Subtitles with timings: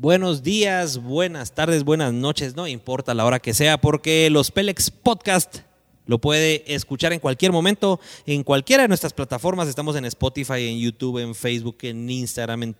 [0.00, 4.92] Buenos días, buenas tardes, buenas noches, no importa la hora que sea, porque los Pelex
[4.92, 5.62] Podcast
[6.06, 9.66] lo puede escuchar en cualquier momento, en cualquiera de nuestras plataformas.
[9.66, 12.76] Estamos en Spotify, en YouTube, en Facebook, en Instagram, en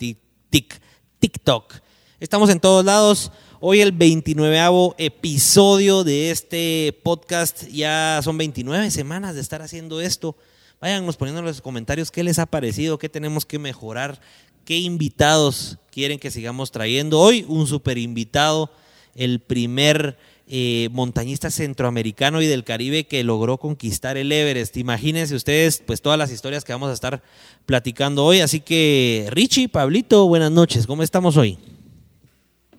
[1.19, 1.75] TikTok.
[2.21, 3.33] Estamos en todos lados.
[3.59, 7.65] Hoy el 29 episodio de este podcast.
[7.67, 10.37] Ya son 29 semanas de estar haciendo esto.
[10.81, 14.21] Váyanos poniendo en los comentarios qué les ha parecido, qué tenemos que mejorar,
[14.69, 17.19] qué invitados quieren que sigamos trayendo.
[17.19, 18.71] Hoy un super invitado,
[19.15, 24.77] el primer eh, montañista centroamericano y del Caribe que logró conquistar el Everest.
[24.77, 27.23] Imagínense ustedes pues todas las historias que vamos a estar
[27.65, 28.41] platicando hoy.
[28.41, 30.87] Así que Richie, Pablito, buenas noches.
[30.87, 31.59] ¿Cómo estamos hoy?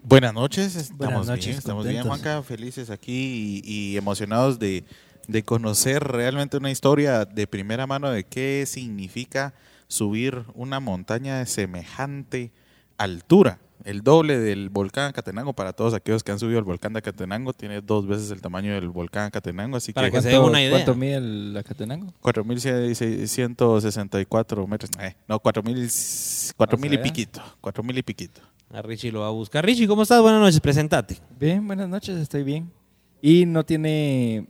[0.03, 4.83] Buenas noches, estamos bien, estamos bien, Juanca, felices aquí y, emocionados de,
[5.27, 9.55] de, conocer realmente una historia de primera mano de qué significa
[9.89, 12.53] subir una montaña de semejante
[12.97, 16.99] altura, el doble del volcán Acatenango para todos aquellos que han subido el volcán de
[16.99, 20.61] Acatenango, tiene dos veces el tamaño del volcán Acatenango, así para que, se den una
[20.61, 20.71] idea.
[20.71, 22.13] ¿Cuánto mide el Acatenango?
[22.21, 28.41] 4.664 metros, eh, no, 4.000 y piquito, 4.000 y piquito.
[28.71, 29.65] A Richie lo va a buscar.
[29.65, 30.21] Richie, ¿cómo estás?
[30.21, 31.17] Buenas noches, presentate.
[31.39, 32.71] Bien, buenas noches, estoy bien.
[33.19, 34.47] Y no tiene...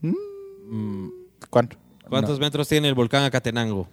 [0.00, 1.08] Mm,
[1.50, 1.76] ¿Cuánto?
[2.12, 3.88] ¿Cuántos metros tiene el volcán Acatenango?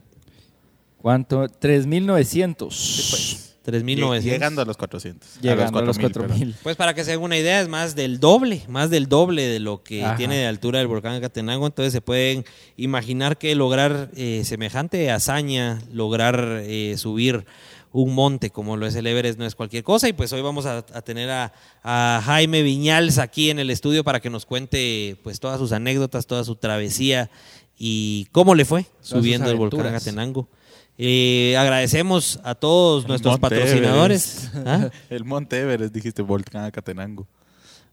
[0.98, 1.46] ¿Cuánto?
[1.46, 2.70] 3.900.
[2.70, 3.50] Sí, pues.
[3.66, 4.22] 3.900.
[4.24, 5.40] Llegando a los 400.
[5.42, 6.56] Llegando a los 4.000.
[6.62, 9.60] Pues para que se den una idea, es más del doble, más del doble de
[9.60, 11.66] lo que tiene de altura el volcán Acatenango.
[11.66, 12.44] Entonces se pueden
[12.76, 17.46] imaginar que lograr eh, semejante hazaña, lograr eh, subir
[17.92, 20.66] un monte como lo es el Everest no es cualquier cosa y pues hoy vamos
[20.68, 25.60] a, tener a, Jaime Viñals aquí en el estudio para que nos cuente pues todas
[25.60, 27.32] sus anécdotas, toda su travesía
[27.80, 30.50] y cómo le fue subiendo el volcán Acatenango.
[30.98, 34.52] Eh, agradecemos a todos nuestros patrocinadores.
[34.66, 34.90] ¿Ah?
[35.10, 37.26] El Monte Everest, dijiste volcán Acatenango.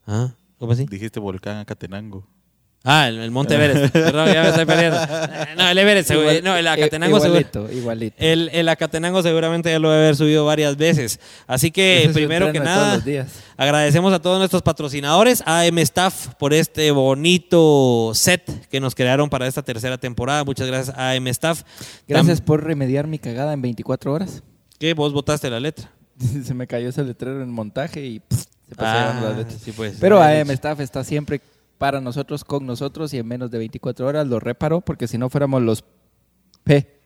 [0.08, 0.32] ¿Ah?
[0.58, 0.86] ¿Cómo así?
[0.86, 2.26] Dijiste volcán Acatenango.
[2.88, 3.92] Ah, el, Monte Everest.
[3.92, 4.98] Perdón, ya me estoy perdiendo.
[5.56, 6.10] No, el Everest,
[6.44, 8.16] no, el Acatenango igualito, igualito.
[8.16, 11.18] El, el, Acatenango seguramente ya lo debe haber subido varias veces.
[11.48, 13.02] Así que, primero que nada,
[13.56, 19.28] agradecemos a todos nuestros patrocinadores, a M Staff, por este bonito set que nos crearon
[19.30, 20.44] para esta tercera temporada.
[20.44, 21.62] Muchas gracias a M Staff.
[22.06, 24.44] Gracias por remediar mi cagada en 24 horas.
[24.78, 24.94] ¿Qué?
[24.94, 25.90] ¿Vos votaste la letra?
[26.44, 28.22] se me cayó ese letrero en montaje y
[28.68, 29.60] se pasaron ah, las letras.
[29.60, 29.96] Sí, pues.
[30.00, 31.40] Pero AM Staff está siempre
[31.78, 35.28] para nosotros, con nosotros y en menos de 24 horas lo reparó porque si no
[35.30, 35.84] fuéramos los
[36.64, 37.00] P.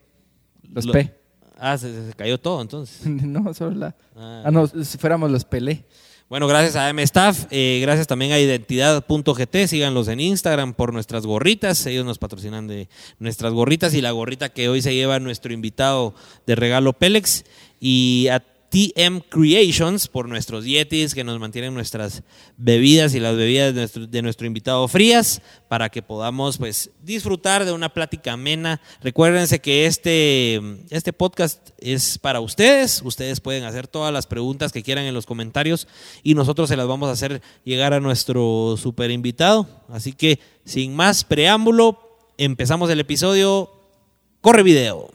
[0.73, 1.15] Los P.
[1.59, 3.07] Ah, se, cayó todo entonces.
[3.07, 3.97] no, solo la...
[4.17, 4.45] Ah.
[4.47, 4.51] ah.
[4.51, 5.85] no, si fuéramos los Pelé.
[6.31, 11.27] Bueno, gracias a M Staff, eh, gracias también a identidad.gt, síganlos en Instagram por nuestras
[11.27, 12.89] gorritas, ellos nos patrocinan de
[13.19, 16.15] nuestras gorritas y la gorrita que hoy se lleva nuestro invitado
[16.47, 17.45] de regalo Pélex
[17.81, 22.23] y a TM Creations por nuestros Yetis que nos mantienen nuestras
[22.57, 27.89] bebidas y las bebidas de nuestro, invitado frías para que podamos pues disfrutar de una
[27.89, 28.81] plática amena.
[29.03, 30.61] Recuérdense que este,
[30.91, 33.03] este podcast es para ustedes.
[33.05, 35.89] Ustedes pueden hacer todas las preguntas que quieran en los comentarios
[36.23, 39.67] y nosotros se las vamos a hacer llegar a nuestro super invitado.
[39.89, 41.99] Así que sin más preámbulo,
[42.39, 43.69] empezamos el episodio.
[44.41, 45.11] Corre video.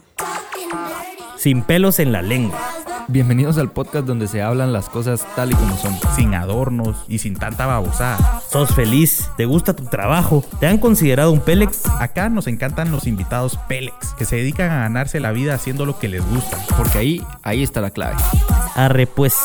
[1.38, 2.75] Sin pelos en la lengua
[3.08, 7.20] Bienvenidos al podcast donde se hablan las cosas tal y como son, sin adornos y
[7.20, 8.42] sin tanta babosada.
[8.50, 9.30] ¿Sos feliz?
[9.38, 10.44] ¿Te gusta tu trabajo?
[10.60, 11.86] ¿Te han considerado un Pélex?
[12.00, 16.00] Acá nos encantan los invitados Pélex, que se dedican a ganarse la vida haciendo lo
[16.00, 16.58] que les gusta.
[16.76, 18.16] Porque ahí, ahí está la clave.
[18.74, 19.36] Arre pues.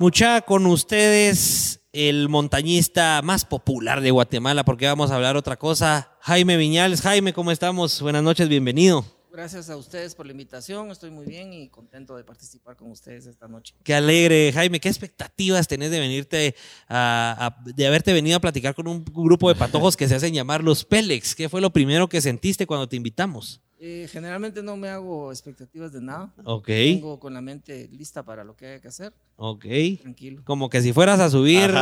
[0.00, 6.10] Mucha con ustedes el montañista más popular de Guatemala, porque vamos a hablar otra cosa.
[6.22, 7.02] Jaime Viñales.
[7.02, 8.02] Jaime, ¿cómo estamos?
[8.02, 9.04] Buenas noches, bienvenido.
[9.32, 10.90] Gracias a ustedes por la invitación.
[10.90, 13.74] Estoy muy bien y contento de participar con ustedes esta noche.
[13.82, 14.78] Qué alegre, Jaime.
[14.78, 16.54] ¿Qué expectativas tenés de venirte
[16.86, 20.62] a, de haberte venido a platicar con un grupo de patojos que se hacen llamar
[20.62, 21.34] los Pélex?
[21.34, 23.62] ¿Qué fue lo primero que sentiste cuando te invitamos?
[23.78, 26.30] Eh, generalmente no me hago expectativas de nada.
[26.44, 26.66] Ok.
[26.66, 29.14] Tengo con la mente lista para lo que haya que hacer.
[29.36, 29.64] Ok.
[30.00, 30.42] Tranquilo.
[30.44, 31.72] Como que si fueras a subir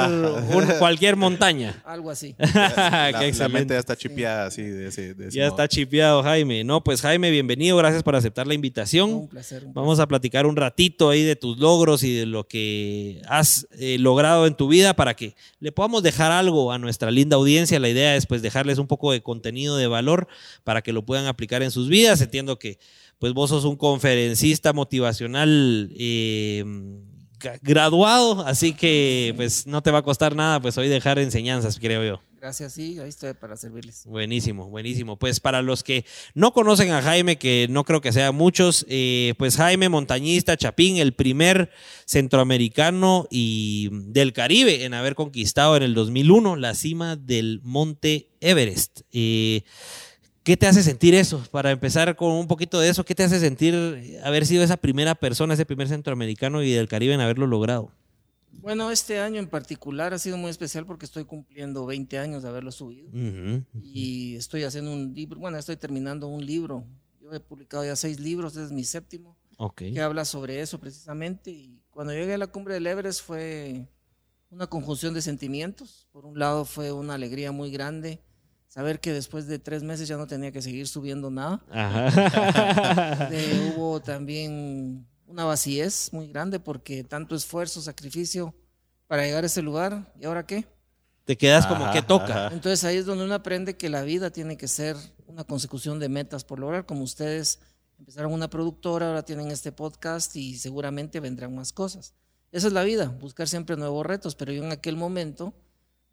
[0.78, 1.82] cualquier montaña.
[1.84, 2.34] Algo así.
[2.54, 4.62] la, la, mente ya está chipeada así.
[4.62, 6.64] De ese, ya está chipeado, Jaime.
[6.64, 7.76] No, pues Jaime, bienvenido.
[7.76, 9.12] Gracias por aceptar la invitación.
[9.12, 9.64] Un placer.
[9.74, 13.98] Vamos a platicar un ratito ahí de tus logros y de lo que has eh,
[13.98, 17.78] logrado en tu vida para que le podamos dejar algo a nuestra linda audiencia.
[17.78, 20.28] La idea es pues dejarles un poco de contenido de valor
[20.64, 22.20] para que lo puedan aplicar en sus vidas.
[22.20, 22.78] Entiendo que
[23.18, 26.64] pues vos sos un conferencista motivacional eh,
[27.62, 32.04] graduado, así que pues no te va a costar nada pues hoy dejar enseñanzas, creo
[32.04, 32.20] yo.
[32.40, 34.06] Gracias, sí, ahí estoy para servirles.
[34.06, 35.18] Buenísimo, buenísimo.
[35.18, 39.34] Pues para los que no conocen a Jaime, que no creo que sean muchos, eh,
[39.36, 41.70] pues Jaime Montañista Chapín, el primer
[42.06, 49.02] centroamericano y del Caribe en haber conquistado en el 2001 la cima del Monte Everest.
[49.12, 49.62] Eh,
[50.42, 51.42] ¿Qué te hace sentir eso?
[51.50, 55.14] Para empezar con un poquito de eso, ¿qué te hace sentir haber sido esa primera
[55.14, 57.90] persona, ese primer centroamericano y del Caribe en haberlo logrado?
[58.52, 62.48] Bueno, este año en particular ha sido muy especial porque estoy cumpliendo 20 años de
[62.48, 63.10] haberlo subido.
[63.82, 66.84] Y estoy haciendo un libro, bueno, estoy terminando un libro.
[67.20, 69.36] Yo he publicado ya seis libros, este es mi séptimo,
[69.76, 71.50] que habla sobre eso precisamente.
[71.50, 73.86] Y cuando llegué a la cumbre del Everest fue
[74.48, 76.08] una conjunción de sentimientos.
[76.12, 78.20] Por un lado fue una alegría muy grande
[78.70, 81.60] saber que después de tres meses ya no tenía que seguir subiendo nada.
[83.76, 88.54] hubo también una vacíez muy grande porque tanto esfuerzo, sacrificio
[89.08, 90.66] para llegar a ese lugar, ¿y ahora qué?
[91.24, 92.46] Te quedas como que toca.
[92.52, 94.96] Entonces ahí es donde uno aprende que la vida tiene que ser
[95.26, 97.58] una consecución de metas por lograr, como ustedes
[97.98, 102.14] empezaron una productora, ahora tienen este podcast y seguramente vendrán más cosas.
[102.52, 105.54] Esa es la vida, buscar siempre nuevos retos, pero yo en aquel momento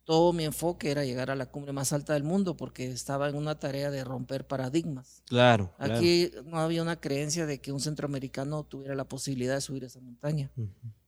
[0.07, 3.36] todo mi enfoque era llegar a la cumbre más alta del mundo porque estaba en
[3.36, 5.21] una tarea de romper paradigmas.
[5.25, 5.74] Claro.
[5.77, 10.00] Aquí no había una creencia de que un centroamericano tuviera la posibilidad de subir esa
[10.00, 10.50] montaña.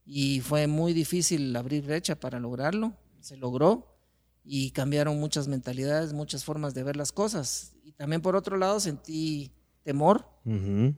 [0.05, 2.93] Y fue muy difícil abrir brecha para lograrlo.
[3.21, 3.97] Se logró
[4.43, 7.71] y cambiaron muchas mentalidades, muchas formas de ver las cosas.
[7.85, 9.53] Y también por otro lado sentí
[9.83, 10.27] temor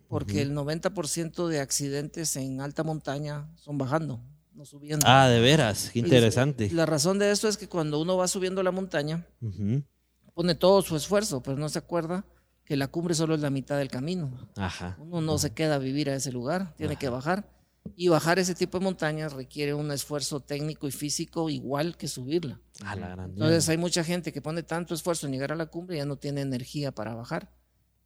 [0.08, 4.20] porque el 90% de accidentes en alta montaña son bajando
[4.64, 5.06] subiendo.
[5.08, 6.70] Ah, de veras, qué interesante.
[6.72, 9.26] la razón de esto es que cuando uno va subiendo la montaña,
[10.34, 12.26] pone todo su esfuerzo, pero no se acuerda
[12.66, 14.50] que la cumbre solo es la mitad del camino.
[14.56, 14.98] Ajá.
[15.00, 17.50] Uno no se queda a vivir a ese lugar, tiene que bajar.
[17.96, 22.62] Y bajar ese tipo de montañas requiere un esfuerzo técnico y físico igual que subirla.
[22.86, 25.96] A la Entonces hay mucha gente que pone tanto esfuerzo en llegar a la cumbre
[25.96, 27.50] y ya no tiene energía para bajar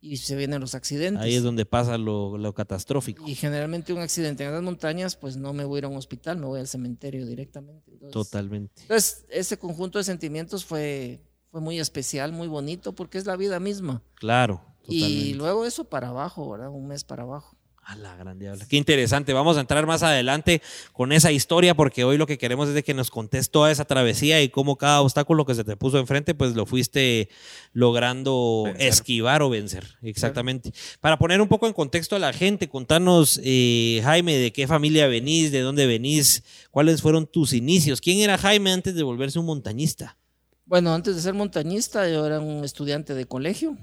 [0.05, 1.23] y se vienen los accidentes.
[1.23, 3.27] Ahí es donde pasa lo, catastrófico.
[3.27, 5.97] Y generalmente un accidente en las montañas, pues no me voy a ir a un
[5.97, 7.91] hospital, me voy al cementerio directamente.
[8.11, 8.81] Totalmente.
[8.83, 13.59] Entonces, ese conjunto de sentimientos fue, fue muy especial, muy bonito, porque es la vida
[13.59, 14.03] misma.
[14.15, 14.61] Claro.
[14.87, 16.69] Y luego eso para abajo, ¿verdad?
[16.69, 17.54] Un mes para abajo.
[17.87, 18.65] A la gran diabla.
[18.67, 19.31] Qué interesante.
[19.31, 22.83] Vamos a entrar más adelante con esa historia porque hoy lo que queremos es de
[22.83, 26.33] que nos contes toda esa travesía y cómo cada obstáculo que se te puso enfrente
[26.33, 27.29] pues lo fuiste
[27.73, 29.85] logrando esquivar o vencer.
[30.01, 30.73] Exactamente.
[30.99, 35.05] Para poner un poco en contexto a la gente, contanos, eh, Jaime, de qué familia
[35.05, 38.01] venís, de dónde venís, cuáles fueron tus inicios.
[38.01, 40.17] ¿Quién era Jaime antes de volverse un montañista?
[40.65, 43.77] Bueno, antes de ser montañista, yo era un estudiante de colegio.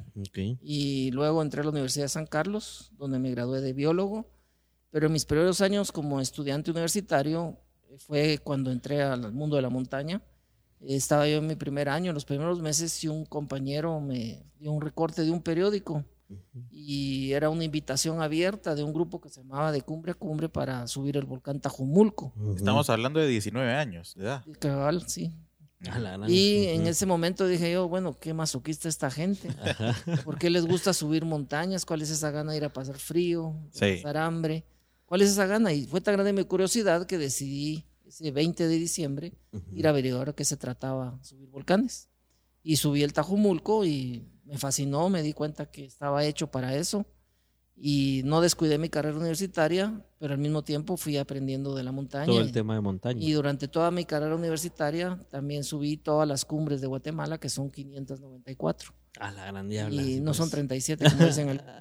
[0.61, 4.27] Y luego entré a la Universidad de San Carlos, donde me gradué de biólogo.
[4.91, 7.57] Pero en mis primeros años como estudiante universitario
[7.99, 10.23] fue cuando entré al mundo de la montaña.
[10.81, 14.73] Estaba yo en mi primer año, en los primeros meses, y un compañero me dio
[14.73, 16.05] un recorte de un periódico.
[16.71, 20.49] Y era una invitación abierta de un grupo que se llamaba De Cumbre a Cumbre
[20.49, 22.33] para subir el volcán Tajumulco.
[22.57, 24.45] Estamos hablando de 19 años de edad.
[24.59, 25.33] Cabal, sí.
[26.29, 29.49] Y en ese momento dije yo, bueno, qué masoquista esta gente.
[30.25, 31.85] ¿Por qué les gusta subir montañas?
[31.85, 34.65] ¿Cuál es esa gana de ir a pasar frío, pasar hambre?
[35.07, 35.73] ¿Cuál es esa gana?
[35.73, 39.33] Y fue tan grande mi curiosidad que decidí ese 20 de diciembre
[39.73, 42.09] ir a averiguar a qué se trataba subir volcanes.
[42.63, 47.07] Y subí el Tajumulco y me fascinó, me di cuenta que estaba hecho para eso
[47.77, 52.27] y no descuidé mi carrera universitaria, pero al mismo tiempo fui aprendiendo de la montaña.
[52.27, 53.21] Todo el tema de montaña.
[53.21, 57.71] Y durante toda mi carrera universitaria también subí todas las cumbres de Guatemala, que son
[57.71, 58.95] 594.
[59.19, 60.03] A la gran diabla.
[60.03, 61.63] Y no son 37 como dicen el...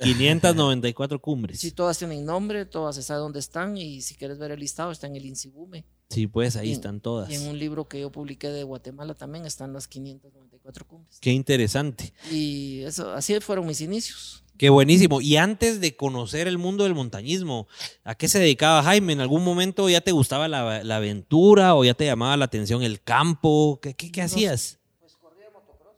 [0.00, 1.60] 594 cumbres.
[1.60, 4.90] Sí, todas tienen nombre, todas se sabe dónde están y si quieres ver el listado
[4.90, 5.84] está en el INSIBUME.
[6.08, 7.30] Sí, pues ahí están todas.
[7.30, 11.18] Y en un libro que yo publiqué de Guatemala también están las 594 cumbres.
[11.20, 12.12] Qué interesante.
[12.32, 14.42] Y eso, así fueron mis inicios.
[14.60, 15.22] Qué buenísimo.
[15.22, 17.66] Y antes de conocer el mundo del montañismo,
[18.04, 19.14] ¿a qué se dedicaba Jaime?
[19.14, 23.00] ¿En algún momento ya te gustaba la, aventura o ya te llamaba la atención el
[23.00, 23.80] campo?
[23.80, 24.78] ¿Qué, qué, hacías?
[24.98, 25.94] Pues corría motocross.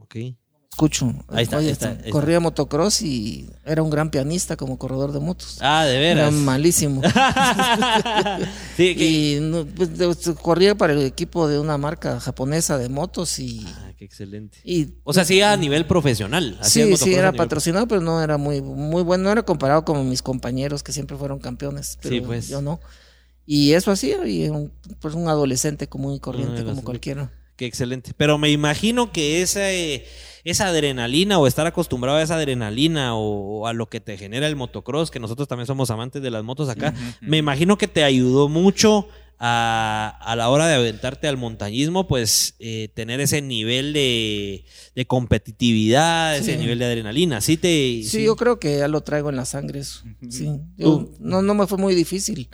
[0.00, 0.16] Ok.
[0.70, 1.14] Escucho.
[1.28, 5.56] Ahí está, ahí está, Corría motocross y era un gran pianista como corredor de motos.
[5.62, 6.28] Ah, de veras.
[6.28, 7.00] Era malísimo.
[8.76, 9.40] sí, y
[9.74, 13.64] pues, corría para el equipo de una marca japonesa de motos y...
[13.66, 14.58] Ah qué excelente.
[14.64, 16.58] Y, o sea, sí a nivel profesional.
[16.62, 19.24] Sí, sí, era patrocinado, pero no era muy, muy bueno.
[19.24, 21.98] No era comparado con mis compañeros que siempre fueron campeones.
[22.00, 22.48] Pero sí, pues.
[22.48, 22.80] Yo no.
[23.44, 27.32] Y eso hacía, y un, pues un adolescente común y corriente como cualquiera.
[27.56, 28.12] Qué excelente.
[28.16, 30.06] Pero me imagino que esa, eh,
[30.44, 34.54] esa adrenalina o estar acostumbrado a esa adrenalina o, a lo que te genera el
[34.54, 38.48] motocross, que nosotros también somos amantes de las motos acá, me imagino que te ayudó
[38.48, 44.64] mucho a, la hora de aventarte al montañismo, pues eh, tener ese nivel de,
[45.06, 47.40] competitividad, ese nivel de adrenalina.
[47.40, 50.02] ¿Sí, te, sí, yo creo que ya lo traigo en la sangre eso.
[50.28, 50.50] Sí.
[50.76, 52.48] no, no me fue muy difícil.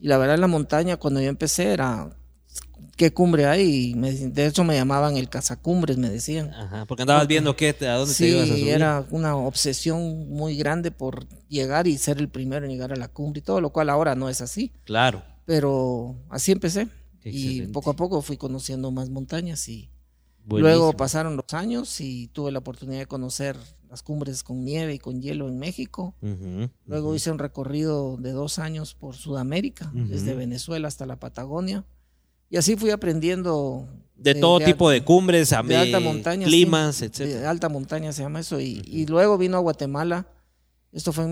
[0.00, 2.10] Y la verdad en la montaña cuando yo empecé era
[2.96, 3.94] qué cumbre hay.
[3.94, 6.52] de hecho, me llamaban el cazacumbres, me decían.
[6.54, 8.68] Ajá, porque andabas viendo qué, a dónde te ibas a subir.
[8.68, 13.08] era una obsesión muy grande por llegar y ser el primero en llegar a la
[13.08, 14.72] cumbre y todo, lo cual ahora no es así.
[14.84, 15.22] Claro.
[15.44, 16.88] Pero así empecé.
[17.24, 19.90] Y poco a poco fui conociendo más montañas y
[20.46, 23.56] luego pasaron los años y tuve la oportunidad de conocer
[23.88, 26.14] las cumbres con nieve y con hielo en México.
[26.86, 31.84] luego hice un recorrido de dos años por Sudamérica, desde Venezuela hasta la Patagonia.
[32.48, 33.88] Y así fui aprendiendo.
[34.14, 37.18] De, todo tipo de cumbres, de alta montaña, climas, etc.
[37.18, 38.60] De alta montaña se llama eso.
[38.60, 40.28] Y, luego vino a Guatemala.
[40.92, 41.30] Esto fue en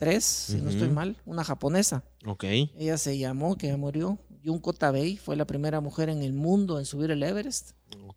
[0.00, 2.04] 1993, si no estoy mal, una japonesa.
[2.26, 2.44] Ok.
[2.44, 5.16] Ella se llamó, que ya murió, Junko Tabei.
[5.16, 7.72] Fue la primera mujer en el mundo en subir el Everest.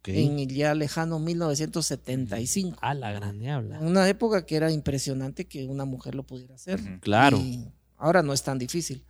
[0.06, 2.78] En el ya lejano 1975.
[2.82, 3.78] Ah, la grande habla.
[3.80, 6.80] En una época que era impresionante que una mujer lo pudiera hacer.
[7.02, 7.42] Claro.
[7.98, 9.04] Ahora no es tan difícil.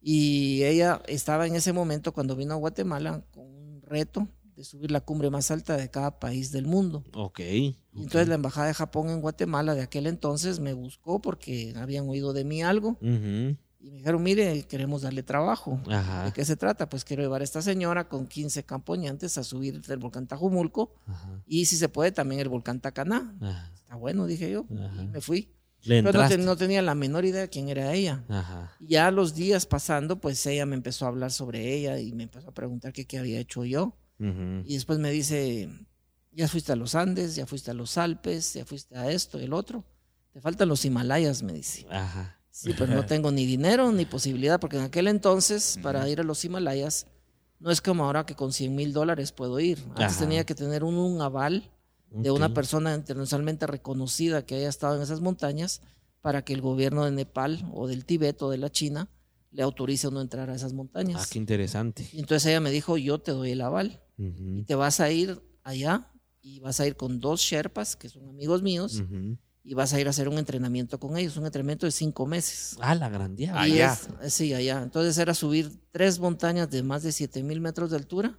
[0.00, 4.90] Y ella estaba en ese momento cuando vino a Guatemala con un reto de subir
[4.90, 7.04] la cumbre más alta de cada país del mundo.
[7.14, 7.40] Ok.
[7.40, 12.32] entonces la Embajada de Japón en Guatemala de aquel entonces me buscó porque habían oído
[12.32, 12.98] de mí algo.
[13.00, 15.78] Y me dijeron, mire, queremos darle trabajo.
[16.24, 16.88] ¿De qué se trata?
[16.88, 20.94] Pues quiero llevar a esta señora con 15 campoñantes a subir el volcán Tajumulco
[21.46, 23.36] y si se puede también el volcán Tacaná.
[23.74, 24.66] Está bueno, dije yo.
[24.70, 25.50] Y me fui.
[25.86, 28.24] Pero no, tenía la menor idea de quién era ella.
[28.80, 32.48] Ya los días pasando, pues ella me empezó a hablar sobre ella y me empezó
[32.48, 33.94] a preguntar qué, qué había hecho yo.
[34.18, 35.68] Y después me dice,
[36.32, 39.44] ya fuiste a los Andes, ya fuiste a los Alpes, ya fuiste a esto y
[39.44, 39.84] el otro.
[40.32, 41.86] Te faltan los Himalayas, me dice.
[42.50, 46.22] Sí, pero no tengo ni dinero ni posibilidad, porque en aquel entonces, para ir a
[46.24, 47.06] los Himalayas,
[47.58, 49.78] no es como ahora que con 100 mil dólares puedo ir.
[49.96, 51.70] Antes tenía que tener un aval
[52.10, 55.80] de una persona internacionalmente reconocida que haya estado en esas montañas
[56.20, 59.08] para que el gobierno de Nepal o del Tíbet o de la China
[59.54, 61.22] le autorice a no entrar a esas montañas.
[61.22, 62.08] Ah, qué interesante.
[62.12, 65.40] Y entonces ella me dijo, yo te doy el aval y te vas a ir
[65.62, 66.10] allá
[66.42, 69.02] y vas a ir con dos Sherpas, que son amigos míos,
[69.66, 72.76] y vas a ir a hacer un entrenamiento con ellos, un entrenamiento de cinco meses.
[72.80, 73.58] Ah, la grandía.
[73.58, 73.98] Allá.
[74.28, 74.82] sí, allá.
[74.82, 78.36] Entonces era subir tres montañas de más de 7000 metros de altura,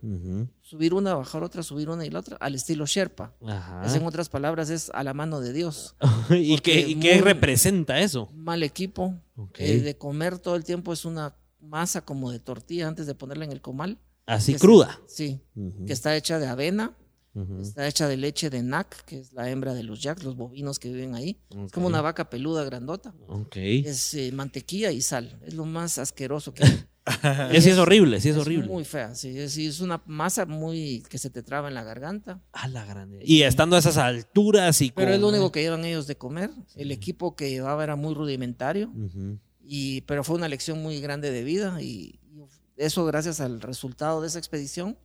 [0.61, 3.33] subir una, bajar otra, subir una y la otra, al estilo Sherpa.
[3.43, 3.95] Ajá.
[3.95, 5.95] en otras palabras, es a la mano de Dios.
[6.29, 8.29] ¿Y, qué, qué, representa eso?
[8.35, 9.15] Mal equipo.
[9.55, 13.45] Eh, de comer todo el tiempo es una masa como de tortilla antes de ponerla
[13.45, 13.97] en el comal.
[14.27, 14.99] Así cruda.
[15.07, 15.41] sí,
[15.85, 16.95] que está hecha de avena,
[17.61, 20.79] Está hecha de leche de NAC, que es la hembra de los jacks, los bovinos
[20.79, 21.37] que viven ahí.
[21.65, 23.13] Es como una vaca peluda grandota.
[23.85, 25.37] Es eh, mantequilla y sal.
[25.45, 26.85] Es lo más asqueroso que hay.
[27.51, 28.67] es, es horrible, sí es, horrible.
[28.67, 32.41] Muy fea, sí es, una masa muy que se te traba en la garganta.
[32.53, 33.19] A la grande.
[33.25, 36.51] Y estando a esas alturas y Pero es lo único que llevan ellos de comer.
[36.75, 38.93] El equipo que llevaba era muy rudimentario.
[39.61, 42.19] y, pero fue una lección muy grande de vida y
[42.77, 44.97] eso gracias al resultado de esa expedición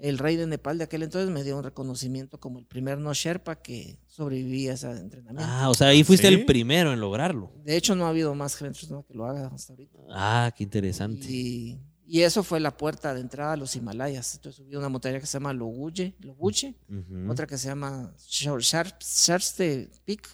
[0.00, 3.12] el rey de Nepal de aquel entonces me dio un reconocimiento como el primer no
[3.12, 5.44] Sherpa que sobrevivía a ese entrenamiento.
[5.46, 7.52] Ah, o sea, ahí fuiste el primero en lograrlo.
[7.62, 9.98] De hecho, no ha habudo más gente que lo haga hasta ahorita.
[10.10, 11.26] Ah, qué interesante.
[11.28, 11.78] Y,
[12.12, 14.34] eso fue la puerta de entrada a los Himalayas.
[14.34, 16.74] Entonces subí una montaña que se llama Loguche, Loguche
[17.28, 20.28] otra que se llama Sharste Peak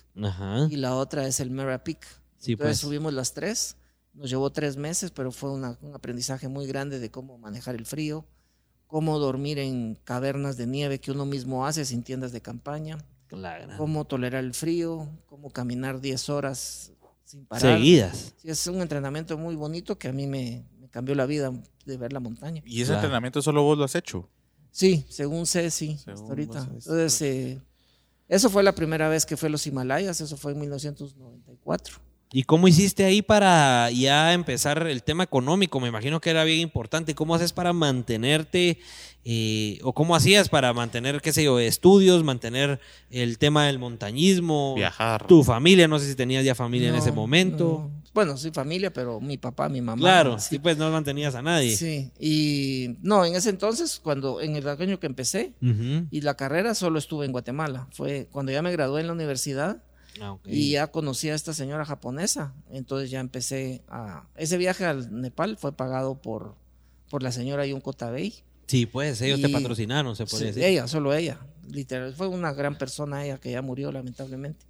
[0.71, 2.07] y la otra es el Mera Peak.
[2.39, 2.79] Sí, Entonces pues.
[2.79, 3.77] subimos las tres.
[4.15, 8.27] Nos llevó tres meses, pero fue un aprendizaje muy grande de cómo manejar el frío,
[8.87, 12.99] cómo dormir en cavernas de nieve que uno mismo hace sin tiendas de campaña,
[13.77, 16.93] cómo tolerar el frío, cómo caminar 10 horas
[17.25, 17.79] sin parar.
[17.79, 18.35] Seguidas.
[18.43, 21.53] es un entrenamiento muy bonito que a mí me, cambió la vida
[21.85, 22.63] de ver la montaña.
[22.65, 24.29] ¿Y ese entrenamiento solo vos lo has hecho?
[24.71, 26.69] Sí, según sé, sí, hasta ahorita.
[26.73, 27.61] Entonces, eh,
[28.29, 32.06] eso fue la primera vez que fue a los Himalayas, eso fue en 1994.
[32.33, 35.79] ¿Y cómo hiciste ahí para ya empezar el tema económico?
[35.79, 37.15] Me imagino que era bien importante.
[37.15, 38.79] ¿Cómo haces para mantenerte
[39.25, 42.81] eh, o cómo hacías para mantener, qué sé yo, estudios, mantener
[43.11, 44.75] el tema del montañismo?
[44.75, 45.27] Viajar.
[45.27, 47.91] Tu familia, no sé si tenías ya familia en ese momento.
[48.13, 50.01] Bueno, sí, familia, pero mi papá, mi mamá.
[50.01, 51.77] Claro, sí, pues no mantenías a nadie.
[51.77, 55.53] Sí, y no, en ese entonces, cuando en el año que empecé
[56.11, 57.87] y la carrera, solo estuve en Guatemala.
[57.93, 59.83] Fue cuando ya me gradué en la universidad
[60.21, 62.55] Ah, y ya conocí a esta señora japonesa.
[62.71, 64.29] Entonces ya empecé a...
[64.37, 66.55] Ese viaje al Nepal fue pagado por,
[67.11, 68.35] por la señora Yunko Tabei.
[68.67, 70.63] Sí, pues ellos te patrocinaron, se puede decir.
[70.63, 71.41] Ella, solo ella.
[71.71, 74.67] Literal, fue una gran persona ella que ya murió lamentablemente.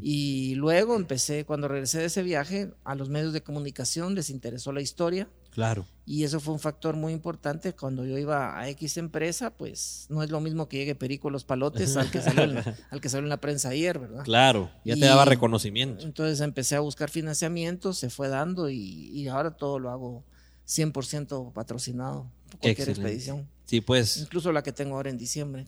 [0.00, 4.70] Y luego empecé, cuando regresé de ese viaje, a los medios de comunicación les interesó
[4.72, 5.28] la historia.
[5.56, 5.86] Claro.
[6.04, 7.72] Y eso fue un factor muy importante.
[7.72, 11.44] Cuando yo iba a X empresa, pues no es lo mismo que llegue Perico Los
[11.44, 12.58] Palotes al que salió en,
[12.90, 14.22] al que salió en la prensa ayer, ¿verdad?
[14.22, 16.04] Claro, ya te daba reconocimiento.
[16.04, 20.24] Entonces empecé a buscar financiamiento, se fue dando y, y ahora todo lo hago
[20.68, 23.48] 100% patrocinado cualquier expedición.
[23.64, 24.18] Sí, pues.
[24.18, 25.64] Incluso la que tengo ahora en diciembre.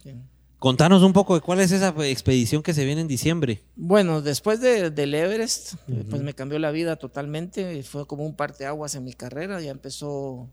[0.58, 3.62] Contanos un poco de cuál es esa expedición que se viene en diciembre.
[3.76, 5.74] Bueno, después de, del Everest,
[6.10, 7.82] pues me cambió la vida totalmente.
[7.84, 9.60] Fue como un parteaguas en mi carrera.
[9.60, 10.50] Ya empezó,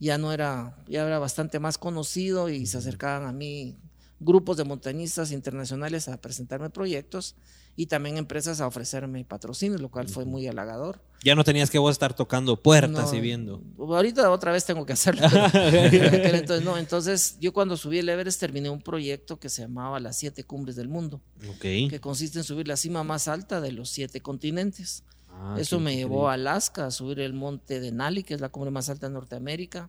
[0.00, 3.76] ya no era, ya era bastante más conocido y se acercaban a mí
[4.20, 7.36] grupos de montañistas internacionales a presentarme proyectos
[7.74, 11.00] y también empresas a ofrecerme patrocinios, lo cual fue muy halagador.
[11.24, 13.62] Ya no tenías que vos estar tocando puertas y viendo.
[13.78, 15.26] Ahorita otra vez tengo que hacerlo.
[15.54, 20.18] entonces, no, entonces, yo cuando subí el Everest terminé un proyecto que se llamaba Las
[20.18, 21.22] Siete Cumbres del Mundo,
[21.60, 25.04] que consiste en subir la cima más alta de los siete continentes.
[25.30, 28.70] Ah, Eso me llevó a Alaska a subir el monte Denali, que es la cumbre
[28.70, 29.88] más alta de Norteamérica,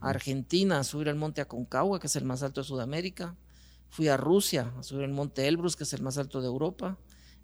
[0.00, 3.36] a Argentina a subir el monte Aconcagua, que es el más alto de Sudamérica,
[3.90, 6.98] fui a Rusia a subir el monte Elbrus, que es el más alto de Europa,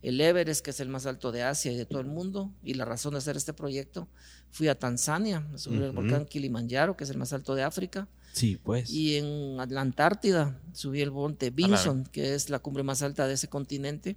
[0.04, 2.74] el Everest, que es el más alto de Asia y de todo el mundo, y
[2.74, 4.06] la razón de hacer este proyecto,
[4.50, 8.06] fui a Tanzania, a subir el volcán Kilimanjaro, que es el más alto de África.
[8.32, 8.90] Sí, pues.
[8.90, 13.34] Y en la Antártida subí el monte Vinson, que es la cumbre más alta de
[13.34, 14.16] ese continente.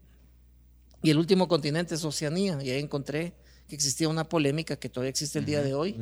[1.01, 3.33] Y el último continente es Oceanía, y ahí encontré
[3.67, 5.97] que existía una polémica que todavía existe el día de hoy.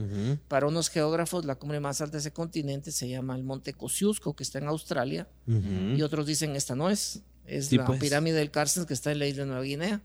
[0.47, 4.35] Para unos geógrafos, la cumbre más alta de ese continente se llama el monte Kosciuszko,
[4.35, 7.99] que está en Australia, y otros dicen esta no es, es la pues.
[7.99, 10.01] pirámide del Carstens que está en la isla de Nueva Guinea.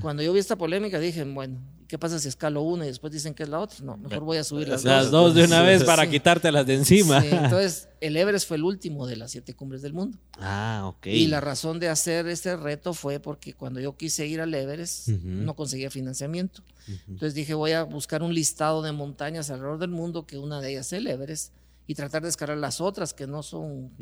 [0.00, 3.34] Cuando yo vi esta polémica dije, bueno, ¿qué pasa si escalo una y después dicen
[3.34, 3.78] que es la otra?
[3.84, 4.92] No, mejor voy a subir las, dos.
[4.92, 7.24] Las dos de una vez para quitártelas de encima.
[7.24, 10.18] entonces, el Everest fue el último de las siete cumbres del mundo.
[10.38, 11.06] Ah, ok.
[11.06, 15.08] Y la razón de hacer este reto fue porque cuando yo quise ir al Everest,
[15.08, 16.62] no conseguía financiamiento.
[17.08, 20.72] Entonces dije, voy a buscar un listado de montañas alrededor del mundo, que una de
[20.72, 21.52] ellas es el Everest,
[21.86, 23.92] y tratar de escalar las otras que no son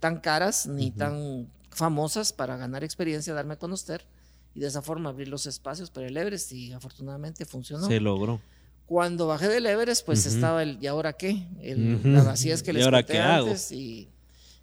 [0.00, 4.06] tan caras ni tan famosas para ganar experiencia, darme a conocer
[4.54, 7.86] y de esa forma abrir los espacios para el Everest y afortunadamente funcionó.
[7.86, 8.40] Se logró.
[8.86, 11.46] Cuando bajé del Everest, pues estaba el ¿y ahora qué?
[11.62, 14.10] El, La vacía es que les conté antes y,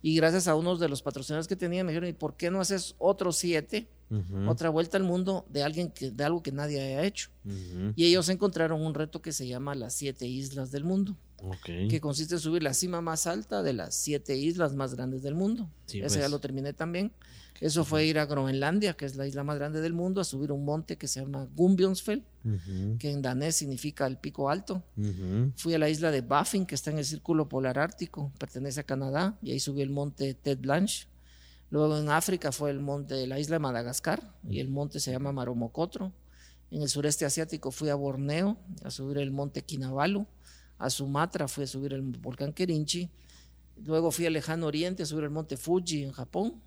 [0.02, 2.62] y, gracias a unos de los patrocinadores que tenía me dijeron, ¿y por qué no
[2.62, 3.89] haces otros siete?
[4.48, 7.30] Otra vuelta al mundo de alguien que, de algo que nadie haya hecho.
[7.95, 11.15] Y ellos encontraron un reto que se llama las siete islas del mundo.
[11.89, 15.36] Que consiste en subir la cima más alta de las siete islas más grandes del
[15.36, 15.69] mundo.
[15.88, 16.32] Ese ya pues.
[16.32, 17.12] lo terminé también.
[17.62, 20.52] Eso fue ir a Groenlandia, que es la isla más grande del mundo, a subir
[20.52, 22.23] un monte que se llama Gumbionsfell,
[22.97, 24.82] que en danés significa el pico alto.
[25.58, 28.84] Fui a la isla de Baffin, que está en el círculo polar ártico, pertenece a
[28.84, 31.08] Canadá, y ahí subí el monte Ted Blanche.
[31.69, 35.12] Luego en África fue el monte de la isla de Madagascar, y el monte se
[35.12, 36.13] llama Maromocotro.
[36.71, 40.25] En el sureste asiático fui a Borneo a subir el monte Kinabalu.
[40.80, 43.10] A Sumatra fui a subir el volcán Kerinchi
[43.86, 46.62] Luego fui al lejano oriente a subir el monte Fuji en Japón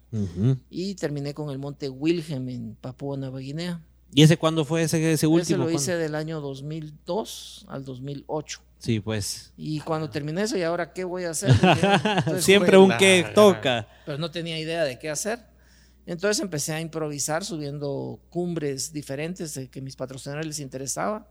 [0.71, 3.81] y terminé con el monte Wilhelm en Papúa Nueva Guinea.
[4.15, 5.65] ¿Y ese cuándo fue ese, ese último?
[5.65, 8.61] Ese lo hice del año 2002 al 2008.
[8.79, 9.53] Sí, pues.
[9.57, 11.53] Y cuando terminé eso, ¿y ahora qué voy a hacer?
[12.41, 13.89] Siempre un qué toca.
[14.05, 15.39] Pero no tenía idea de qué hacer.
[16.05, 21.31] Entonces empecé a improvisar subiendo cumbres diferentes que mis patrocinadores les interesaba.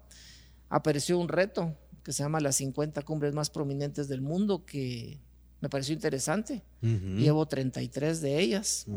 [0.69, 5.19] Apareció un reto que se llama las 50 cumbres más prominentes del mundo que
[5.61, 6.63] me pareció interesante.
[6.81, 8.87] Llevo 33 de ellas,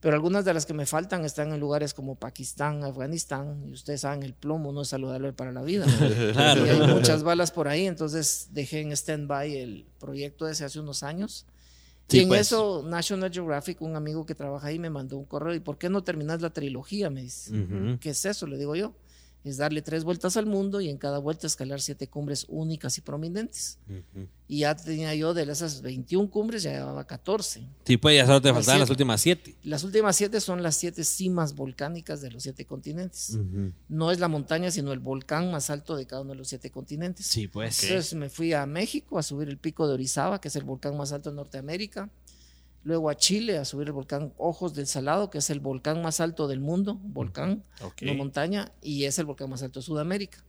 [0.00, 4.00] pero algunas de las que me faltan están en lugares como Pakistán, Afganistán, y ustedes
[4.00, 5.84] saben, el plomo no es saludable para la vida.
[6.32, 6.64] claro.
[6.64, 11.02] Y hay muchas balas por ahí, entonces dejé en stand-by el proyecto ese hace unos
[11.02, 11.44] años.
[12.08, 12.40] y en pues.
[12.40, 15.90] eso National Geographic, un amigo que trabaja ahí, me mandó un correo, ¿y por qué
[15.90, 17.10] no terminas la trilogía?
[17.10, 17.52] Me dice,
[18.00, 18.46] ¿qué es eso?
[18.46, 18.94] Le digo yo
[19.44, 23.00] es darle tres vueltas al mundo y en cada vuelta escalar siete cumbres únicas y
[23.00, 23.78] prominentes.
[24.46, 27.66] Y ya tenía yo de esas 21 cumbres, ya llevaba 14.
[27.84, 29.56] Sí, pues ya solo te faltaban las últimas siete.
[29.62, 33.38] Las últimas siete son las siete cimas volcánicas de los siete continentes.
[33.88, 36.70] No es la montaña, sino el volcán más alto de cada uno de los siete
[36.70, 37.26] continentes.
[37.26, 37.82] Sí, pues.
[37.84, 40.96] Entonces me fui a México a subir el pico de Orizaba, que es el volcán
[40.96, 42.10] más alto de Norteamérica
[42.88, 46.20] luego a Chile a subir el volcán Ojos del Salado, que es el volcán más
[46.20, 47.62] alto del mundo, volcán,
[48.00, 50.42] no montaña, y es el volcán más alto de Sudamérica.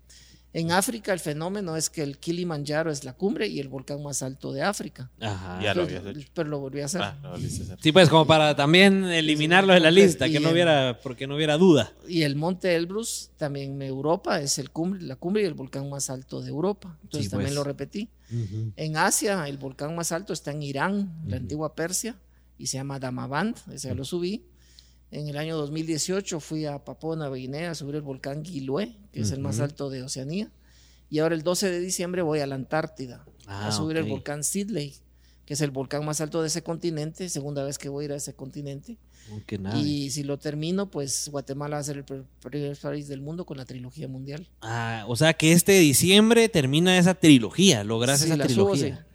[0.52, 4.24] En África el fenómeno es que el Kilimanjaro es la cumbre y el volcán más
[4.24, 5.12] alto de África.
[5.20, 5.62] Ajá.
[5.62, 6.28] Ya lo habías hecho.
[6.34, 7.02] Pero lo volví a hacer.
[7.04, 7.38] Ah,
[7.80, 11.58] sí, pues como para también eliminarlo de la lista, que no hubiera, porque no hubiera
[11.58, 11.92] duda.
[12.08, 15.88] Y el monte Elbrus, también en Europa, es el cumbre, la cumbre y el volcán
[15.88, 16.98] más alto de Europa.
[17.04, 17.56] Entonces también pues.
[17.56, 18.10] lo repetí.
[18.76, 22.16] En Asia, el volcán más alto está en Irán, la antigua Persia,
[22.60, 24.46] y se llama Damavand, ese ya lo subí.
[25.12, 29.22] En el año 2018 fui a Papua Nueva Guinea a subir el volcán Gilue, que
[29.22, 30.52] es el más alto de Oceanía.
[31.10, 34.44] Y ahora el 12 de diciembre voy a la Antártida a ah, subir el volcán
[34.44, 34.94] Sidley,
[35.46, 38.12] que es el volcán más alto de ese continente, segunda vez que voy a ir
[38.12, 39.00] a ese continente.
[39.32, 43.46] Oh, y si lo termino, pues Guatemala va a ser el primer país del mundo
[43.46, 44.48] con la trilogía mundial.
[44.62, 48.98] Ah, o sea que este diciembre termina esa trilogía, logras esa trilogía.
[48.98, 49.09] sí.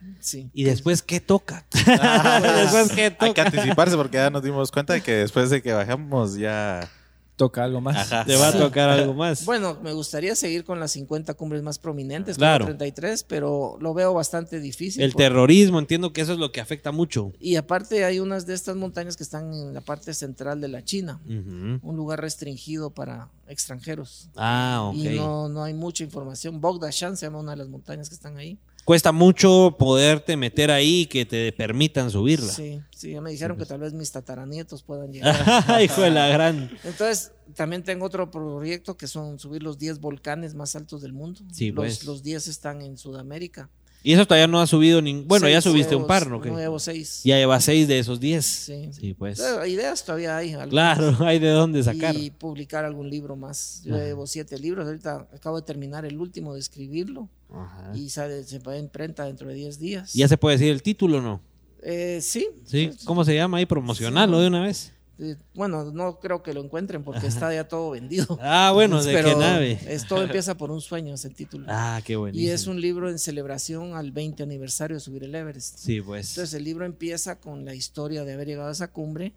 [0.52, 1.66] ¿Y después qué toca?
[1.72, 3.26] después qué toca.
[3.26, 6.88] Hay que anticiparse porque ya nos dimos cuenta de que después de que bajamos ya
[7.36, 8.08] toca algo más.
[8.26, 9.44] Te va a tocar algo más.
[9.44, 12.64] Bueno, me gustaría seguir con las 50 cumbres más prominentes, claro.
[12.64, 15.02] 33, pero lo veo bastante difícil.
[15.02, 17.32] El terrorismo, entiendo que eso es lo que afecta mucho.
[17.40, 20.84] Y aparte hay unas de estas montañas que están en la parte central de la
[20.84, 24.28] China, un lugar restringido para extranjeros.
[24.36, 24.96] Ah, ok.
[24.96, 26.60] Y no, no hay mucha información.
[26.60, 31.02] Bogdashan se llama una de las montañas que están ahí cuesta mucho poderte meter ahí
[31.02, 32.52] y que te permitan subirla.
[32.52, 35.82] Sí, sí, ya me dijeron que tal vez mis tataranietos puedan llegar.
[35.82, 36.70] Hijo de la gran.
[36.84, 41.40] Entonces, también tengo otro proyecto que son subir los 10 volcanes más altos del mundo.
[41.52, 42.04] Sí, los, pues.
[42.04, 43.70] los 10 están en Sudamérica.
[44.06, 46.38] Y eso todavía no ha subido ni Bueno, ya subiste un par, ¿no?
[46.38, 47.22] Llevo seis.
[47.24, 48.44] Ya lleva seis de esos diez.
[48.44, 48.90] Sí.
[48.92, 49.42] sí pues.
[49.66, 50.54] ideas todavía hay.
[50.68, 52.14] Claro, hay de dónde sacar.
[52.14, 53.80] Y publicar algún libro más.
[53.82, 54.86] Yo llevo siete libros.
[54.86, 57.30] Ahorita acabo de terminar el último de escribirlo.
[57.50, 57.92] Ajá.
[57.94, 60.12] Y sale, se va a imprenta dentro de diez días.
[60.12, 61.40] ¿Ya se puede decir el título o no?
[61.82, 62.48] Eh, sí.
[62.66, 62.90] Sí.
[63.06, 63.64] ¿Cómo se llama ahí?
[63.64, 64.92] Promocionarlo de una vez.
[65.18, 68.38] Eh, bueno, no creo que lo encuentren porque está ya todo vendido.
[68.46, 69.78] Ah, bueno, ¿de qué nave?
[70.08, 71.66] todo empieza por un sueño, es el título.
[71.68, 72.36] Ah, qué bueno.
[72.36, 75.78] Y es un libro en celebración al 20 aniversario de subir el Everest.
[75.78, 76.30] Sí, pues.
[76.30, 79.34] Entonces el libro empieza con la historia de haber llegado a esa cumbre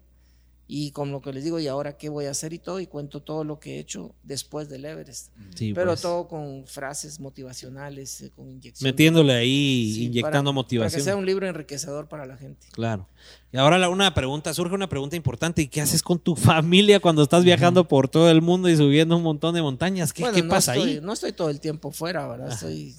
[0.70, 2.86] y con lo que les digo, y ahora qué voy a hacer y todo, y
[2.86, 5.32] cuento todo lo que he hecho después del Everest.
[5.58, 6.02] Pero pues.
[6.02, 8.82] todo con frases motivacionales, eh, con inyecciones.
[8.82, 10.90] Metiéndole ahí, inyectando motivación.
[10.90, 12.66] Para que sea un libro enriquecedor para la gente.
[12.72, 13.08] Claro.
[13.50, 17.22] Y ahora una pregunta, surge una pregunta importante, ¿y qué haces con tu familia cuando
[17.22, 20.12] estás viajando por todo el mundo y subiendo un montón de montañas?
[20.12, 21.00] ¿Qué, pasa ahí?
[21.02, 22.52] No estoy todo el tiempo fuera, ¿verdad?
[22.52, 22.94] Estoy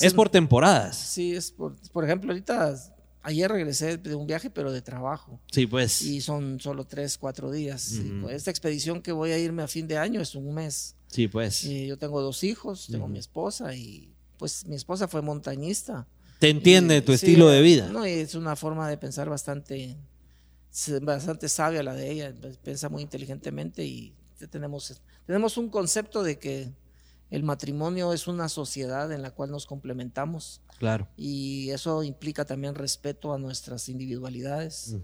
[0.00, 0.96] es por temporadas.
[0.96, 2.74] Sí, es por, por ejemplo, ahorita
[3.22, 5.40] Ayer regresé de un viaje, pero de trabajo.
[5.52, 6.02] Sí, pues.
[6.02, 8.00] Y son solo tres, cuatro días.
[8.22, 10.96] Pues, esta expedición que voy a irme a fin de año es un mes.
[11.08, 11.64] Sí, pues.
[11.64, 16.06] Y yo tengo dos hijos, tengo mi esposa y pues mi esposa fue montañista.
[16.38, 17.88] Te entiende tu estilo de vida.
[17.88, 19.98] No, y es una forma de pensar bastante,
[21.02, 22.34] bastante sabia la de ella.
[22.62, 24.14] Piensa muy inteligentemente y
[24.50, 26.70] tenemos, tenemos un concepto de que
[27.30, 30.62] el matrimonio es una sociedad en la cual nos complementamos.
[30.78, 31.08] Claro.
[31.16, 34.96] Y eso implica también respeto a nuestras individualidades.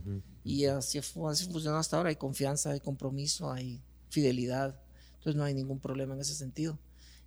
[0.42, 2.08] Y así, así funciona hasta ahora.
[2.08, 4.74] Hay confianza, hay compromiso, hay fidelidad.
[5.18, 6.78] Entonces no hay ningún problema en ese sentido.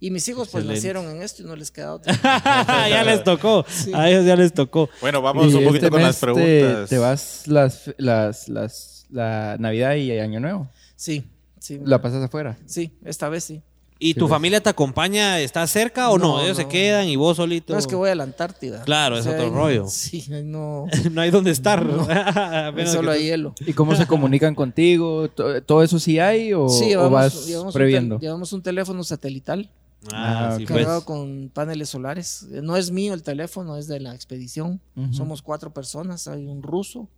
[0.01, 2.13] Y mis hijos pues nacieron en esto y no les queda otra.
[2.89, 3.65] ya les tocó.
[3.93, 4.89] A ellos ya les tocó.
[5.01, 6.89] Bueno, vamos un poquito este con las preguntas.
[6.89, 10.69] Te, vas las, las, las, la Navidad y Año Nuevo?
[10.95, 11.25] Sí,
[11.59, 11.79] sí.
[11.83, 12.57] ¿La pasas afuera?
[12.65, 13.61] Sí, esta vez sí.
[14.01, 15.39] ¿Y tu familia te acompaña?
[15.39, 16.41] ¿Está cerca o no?
[16.41, 17.73] Ellos se quedan y vos solito.
[17.73, 18.81] No es que voy a la Antártida.
[18.83, 19.85] Claro, es otro rollo.
[19.99, 20.87] Sí, no.
[21.11, 21.85] no hay donde estar.
[22.87, 23.53] solo hay hielo.
[23.65, 25.29] ¿Y cómo se comunican contigo?
[25.29, 26.67] ¿Todo eso sí hay o,
[27.09, 28.15] vas previendo?
[28.15, 29.69] Un llevamos un teléfono satelital.
[30.13, 32.47] Ah, sí, cargado con paneles solares.
[32.49, 34.79] No es mío el teléfono, es de la expedición.
[35.11, 36.27] Somos cuatro personas.
[36.27, 37.09] Hay un ruso,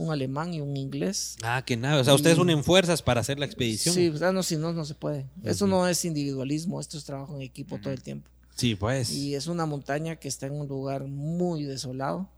[0.00, 1.36] un alemán y un inglés.
[1.42, 2.00] Ah, que nada.
[2.00, 3.94] O sea, ustedes unen fuerzas para hacer la expedición.
[3.94, 5.26] Sí, pues, ah, no, si no, no se puede.
[5.44, 8.30] Eso no es individualismo, esto es trabajo en equipo todo el tiempo.
[8.56, 9.10] Sí, pues.
[9.12, 12.28] Y es una montaña que está en un lugar muy desolado.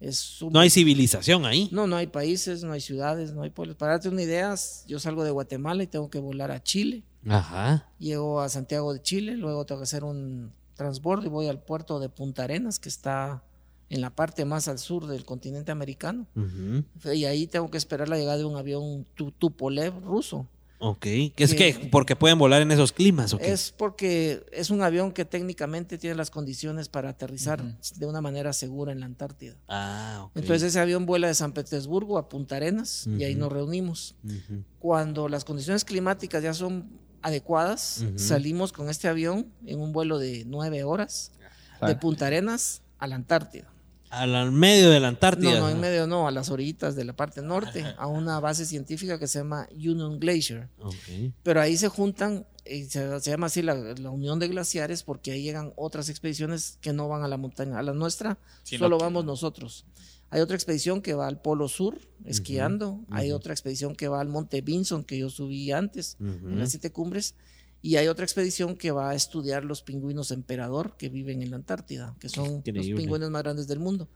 [0.00, 1.68] es No hay civilización ahí.
[1.70, 3.76] No, no hay países, no hay ciudades, no hay pueblos.
[3.76, 4.54] Para darte una idea,
[4.86, 7.02] yo salgo de Guatemala y tengo que volar a Chile.
[7.28, 7.86] Ajá.
[7.98, 12.00] Llego a Santiago de Chile, luego tengo que hacer un transbordo y voy al puerto
[12.00, 13.42] de Punta Arenas, que está
[13.90, 16.26] en la parte más al sur del continente americano.
[17.12, 20.46] Y ahí tengo que esperar la llegada de un avión Tupolev ruso.
[20.82, 23.36] Ok, ¿qué es que porque pueden volar en esos climas?
[23.38, 27.62] Es porque es un avión que técnicamente tiene las condiciones para aterrizar
[27.96, 29.56] de una manera segura en la Antártida.
[29.68, 30.36] Ah, ok.
[30.36, 34.14] Entonces ese avión vuela de San Petersburgo a Punta Arenas y ahí nos reunimos.
[34.78, 36.88] Cuando las condiciones climáticas ya son
[37.20, 41.32] adecuadas, salimos con este avión en un vuelo de nueve horas
[41.86, 43.69] de Punta Arenas a la Antártida.
[44.10, 45.52] Al medio de la Antártida.
[45.52, 48.66] No, no, en medio no, a las orillitas de la parte norte, a una base
[48.66, 50.68] científica que se llama Union Glacier.
[51.44, 53.74] Pero ahí se juntan, eh, se, llama así la,
[54.10, 57.78] Unión de Glaciares, porque ahí llegan otras expediciones que no van a la montaña.
[57.78, 59.86] A la nuestra solo vamos nosotros.
[60.30, 63.00] Hay otra expedición que va al Polo Sur esquiando.
[63.10, 66.90] Hay otra expedición que va al Monte Vinson, que yo subí antes, en las siete
[66.90, 67.34] cumbres.
[67.82, 71.56] Y hay otra expedición que va a estudiar los pingüinos emperador que viven en la
[71.56, 74.08] Antártida, que son los pingüinos más grandes del mundo.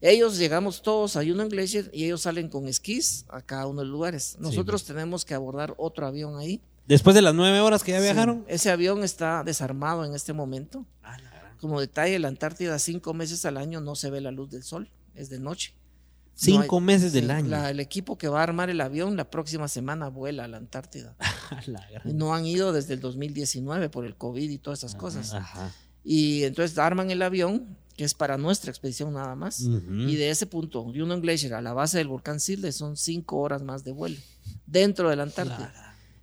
[0.00, 3.86] Ellos llegamos todos a Union Glacier y ellos salen con esquís a cada uno de
[3.86, 4.36] los lugares.
[4.38, 6.62] Nosotros tenemos que abordar otro avión ahí.
[6.86, 8.44] Después de las nueve horas que ya viajaron.
[8.48, 10.86] ese avión está desarmado en este momento.
[11.02, 11.16] Ah,
[11.60, 14.90] Como detalle, la Antártida cinco meses al año no se ve la luz del sol,
[15.14, 15.74] es de noche.
[16.34, 17.66] Cinco meses del año.
[17.68, 21.16] el equipo que va a armar el avión la próxima semana vuela a la Antártida.
[22.04, 25.34] no han ido desde el 2019 por el COVID y todas esas cosas.
[26.02, 29.60] Y entonces arman el avión, que es para nuestra expedición nada más.
[29.60, 33.62] Y de ese punto, Union Glacier a la base del volcán Silde son cinco horas
[33.62, 34.16] más de vuelo
[34.66, 35.72] dentro de la Antártida.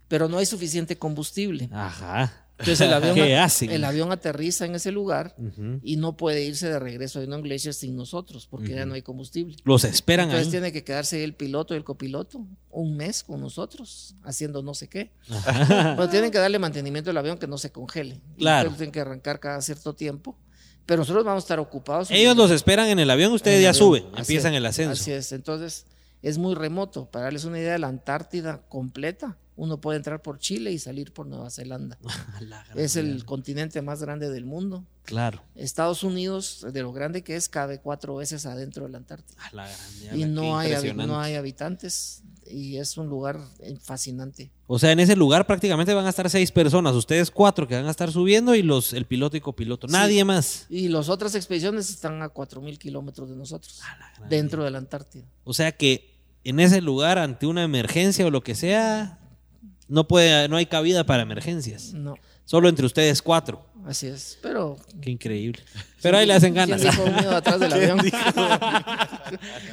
[0.08, 1.70] Pero no hay suficiente combustible.
[1.72, 2.41] Ajá.
[2.62, 5.36] Entonces el avión, el avión aterriza en ese lugar
[5.84, 9.02] y no puede irse de regreso a Union Glacier sin nosotros porque ya no hay
[9.02, 9.58] combustible.
[9.64, 14.16] Los esperan Entonces tiene que quedarse el piloto y el copiloto un mes con nosotros
[14.24, 15.12] haciendo no sé qué.
[15.28, 18.22] Pero tienen que darle mantenimiento al avión que no se congele.
[18.38, 18.70] Claro.
[18.70, 20.38] tienen que arrancar cada cierto tiempo.
[20.86, 22.10] Pero nosotros vamos a estar ocupados.
[22.12, 24.94] Ellos los esperan en el avión, ustedes ya suben, empiezan el ascenso.
[24.94, 25.32] Así es.
[25.32, 25.86] Entonces
[26.22, 27.10] es muy remoto.
[27.10, 31.28] Para darles una idea, la Antártida completa uno puede entrar por Chile y salir por
[31.28, 32.00] Nueva Zelanda.
[32.76, 34.88] es el continente más grande del mundo.
[35.04, 35.44] Claro.
[35.54, 39.38] Estados Unidos, de lo grande que es, cabe cuatro veces adentro de la Antártida.
[40.16, 44.50] y no hay, no hay habitantes y es un lugar eh, fascinante.
[44.66, 47.86] O sea, en ese lugar prácticamente van a estar seis personas, ustedes cuatro que van
[47.86, 50.66] a estar subiendo y los el piloto y copiloto, nadie más.
[50.72, 53.80] Y las otras expediciones están a cuatro mil kilómetros de nosotros,
[54.28, 55.26] dentro de la Antártida.
[55.44, 56.10] O sea que
[56.44, 59.20] en ese lugar, ante una emergencia o lo que sea,
[59.92, 61.94] no puede, no hay cabida para emergencias.
[61.94, 62.16] No.
[62.46, 63.66] Solo entre ustedes cuatro.
[63.86, 64.78] Así es, pero.
[65.02, 65.62] Qué increíble.
[66.02, 66.84] Pero ahí le hacen ganas.
[66.86, 68.00] atrás del avión?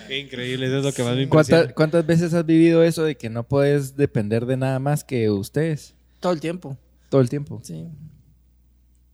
[0.08, 3.16] Qué increíble, eso es lo que más me ¿Cuántas, ¿Cuántas veces has vivido eso de
[3.16, 5.94] que no puedes depender de nada más que ustedes?
[6.20, 6.76] Todo el tiempo.
[7.08, 7.60] Todo el tiempo.
[7.62, 7.86] Sí.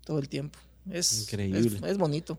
[0.04, 0.58] Todo el tiempo.
[0.90, 1.80] Es, Increíble.
[1.88, 2.38] es bonito.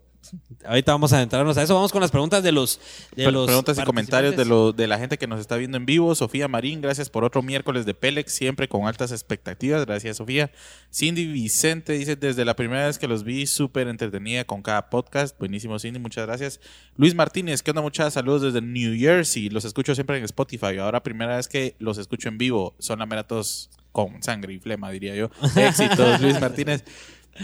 [0.66, 1.76] Ahorita vamos a adentrarnos a eso.
[1.76, 2.80] Vamos con las preguntas de los.
[3.16, 5.86] De los preguntas y comentarios de, lo, de la gente que nos está viendo en
[5.86, 6.16] vivo.
[6.16, 9.86] Sofía Marín, gracias por otro miércoles de Pélex, siempre con altas expectativas.
[9.86, 10.52] Gracias, Sofía.
[10.92, 15.38] Cindy Vicente dice: Desde la primera vez que los vi, súper entretenida con cada podcast.
[15.38, 16.60] Buenísimo, Cindy, muchas gracias.
[16.98, 17.82] Luis Martínez, ¿qué onda?
[17.82, 19.50] Muchas saludos desde New Jersey.
[19.50, 20.78] Los escucho siempre en Spotify.
[20.80, 22.76] Ahora, primera vez que los escucho en vivo.
[22.80, 25.30] Son lameratos con sangre y flema, diría yo.
[25.56, 26.84] Éxitos, Luis Martínez.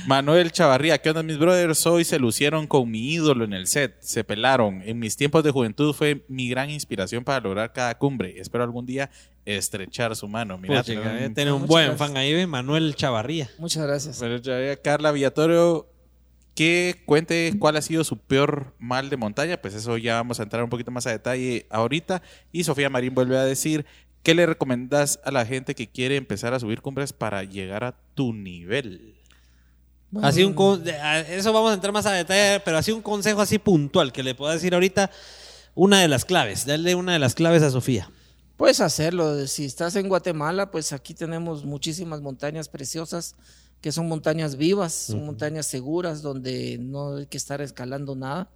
[0.07, 1.85] Manuel Chavarría, ¿qué onda mis brothers?
[1.85, 4.81] Hoy se lucieron con mi ídolo en el set, se pelaron.
[4.85, 8.39] En mis tiempos de juventud fue mi gran inspiración para lograr cada cumbre.
[8.39, 9.09] Espero algún día
[9.43, 10.57] estrechar su mano.
[10.57, 13.49] Mira, tiene un buen fan ahí, Manuel Chavarría.
[13.57, 14.23] Muchas gracias.
[14.81, 15.89] Carla Villatorio,
[16.55, 19.61] que cuente cuál ha sido su peor mal de montaña.
[19.61, 22.21] Pues eso ya vamos a entrar un poquito más a detalle ahorita.
[22.53, 23.85] Y Sofía Marín vuelve a decir,
[24.23, 27.97] ¿qué le recomendas a la gente que quiere empezar a subir cumbres para llegar a
[28.15, 29.17] tu nivel?
[30.21, 30.55] Así un
[31.29, 34.35] eso vamos a entrar más a detalle, pero así un consejo así puntual que le
[34.35, 35.09] puedo decir ahorita
[35.73, 38.09] una de las claves, darle una de las claves a Sofía.
[38.57, 43.35] Puedes hacerlo, si estás en Guatemala, pues aquí tenemos muchísimas montañas preciosas
[43.81, 48.47] que son montañas vivas, son montañas seguras donde no hay que estar escalando nada.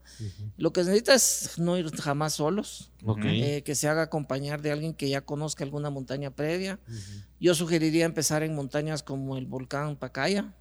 [0.56, 2.92] Lo que se necesita es no ir jamás solos,
[3.24, 6.80] eh, que se haga acompañar de alguien que ya conozca alguna montaña previa.
[7.40, 10.54] Yo sugeriría empezar en montañas como el volcán Pacaya,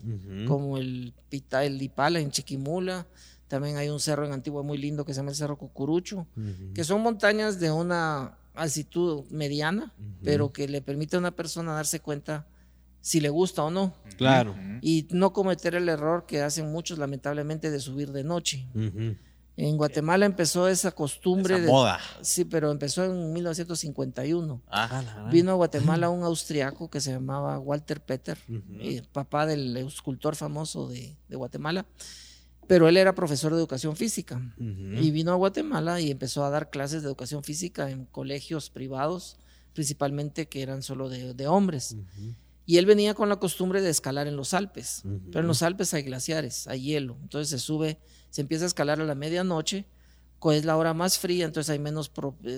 [0.48, 3.07] como el Pita, el Ipala en Chiquimula.
[3.48, 6.27] También hay un cerro en Antigua muy lindo que se llama el Cerro Cucurucho,
[6.74, 12.00] que son montañas de una altitud mediana, pero que le permite a una persona darse
[12.00, 12.46] cuenta
[13.05, 13.93] si le gusta o no.
[14.17, 14.57] Claro.
[14.81, 18.67] Y no cometer el error que hacen muchos lamentablemente de subir de noche.
[19.59, 22.01] En Guatemala empezó esa costumbre de moda.
[22.23, 24.62] Sí, pero empezó en 1951.
[24.69, 28.38] Ah, Vino a Guatemala un austriaco que se llamaba Walter Peter,
[28.81, 31.85] eh, papá del escultor famoso de, Guatemala.
[32.67, 36.71] Pero él era profesor de educación física y vino a Guatemala y empezó a dar
[36.71, 39.37] clases de educación física en colegios privados,
[39.75, 41.95] principalmente que eran solo de, de hombres.
[42.66, 45.92] Y él venía con la costumbre de escalar en los Alpes, pero en los Alpes
[45.94, 47.98] hay glaciares, hay hielo, entonces se sube,
[48.31, 49.87] se empieza a escalar a la medianoche,
[50.53, 52.12] es la hora más fría, entonces hay menos,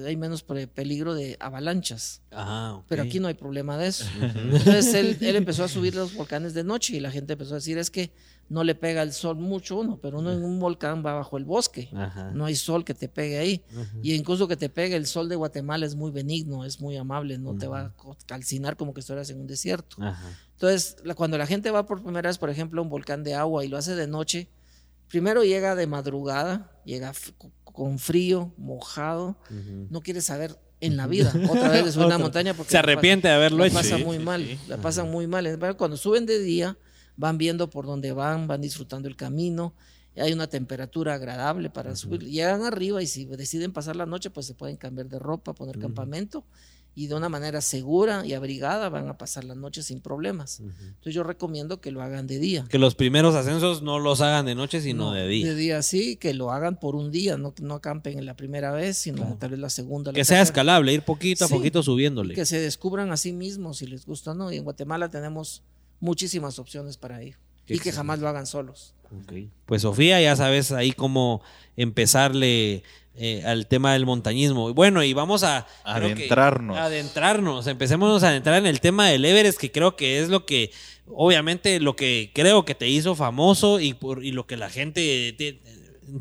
[0.05, 2.23] hay menos peligro de avalanchas.
[2.33, 4.05] Ah, Pero aquí no hay problema de eso.
[4.21, 7.57] Entonces él, él, empezó a subir los volcanes de noche y la gente empezó a
[7.57, 8.11] decir es que
[8.49, 11.45] no le pega el sol mucho uno, pero uno en un volcán va bajo el
[11.45, 11.89] bosque,
[12.33, 13.65] no hay sol que te pegue ahí.
[14.03, 17.39] Y incluso que te pegue el sol de Guatemala es muy benigno, es muy amable,
[17.39, 17.93] no te va a
[18.27, 19.97] calcinar como que estuvieras en un desierto.
[20.53, 23.65] Entonces, cuando la gente va por primera vez, por ejemplo, a un volcán de agua
[23.65, 24.49] y lo hace de noche,
[25.09, 27.13] primero llega de madrugada, llega
[27.65, 29.37] con frío, mojado,
[29.91, 31.33] no quiere saber en la vida.
[31.49, 33.77] Otra vez de subir una montaña porque se arrepiente de haberlo la hecho.
[33.77, 35.59] Pasa muy mal, la pasan muy mal.
[35.77, 36.77] Cuando suben de día,
[37.17, 39.75] van viendo por dónde van, van disfrutando el camino.
[40.17, 42.25] Hay una temperatura agradable para subir.
[42.25, 45.79] Llegan arriba y si deciden pasar la noche, pues se pueden cambiar de ropa, poner
[45.79, 46.45] campamento
[46.99, 50.61] y de una manera segura y abrigada van a pasar la noche sin problemas.
[50.61, 52.65] Entonces yo recomiendo que lo hagan de día.
[52.71, 55.47] Que los primeros ascensos no los hagan de noche, sino de día.
[55.47, 58.73] De día sí, que lo hagan por un día, no, no acampen en la primera
[58.73, 60.11] vez, sino tal vez la segunda.
[60.15, 62.35] que sea escalable, ir poquito a poquito subiéndole.
[62.35, 64.51] Que se descubran a sí mismos si les gusta, ¿no?
[64.51, 65.63] Y en Guatemala tenemos
[66.01, 67.37] muchísimas opciones para ir.
[67.69, 68.95] y que jamás lo hagan solos.
[69.67, 71.43] Pues Sofía, ya sabes ahí cómo
[71.77, 72.83] empezarle
[73.17, 74.75] eh, al tema del montañismo.
[74.75, 76.77] Bueno, y vamos a adentrarnos.
[76.77, 77.67] adentrarnos.
[77.67, 80.71] Empecemos a adentrar en el tema del Everest, que creo que es lo que,
[81.07, 85.35] obviamente, lo que creo que te hizo famoso y, por, y lo que la gente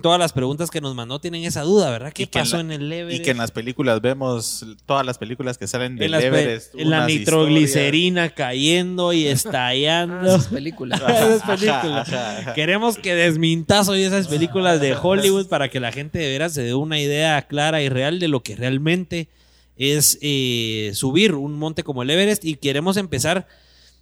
[0.02, 2.14] todas las preguntas que nos mandó tienen esa duda, ¿verdad?
[2.14, 3.22] ¿Qué pasó en, el Everest?
[3.22, 6.76] Y que en las películas vemos todas las películas que salen del Everest.
[6.76, 10.32] En la nitroglicerina cayendo y estallando.
[10.32, 11.02] Ah, esas películas.
[12.56, 16.64] Queremos que desmintas hoy esas películas de Hollywood para que la gente de veras se
[16.64, 19.30] dé una idea clara y real de lo que realmente
[19.78, 22.46] es eh, subir un monte como el Everest.
[22.46, 23.48] Y queremos empezar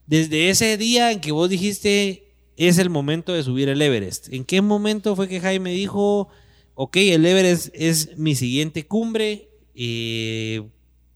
[0.05, 2.22] desde ese día en que vos dijiste
[2.57, 4.31] es el momento de subir el Everest.
[4.31, 6.29] ¿En qué momento fue que Jaime dijo,
[6.75, 9.49] ok, el Everest es mi siguiente cumbre?
[9.75, 10.67] Eh,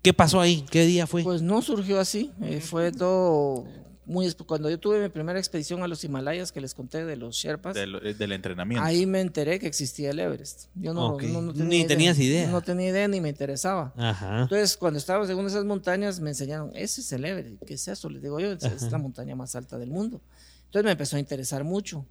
[0.01, 0.65] ¿Qué pasó ahí?
[0.69, 1.23] ¿Qué día fue?
[1.23, 3.65] Pues no surgió así, eh, fue todo
[4.07, 4.33] muy...
[4.33, 7.75] Cuando yo tuve mi primera expedición a los Himalayas que les conté de los Sherpas.
[7.75, 8.83] Eh, del, entrenamiento.
[8.83, 10.67] Ahí me enteré que existía el Everest.
[10.75, 12.49] Yo no, tenía ni tenías idea.
[12.49, 13.93] No tenía idea ni me interesaba.
[14.41, 17.63] Entonces, cuando estábamos en esas montañas, me enseñaron, ese es el Everest.
[17.65, 18.09] ¿Qué es eso?
[18.09, 20.21] Les digo yo, es la montaña más alta del mundo.
[20.67, 22.05] Entonces me empezó a interesar mucho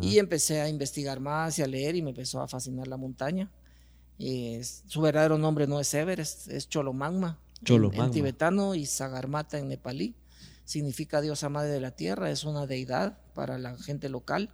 [0.00, 3.50] y empecé a investigar más y a leer y me empezó a fascinar la montaña.
[4.18, 10.14] su verdadero nombre no es Everest, es Cholomagma, En, tibetano y Sagarmata en nepalí.
[10.64, 14.50] Significa diosa madre de la tierra, es una deidad para la gente local.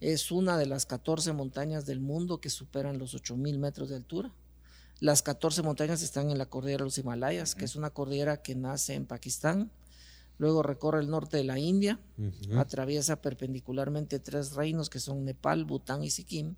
[0.00, 4.30] Es una de las 14 montañas del mundo que superan los 8000 metros de altura.
[5.00, 8.54] Las 14 montañas están en la cordillera de los Himalayas, que es una cordillera que
[8.54, 9.70] nace en Pakistán,
[10.40, 12.00] luego recorre el norte de la India,
[12.56, 16.56] atraviesa perpendicularmente tres reinos que son Nepal, Bután y Sikkim,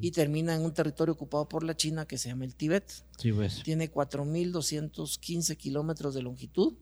[0.00, 3.04] y termina en un territorio ocupado por la China que se llama el Tíbet.
[3.36, 3.62] Pues.
[3.62, 6.72] Tiene 4.215 kilómetros de longitud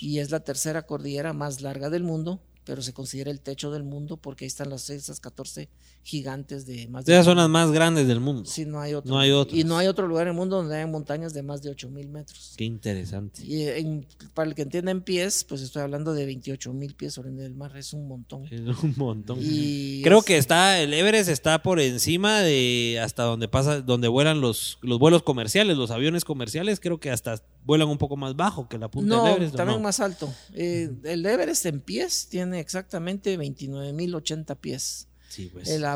[0.00, 3.84] y es la tercera cordillera más larga del mundo pero se considera el techo del
[3.84, 5.68] mundo porque ahí están las esas 14
[6.06, 7.12] gigantes de más de...
[7.12, 8.48] Esas son las más grandes del mundo.
[8.48, 9.12] Sí, no hay otro.
[9.12, 9.56] No hay otro.
[9.56, 12.08] Y no hay otro lugar en el mundo donde haya montañas de más de 8000
[12.08, 12.54] metros.
[12.56, 13.42] Qué interesante.
[13.44, 17.30] Y para el que entienda en pies, pues estoy hablando de 28 mil pies sobre
[17.30, 18.46] el mar, es un montón.
[18.46, 19.38] Es un montón.
[19.42, 24.40] Y Creo que está, el Everest está por encima de hasta donde pasa, donde vuelan
[24.40, 28.68] los, los vuelos comerciales, los aviones comerciales, creo que hasta vuelan un poco más bajo
[28.68, 29.56] que la punta del Everest.
[29.56, 30.32] También más alto.
[30.54, 35.08] Eh, el Everest en pies tiene exactamente 29.080 pies.
[35.36, 35.68] Sí, pues.
[35.68, 35.92] Eh, la,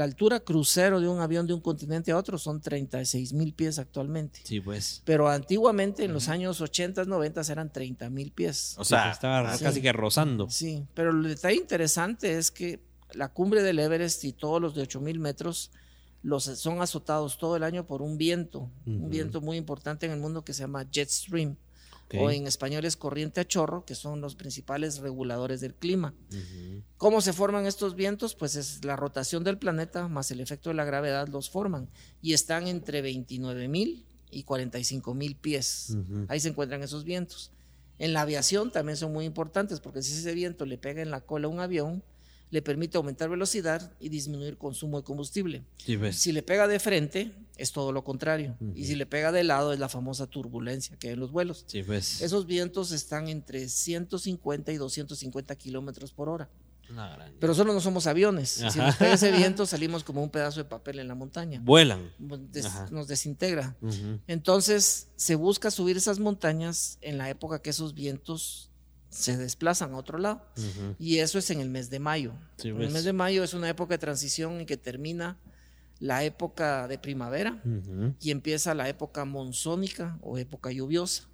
[0.00, 4.40] altura crucero de un avión de un continente a otro son 36 mil pies actualmente.
[4.42, 5.00] Sí, pues.
[5.04, 8.74] Pero antiguamente, en los años 80, 90 eran 30 mil pies.
[8.78, 10.50] O sea, estaba casi que rozando.
[10.50, 12.80] Sí, pero el detalle interesante es que
[13.12, 15.70] la cumbre del Everest y todos los de 8 mil metros
[16.24, 20.18] los son azotados todo el año por un viento, un viento muy importante en el
[20.18, 21.56] mundo que se llama jet stream,
[22.18, 26.14] o en español es corriente a chorro, que son los principales reguladores del clima.
[26.96, 28.34] ¿Cómo se forman estos vientos?
[28.34, 31.88] Pues es la rotación del planeta más el efecto de la gravedad los forman
[32.20, 35.96] y están entre 29 mil y 45 mil pies.
[36.28, 37.52] Ahí se encuentran esos vientos.
[37.98, 41.20] En la aviación también son muy importantes porque si ese viento le pega en la
[41.20, 42.02] cola a un avión,
[42.52, 45.64] le permite aumentar velocidad y disminuir consumo de combustible.
[46.12, 48.58] si le pega de frente, es todo lo contrario.
[48.74, 51.64] Y si le pega de lado, es la famosa turbulencia que hay en los vuelos.
[51.86, 52.20] Pues.
[52.20, 56.50] Esos vientos están entre 150 y 250 kilómetros por hora.
[57.40, 58.50] Pero solo no somos aviones.
[58.50, 61.58] Si nos pega ese viento, salimos como un pedazo de papel en la montaña.
[62.18, 62.50] Vuelan.
[62.90, 63.78] nos desintegra.
[64.26, 68.71] Entonces, se busca subir esas montañas en la época que esos vientos
[69.12, 70.42] se desplazan a otro lado.
[70.98, 72.32] Y eso es en el mes de mayo.
[72.64, 72.92] el pues.
[72.92, 75.38] mes de mayo es una época de transición en que termina
[76.00, 77.62] la época de primavera
[78.20, 81.28] y empieza la época monzónica o época lluviosa.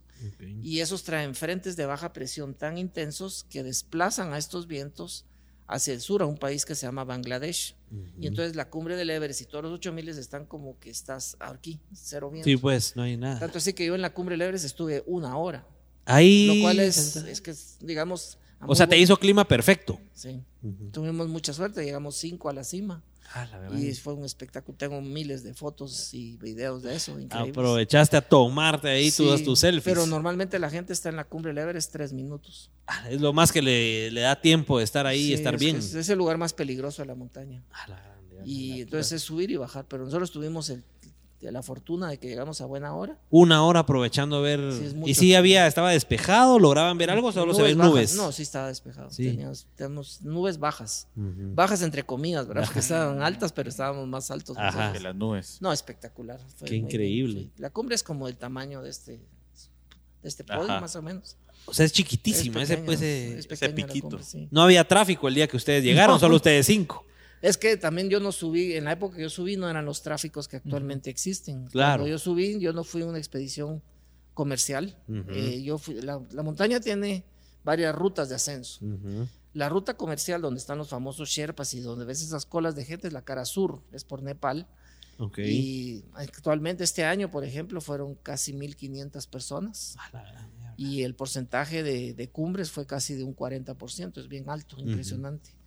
[0.63, 5.25] Y esos traen frentes de baja presión tan intensos que desplazan a estos vientos
[5.69, 7.77] hacia el sur, a un país que se llama Bangladesh.
[8.19, 11.81] Y entonces la cumbre del Everest y todos los 8000 están como que estás aquí,
[11.95, 12.51] cero vientos.
[12.51, 13.39] Sí, pues no hay nada.
[13.39, 15.65] Tanto así que yo en la cumbre del Everest estuve una hora.
[16.09, 16.47] Ahí.
[16.47, 18.39] Lo cual es, es que, digamos.
[18.67, 20.01] O sea, te hizo clima perfecto.
[20.15, 20.43] Sí.
[20.91, 23.03] Tuvimos mucha suerte, llegamos cinco a la cima.
[23.35, 23.47] Ah,
[23.79, 24.77] y fue un espectáculo.
[24.79, 27.15] Tengo miles de fotos y videos de eso.
[27.31, 29.85] Aprovechaste a tomarte ahí todas tus selfies.
[29.85, 32.71] Pero normalmente la gente está en la cumbre del Everest tres minutos.
[32.87, 35.77] Ah, es lo más que le, da tiempo de estar ahí y estar bien.
[35.77, 37.63] Es, el lugar más peligroso de la montaña.
[38.47, 39.85] y entonces es subir y bajar.
[39.87, 40.83] Pero nosotros tuvimos el
[41.41, 43.19] de la fortuna de que llegamos a buena hora.
[43.31, 44.61] Una hora aprovechando ver.
[45.05, 46.59] ¿Y si había, estaba despejado?
[46.59, 48.17] ¿Lograban ver algo solo se ven nubes?
[48.17, 49.09] No, sí estaba despejado.
[49.11, 51.07] Teníamos, nubes bajas.
[51.15, 52.65] Bajas entre comillas, ¿verdad?
[52.67, 55.59] Porque estaban altas, pero estábamos más altos que las nubes.
[55.61, 56.41] No, espectacular.
[56.65, 57.51] Qué increíble.
[57.57, 59.13] La cumbre es como el tamaño de este,
[60.23, 61.37] de este podio, más o menos.
[61.67, 64.19] O sea, es chiquitísima, ese, pues, ese, piquito.
[64.51, 67.05] No había tráfico el día que ustedes llegaron, solo ustedes cinco.
[67.41, 70.03] Es que también yo no subí, en la época que yo subí no eran los
[70.03, 71.67] tráficos que actualmente existen.
[71.67, 72.03] Claro.
[72.03, 73.83] Cuando yo subí, yo no fui a una expedición
[74.35, 74.97] comercial.
[75.29, 77.25] Eh, yo fui, la, montaña tiene
[77.65, 78.81] varias rutas de ascenso.
[79.53, 83.07] La ruta comercial, donde están los famosos Sherpas y donde ves esas colas de gente,
[83.07, 84.69] es la cara sur, es por Nepal.
[85.37, 89.97] Y actualmente este año, por ejemplo, fueron casi 1.500 personas.
[90.77, 95.58] y el porcentaje de, de, cumbres fue casi de un 40%, es bien alto, impresionante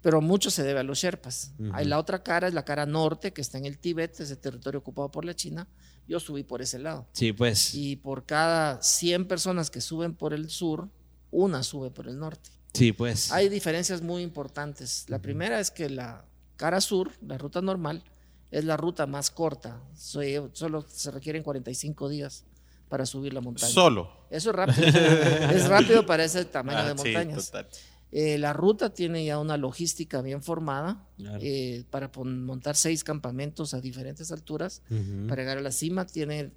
[0.00, 1.52] pero mucho se debe a los Sherpas.
[1.72, 4.80] Hay la otra cara es la cara norte, que está en el Tíbet, ese territorio
[4.80, 5.66] ocupado por la China.
[6.06, 7.06] Yo subí por ese lado.
[7.12, 7.74] Sí, pues.
[7.74, 10.88] Y por cada 100 personas que suben por el sur,
[11.30, 12.50] una sube por el norte.
[12.72, 13.32] Sí, pues.
[13.32, 15.04] Hay diferencias muy importantes.
[15.08, 16.24] La primera es que la
[16.56, 18.04] cara sur, la ruta normal,
[18.50, 19.82] es la ruta más corta.
[19.94, 22.44] Solo se requieren 45 días
[22.88, 23.72] para subir la montaña.
[23.72, 24.10] Solo.
[24.30, 24.86] Eso es rápido.
[24.88, 27.44] es rápido para ese tamaño de montañas.
[27.44, 27.68] Sí, total.
[28.10, 31.06] Eh, la ruta tiene ya una logística bien formada
[31.40, 34.82] eh, para montar seis campamentos a diferentes alturas.
[35.28, 36.50] Para llegar a la cima tiene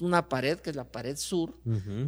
[0.00, 1.54] una pared, que es la pared sur,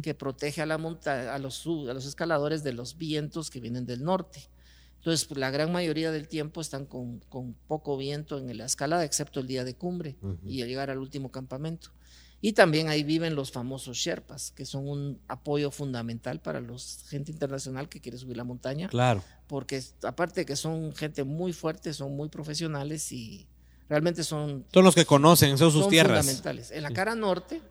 [0.01, 4.03] que protege a, la a, los, a los escaladores de los vientos que vienen del
[4.03, 4.49] norte.
[4.97, 9.05] Entonces, pues, la gran mayoría del tiempo están con, con, poco viento en la escalada,
[9.05, 11.91] excepto el día de cumbre y al llegar al último campamento.
[12.39, 16.75] Y también ahí viven los famosos Sherpas, que son un apoyo fundamental para la
[17.09, 18.89] gente internacional que quiere subir la montaña.
[18.89, 19.23] Claro.
[19.47, 23.47] Porque aparte de que son gente muy fuerte, son muy profesionales y
[23.89, 24.65] realmente son...
[24.71, 26.19] Son los que conocen, son sus son tierras.
[26.19, 26.71] fundamentales.
[26.71, 27.61] En la cara norte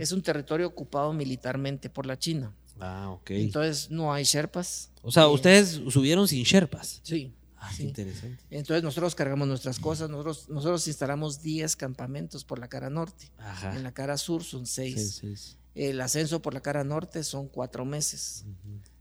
[0.00, 2.52] es un territorio ocupado militarmente por la China.
[2.80, 3.30] Ah, ok.
[3.30, 4.90] Entonces no hay Sherpas.
[5.02, 7.00] O sea, ustedes subieron sin Sherpas.
[7.04, 7.32] Sí.
[7.60, 8.42] Ah, interesante.
[8.48, 13.30] Entonces nosotros cargamos nuestras cosas, nosotros, nosotros instalamos 10 campamentos por la cara norte.
[13.74, 15.56] En la cara sur son 6.
[15.74, 18.46] El ascenso por la cara norte son 4 meses.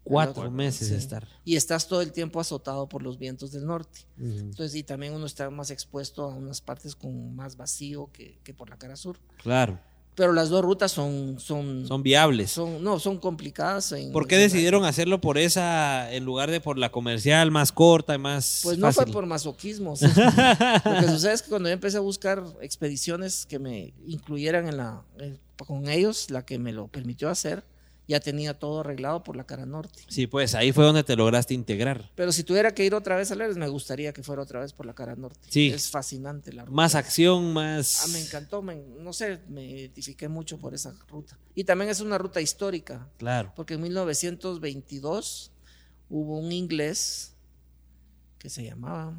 [0.03, 1.27] Cuatro meses de estar.
[1.45, 4.07] Y estás todo el tiempo azotado por los vientos del norte.
[4.17, 8.53] Entonces, y también uno está más expuesto a unas partes con más vacío que, que
[8.53, 9.19] por la cara sur.
[9.37, 9.79] Claro
[10.19, 12.51] pero las dos rutas son son son viables.
[12.51, 13.95] Son no, son complicadas.
[14.11, 18.17] ¿Por qué decidieron hacerlo por esa en lugar de por la comercial más corta y
[18.17, 19.93] más Pues no fue por masoquismo.
[20.01, 24.75] Lo que sucede es que cuando yo empecé a buscar expediciones que me incluyeran en
[24.75, 25.03] la
[25.55, 27.63] con ellos, la que me lo permitió hacer
[28.09, 30.01] ya tenía todo arreglado por la cara norte.
[30.07, 32.09] Sí, pues ahí fue donde te lograste integrar.
[32.15, 34.73] Pero si tuviera que ir otra vez a Leves, me gustaría que fuera otra vez
[34.73, 35.47] por la cara norte.
[35.51, 35.69] Sí.
[35.69, 36.75] Es fascinante la ruta.
[36.75, 38.03] Más acción, más...
[38.03, 41.37] Ah, me encantó, no sé, me identifiqué mucho por esa ruta.
[41.53, 43.07] Y también es una ruta histórica.
[43.19, 43.53] Claro.
[43.55, 45.51] Porque en 1922
[46.09, 47.35] hubo un inglés
[48.39, 49.13] que se llamaba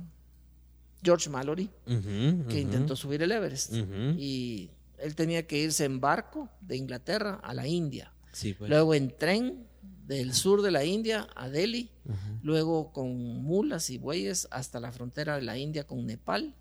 [1.00, 3.72] George Mallory, que intentó subir el Everest.
[4.16, 8.70] Y él tenía que irse en barco de Inglaterra a la India pues.
[8.70, 9.66] Luego en tren
[10.06, 11.90] del sur de la India a Delhi,
[12.42, 16.54] luego con mulas y bueyes hasta la frontera de la India con Nepal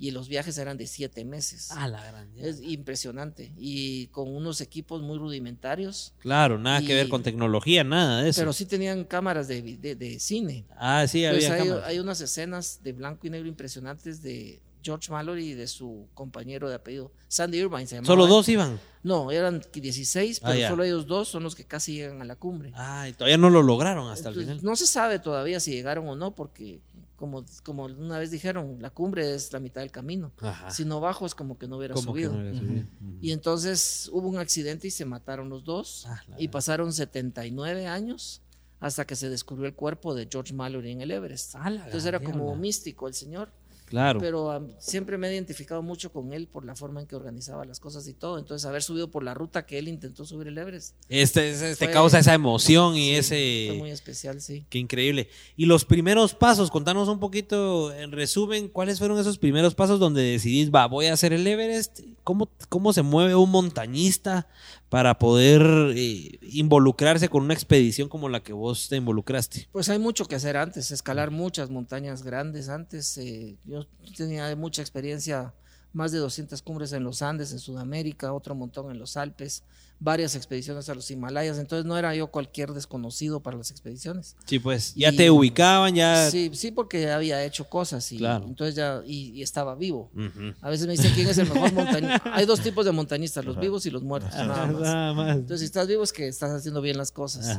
[0.00, 1.70] y los viajes eran de siete meses.
[1.72, 3.52] Ah, la gran Es impresionante.
[3.56, 6.14] Y con unos equipos muy rudimentarios.
[6.18, 8.40] Claro, nada que ver con tecnología, nada de eso.
[8.40, 10.66] Pero sí tenían cámaras de, de, cine.
[10.76, 15.50] Ah, sí, había hay, hay, unas escenas de blanco y negro impresionantes de, George Mallory
[15.50, 18.78] y de su compañero de apellido, Sandy Irvine se ¿Solo dos iban?
[19.02, 22.36] No, eran 16, pero ah, solo ellos dos son los que casi llegan a la
[22.36, 22.72] cumbre.
[22.74, 24.60] Ah, y todavía no lo lograron hasta el final.
[24.62, 26.80] No se sabe todavía si llegaron o no, porque
[27.16, 30.32] como, como una vez dijeron, la cumbre es la mitad del camino.
[30.70, 32.34] Si no bajo es como que no hubiera subido.
[33.20, 36.06] Y entonces hubo un accidente y se mataron los dos.
[36.06, 38.42] Ah, y pasaron 79 años
[38.80, 41.56] hasta que se descubrió el cuerpo de George Mallory en el Everest.
[41.56, 43.50] Ah, entonces era como místico el señor.
[43.88, 44.20] Claro.
[44.20, 47.80] Pero siempre me he identificado mucho con él por la forma en que organizaba las
[47.80, 48.38] cosas y todo.
[48.38, 50.94] Entonces, haber subido por la ruta que él intentó subir el Everest.
[51.08, 53.66] Este, este, causa esa emoción y ese.
[53.68, 54.66] Fue muy especial, sí.
[54.68, 55.30] Qué increíble.
[55.56, 60.22] Y los primeros pasos, contanos un poquito, en resumen, ¿cuáles fueron esos primeros pasos donde
[60.22, 62.00] decidís, va, voy a hacer el Everest?
[62.24, 64.48] ¿Cómo, cómo se mueve un montañista
[64.88, 65.62] para poder
[65.94, 69.68] eh, involucrarse con una expedición como la que vos te involucraste?
[69.72, 73.18] Pues hay mucho que hacer antes, escalar muchas montañas grandes antes.
[73.18, 73.86] Eh, yo
[74.16, 75.54] tenía mucha experiencia,
[75.92, 79.62] más de 200 cumbres en los Andes, en Sudamérica, otro montón en los Alpes
[80.00, 84.36] varias expediciones a los Himalayas, entonces no era yo cualquier desconocido para las expediciones.
[84.46, 86.30] Sí, pues ya te ubicaban, ya.
[86.30, 90.10] Sí, sí, porque había hecho cosas y entonces ya y, estaba vivo.
[90.60, 92.22] A veces me dicen quién es el mejor montañista.
[92.34, 94.32] Hay dos tipos de montañistas, los vivos y los muertos.
[94.34, 95.36] Nada más.
[95.36, 97.58] Entonces, si estás vivo es que estás haciendo bien las cosas.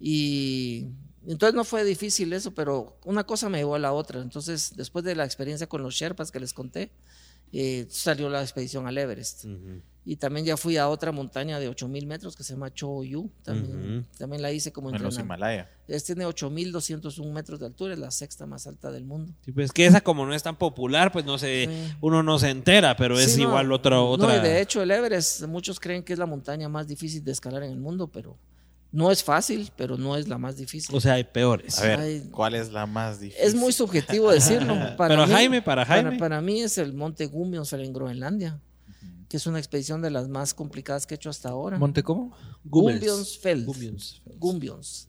[0.00, 0.88] Y
[1.26, 4.20] entonces no fue difícil eso, pero una cosa me llevó a la otra.
[4.22, 6.90] Entonces, después de la experiencia con los Sherpas que les conté,
[7.52, 9.44] eh, salió la expedición al Everest.
[10.08, 13.28] Y también ya fui a otra montaña de 8000 metros que se llama Choyu.
[13.42, 15.68] También, también la hice como en los Himalaya.
[15.88, 19.32] Es, tiene 8201 metros de altura, es la sexta más alta del mundo.
[19.44, 21.68] Sí, pues que esa como no es tan popular, pues no se,
[22.00, 24.28] uno no se entera, pero es igual otra, otra.
[24.28, 27.32] No, y de hecho el Everest, muchos creen que es la montaña más difícil de
[27.32, 28.38] escalar en el mundo, pero
[28.96, 30.96] no es fácil, pero no es la más difícil.
[30.96, 31.78] O sea, hay peores.
[31.80, 33.44] A ver, ¿cuál es la más difícil?
[33.46, 34.74] Es muy subjetivo decirlo.
[34.96, 36.18] Para pero Jaime, para Jaime.
[36.18, 38.58] Para, mí es el Monte Gumbions en Groenlandia
[39.28, 41.78] que es una expedición de las más complicadas que he hecho hasta ahora.
[41.78, 42.32] ¿Monte cómo?
[42.64, 43.66] Gumbionsfeld.
[44.38, 45.08] Gumbions.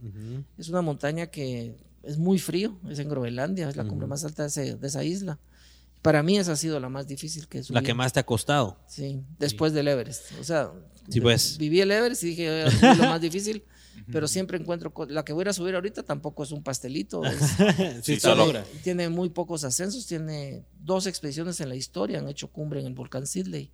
[0.57, 4.47] Es una montaña que es muy frío, es en Groenlandia, es la cumbre más alta
[4.47, 5.39] de, esa isla.
[6.01, 8.79] Para mí esa ha sido la más difícil que La que más te ha costado.
[8.87, 10.31] Sí, después del Everest.
[10.41, 10.71] O sea,
[11.21, 11.57] pues.
[11.59, 13.63] viví el Everest y dije, es lo más difícil.
[14.11, 17.21] Pero siempre encuentro la que voy a subir ahorita tampoco es un pastelito
[18.03, 18.51] sí, solo.
[18.83, 22.93] tiene muy pocos ascensos tiene dos expediciones en la historia han hecho cumbre en el
[22.93, 23.71] volcán Sidley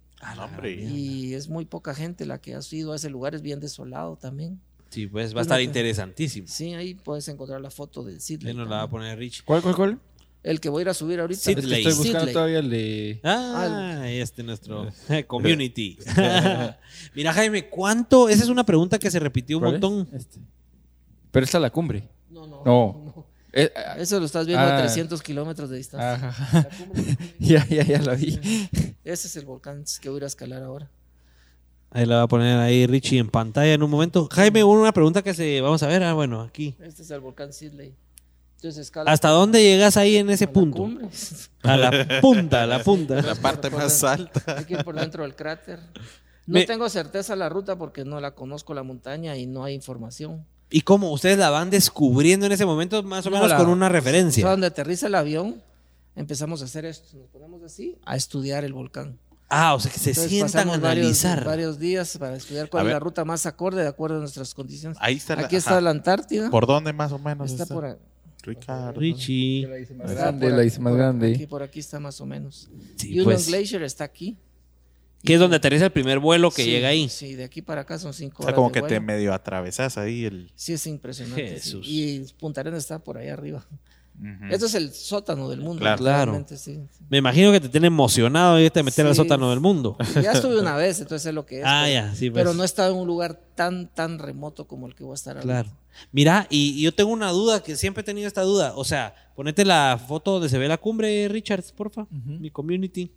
[0.67, 4.15] y es muy poca gente la que ha ido a ese lugar, es bien desolado
[4.15, 4.61] también.
[4.89, 6.47] Sí, pues va a estar interesantísimo.
[6.47, 8.53] Sí, ahí puedes encontrar la foto del Sidley.
[8.53, 9.43] nos la va a poner Rich.
[9.43, 9.99] ¿Cuál, cuál, cuál?
[10.43, 11.39] El que voy a ir a subir ahorita.
[11.39, 11.85] Sidley.
[11.85, 13.19] Estoy buscando todavía el de...
[13.23, 14.89] Ah, este es nuestro
[15.27, 15.97] community.
[17.15, 18.27] Mira, Jaime, ¿cuánto?
[18.27, 20.09] Esa es una pregunta que se repitió un montón.
[20.11, 20.39] Este.
[21.31, 22.09] Pero esta es la cumbre.
[22.29, 22.63] No, no.
[22.65, 23.25] No.
[23.53, 25.23] Eh, Eso lo estás viendo a 300 ah.
[25.23, 26.35] kilómetros de distancia.
[27.39, 28.39] ya, ya, ya lo vi.
[29.03, 30.89] Ese es el volcán que voy a ir a escalar ahora.
[31.91, 34.27] Ahí la va a poner ahí Richie en pantalla en un momento.
[34.31, 36.03] Jaime, una pregunta que se vamos a ver.
[36.03, 36.75] Ah, bueno, aquí.
[36.81, 37.93] Este es el volcán Sidley.
[39.05, 40.89] ¿Hasta dónde llegas ahí en ese punto?
[41.63, 43.21] a la punta, a la punta.
[43.21, 44.57] La parte más alta.
[44.57, 45.79] Hay que ir por dentro del cráter.
[46.45, 50.45] No tengo certeza la ruta porque no la conozco la montaña y no hay información.
[50.69, 54.45] ¿Y cómo ustedes la van descubriendo en ese momento, más o menos con una referencia?
[54.45, 55.61] donde aterriza el avión,
[56.15, 57.17] empezamos a hacer esto.
[57.17, 59.17] Nos ponemos así a estudiar el volcán.
[59.49, 61.45] Ah, o sea que se sientan a analizar.
[61.45, 64.97] Varios, días para estudiar cuál es la ruta más acorde de acuerdo a nuestras condiciones.
[64.99, 66.49] Ahí está Aquí está la Antártida.
[66.49, 67.51] ¿Por dónde más o menos?
[67.51, 67.95] Está, por ahí.
[68.43, 68.99] Ricardo.
[68.99, 69.65] Richie.
[69.67, 71.33] La hice más grande, la hice más grande.
[71.33, 72.69] Aquí, por aquí está más o menos.
[72.97, 73.47] Sí, Union pues.
[73.47, 74.37] Glacier está aquí.
[75.23, 77.07] Que es donde aterriza el primer vuelo que llega ahí.
[77.07, 78.47] Sí, de aquí para acá son cinco horas.
[78.47, 80.51] O sea, como que te medio atravesas ahí el.
[80.55, 81.61] Sí, es impresionante.
[81.83, 83.65] Y Punta Arenas está por ahí arriba.
[84.51, 85.85] Esto es el sótano del mundo.
[85.97, 86.45] Claro.
[87.09, 89.97] Me imagino que te tiene emocionado irte a meter al sótano del mundo.
[90.21, 91.65] Ya estuve una vez, entonces sé lo que es.
[91.65, 92.43] Ah, pero, ya, sí, pues.
[92.43, 95.15] Pero no he estado en un lugar tan, tan remoto como el que voy a
[95.15, 95.43] estar ahora.
[95.43, 95.69] Claro.
[96.11, 98.73] Mira, y, yo tengo una duda, que siempre he tenido esta duda.
[98.75, 102.07] O sea, ponete la foto donde se ve la cumbre, Richards, porfa.
[102.09, 103.11] Mi community.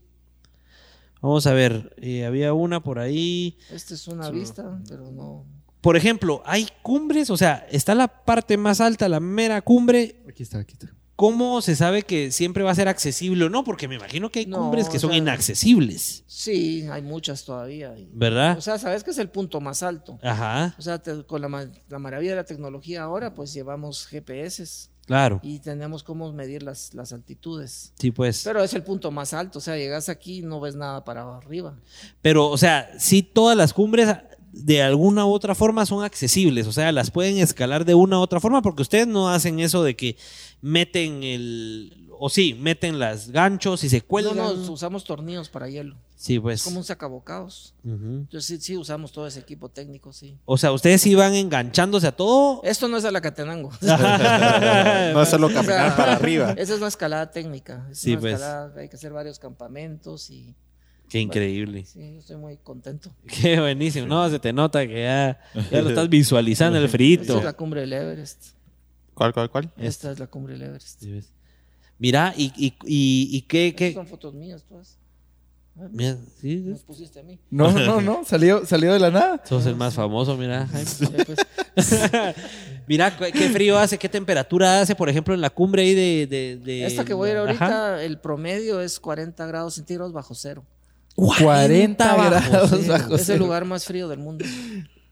[1.21, 3.59] Vamos a ver, eh, había una por ahí.
[3.71, 5.45] Esta es una vista, pero no.
[5.81, 10.23] Por ejemplo, hay cumbres, o sea, está la parte más alta, la mera cumbre.
[10.29, 10.93] Aquí está, aquí está.
[11.17, 13.65] ¿Cómo se sabe que siempre va a ser accesible o no?
[13.65, 16.25] Porque me imagino que hay cumbres que son inaccesibles.
[16.27, 17.95] Sí, hay muchas todavía.
[18.13, 18.59] ¿Verdad?
[18.59, 20.19] O sea, sabes que es el punto más alto.
[20.23, 20.75] Ajá.
[20.79, 24.91] O sea, con la, la, maravilla de la tecnología ahora, pues llevamos GPS.
[25.07, 25.41] Claro.
[25.43, 27.95] Y tenemos cómo medir las, las altitudes.
[27.99, 28.43] Sí, pues.
[28.45, 31.37] Pero es el punto más alto, o sea, llegas aquí y no ves nada para
[31.37, 31.79] arriba.
[32.21, 34.15] Pero, o sea, sí todas las cumbres
[34.57, 38.23] de alguna u otra forma son accesibles, o sea, las pueden escalar de una u
[38.23, 40.17] otra forma, porque ustedes no hacen eso de que
[40.63, 44.37] meten el, o sí, meten las ganchos y se cuelgan.
[44.37, 45.97] No, no, usamos tornillos para hielo.
[46.17, 46.63] Sí, pues.
[46.63, 47.75] como un sacabocados.
[47.85, 50.39] Entonces sí, sí, usamos todo ese equipo técnico, sí.
[50.47, 52.63] O sea, ustedes iban enganchándose a todo.
[52.65, 53.71] Esto no es a la Catenango.
[53.83, 56.53] no es solo caminar para arriba.
[56.57, 57.87] Esa es una escalada técnica.
[57.93, 58.41] sí, pues.
[58.41, 60.55] hay que hacer varios campamentos y.
[61.09, 61.85] Qué increíble.
[61.85, 63.11] Sí, estoy muy contento.
[63.27, 64.07] Qué buenísimo.
[64.07, 65.41] No, se te nota que ya,
[65.71, 67.23] ya lo estás visualizando el frito.
[67.23, 68.49] Esta es la cumbre del Everest.
[69.15, 69.73] ¿Cuál, cuál, cuál?
[69.77, 71.03] Esta es la cumbre del Everest.
[71.99, 73.95] Mira, y, y, y, y qué, qué...
[73.95, 74.99] Son fotos mías todas.
[75.93, 76.57] Mira, ¿sí?
[76.57, 77.39] ¿Nos pusiste a mí?
[77.51, 79.43] No, no, no, salió, salió de la nada.
[79.45, 80.67] Sos el más famoso, mira.
[82.89, 86.61] Mira, qué frío hace, qué temperatura hace, por ejemplo, en la cumbre ahí de...
[86.65, 90.65] de, Esta que voy a ir ahorita, el promedio es 40 grados centígrados bajo cero.
[91.17, 94.45] 40, grados bajo Es el lugar más frío del mundo.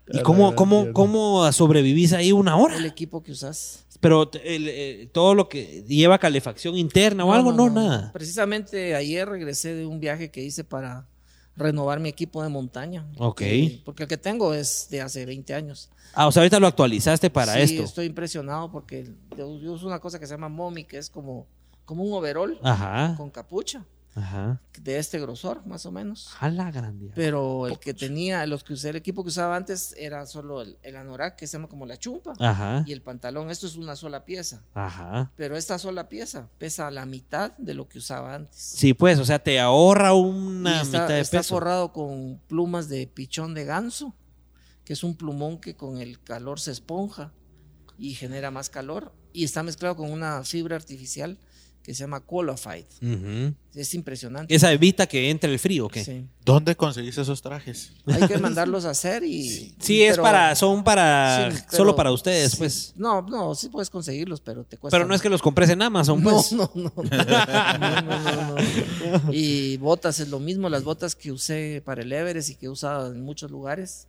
[0.07, 2.77] ¿Y cómo, cómo, cómo sobrevivís ahí una hora?
[2.77, 3.87] El equipo que usas.
[4.01, 8.13] Pero eh, todo lo que lleva calefacción interna o algo, no, nada.
[8.13, 11.07] Precisamente ayer regresé de un viaje que hice para
[11.57, 13.07] renovar mi equipo de montaña.
[13.17, 13.43] Ok.
[13.85, 15.89] porque el que tengo es de hace 20 años.
[16.13, 17.79] Ah, o sea, ahorita lo actualizaste para esto.
[17.79, 21.47] Sí, estoy impresionado porque yo, uso una cosa que se llama Momi, que es como,
[21.85, 22.59] como un overall
[23.17, 23.85] con capucha.
[24.15, 24.61] Ajá.
[24.81, 26.29] de este grosor, más o menos.
[26.29, 27.11] Jala grande.
[27.15, 30.97] Pero el que tenía, los que usé, el equipo que usaba antes era solo el,
[30.97, 32.85] anorak, que se llama como la chumpa, Ajá.
[32.87, 33.51] y el pantalón.
[33.51, 34.62] Esto es una sola pieza.
[34.75, 35.33] Ajá.
[35.37, 38.57] Pero esta sola pieza pesa la mitad de lo que usaba antes.
[38.57, 43.55] Sí, pues, o sea, te ahorra una mitad de está forrado con plumas de pichón
[43.55, 44.15] de ganso,
[44.85, 47.33] que es un plumón que con el calor se esponja
[47.99, 49.12] y genera más calor.
[49.33, 51.39] Y está mezclado con una fibra artificial
[51.85, 52.87] que se llama Qualified.
[53.74, 54.55] Es impresionante.
[54.55, 56.03] ¿Esa evita que entre el frío qué?
[56.03, 56.26] Sí.
[56.43, 57.93] ¿Dónde conseguiste esos trajes?
[58.07, 59.74] Hay que mandarlos a hacer y...
[59.78, 62.95] Sí, es para, son para, solo para ustedes, pues.
[62.97, 64.97] No, no, sí puedes conseguirlos, pero te cuesta...
[64.97, 66.53] Pero no es que los compres en Amazon, pues.
[66.53, 67.05] No, no, no.
[68.01, 72.55] no, no y botas es lo mismo, las botas que usé para el Everest y
[72.55, 74.09] que he usado en muchos lugares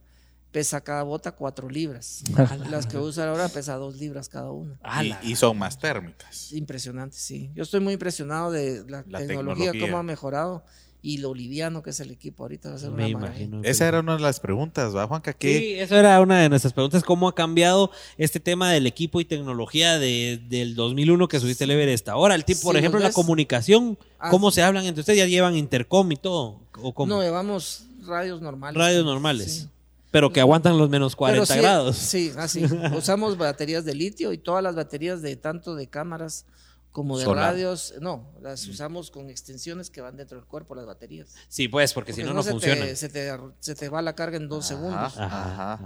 [0.55, 2.23] pesa cada bota cuatro libras.
[2.69, 4.79] Las que usan ahora pesa dos libras cada una.
[5.21, 6.53] Y, son más térmicas.
[6.53, 7.51] Impresionante, sí.
[7.53, 10.63] Yo estoy muy impresionado de la, tecnología, cómo ha mejorado
[11.01, 12.69] y lo liviano que es el equipo ahorita.
[12.69, 13.59] Va a ser una imagino.
[13.63, 15.35] Esa era una de las preguntas, ¿va, Juanca?
[15.37, 17.03] Sí, eso era una de nuestras preguntas.
[17.03, 21.71] ¿Cómo ha cambiado este tema del equipo y tecnología de, del 2001 que subiste el
[21.71, 22.33] Everest ahora?
[22.33, 23.99] El tipo, por ejemplo, la comunicación.
[24.19, 25.19] Ah, ¿Cómo se hablan entre ustedes?
[25.19, 26.61] ¿Ya llevan intercom y todo?
[26.81, 28.77] ¿O No, llevamos radios normales.
[28.77, 29.67] Radios normales.
[30.15, 31.97] Pero que aguantan los menos 40 grados.
[31.97, 32.63] Sí, así.
[32.97, 36.45] Usamos baterías de litio y todas las baterías de tanto de cámaras
[36.91, 41.35] como de radios, no, las usamos con extensiones que van dentro del cuerpo, las baterías.
[41.49, 42.85] Sí, pues, porque, si no, no, funciona.
[42.95, 45.15] se, te, va la carga en dos segundos.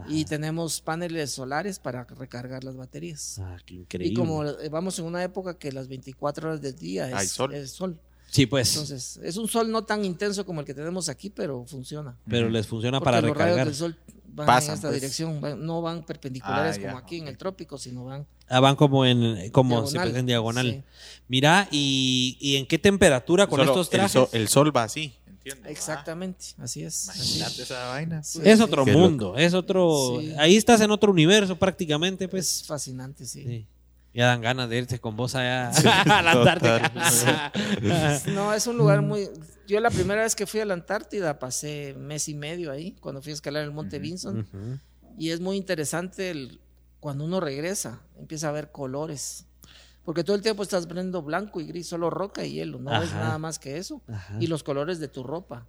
[0.08, 3.40] y tenemos paneles solares para recargar las baterías.
[3.40, 4.14] Ah, qué increíble.
[4.14, 7.52] Y como eh, vamos en una época que las 24 horas del día es, sol.
[7.52, 8.00] es sol.
[8.28, 8.76] Sí, pues.
[8.76, 12.16] Entonces, es un sol no tan intenso como el que tenemos aquí, pero funciona.
[12.30, 13.66] Pero les funciona para los recargar.
[13.66, 13.98] Rayos del sol
[14.46, 15.02] van en esta pues.
[15.02, 18.26] dirección, no van perpendiculares ah, como aquí en el trópico, sino van.
[18.48, 20.84] Ah, van como en como diagonal, en diagonal.
[21.28, 24.30] Mira, ¿y, en qué temperatura con estos trajes?
[24.34, 25.16] El sol, va así.
[25.66, 27.06] Exactamente, así es.
[27.06, 28.22] Imagínate esa vaina.
[28.44, 30.20] es otro mundo, es otro.
[30.38, 32.62] Ahí estás en otro universo prácticamente, pues.
[32.62, 33.66] Es fascinante, sí.
[34.20, 35.70] Ya dan ganas de irse con vos allá
[36.20, 37.54] a la Antártida.
[38.34, 39.30] no, es un lugar muy.
[39.66, 43.22] Yo la primera vez que fui a la Antártida pasé mes y medio ahí, cuando
[43.22, 44.46] fui a escalar el Monte Vinson.
[45.18, 46.60] Y es muy interesante el,
[47.00, 49.46] cuando uno regresa, empieza a ver colores.
[50.04, 53.14] Porque todo el tiempo estás viendo blanco y gris, solo roca y hielo, no ves
[53.14, 54.02] nada más que eso.
[54.42, 55.66] Y los colores de tu ropa.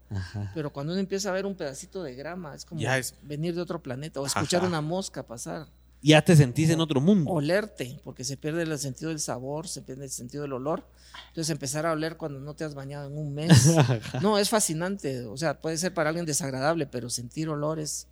[0.55, 2.82] Pero cuando uno empieza a ver un pedacito de grama, es como
[3.22, 5.68] venir de otro planeta o escuchar una mosca pasar
[6.03, 7.30] ya te sentís en otro mundo.
[7.30, 10.86] Olerte, porque se pierde el sentido del sabor, se pierde el sentido del olor.
[11.28, 13.74] Entonces empezar a oler cuando no te has bañado en un mes.
[14.22, 15.24] no, es fascinante.
[15.26, 18.07] O sea, puede ser para alguien desagradable, pero sentir olores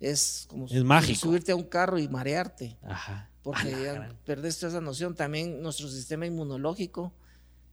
[0.00, 1.18] es como es mágico.
[1.18, 2.76] subirte a un carro y marearte.
[2.82, 3.30] Ajá.
[3.42, 5.14] Porque ya perdiste esa noción.
[5.14, 7.12] También nuestro sistema inmunológico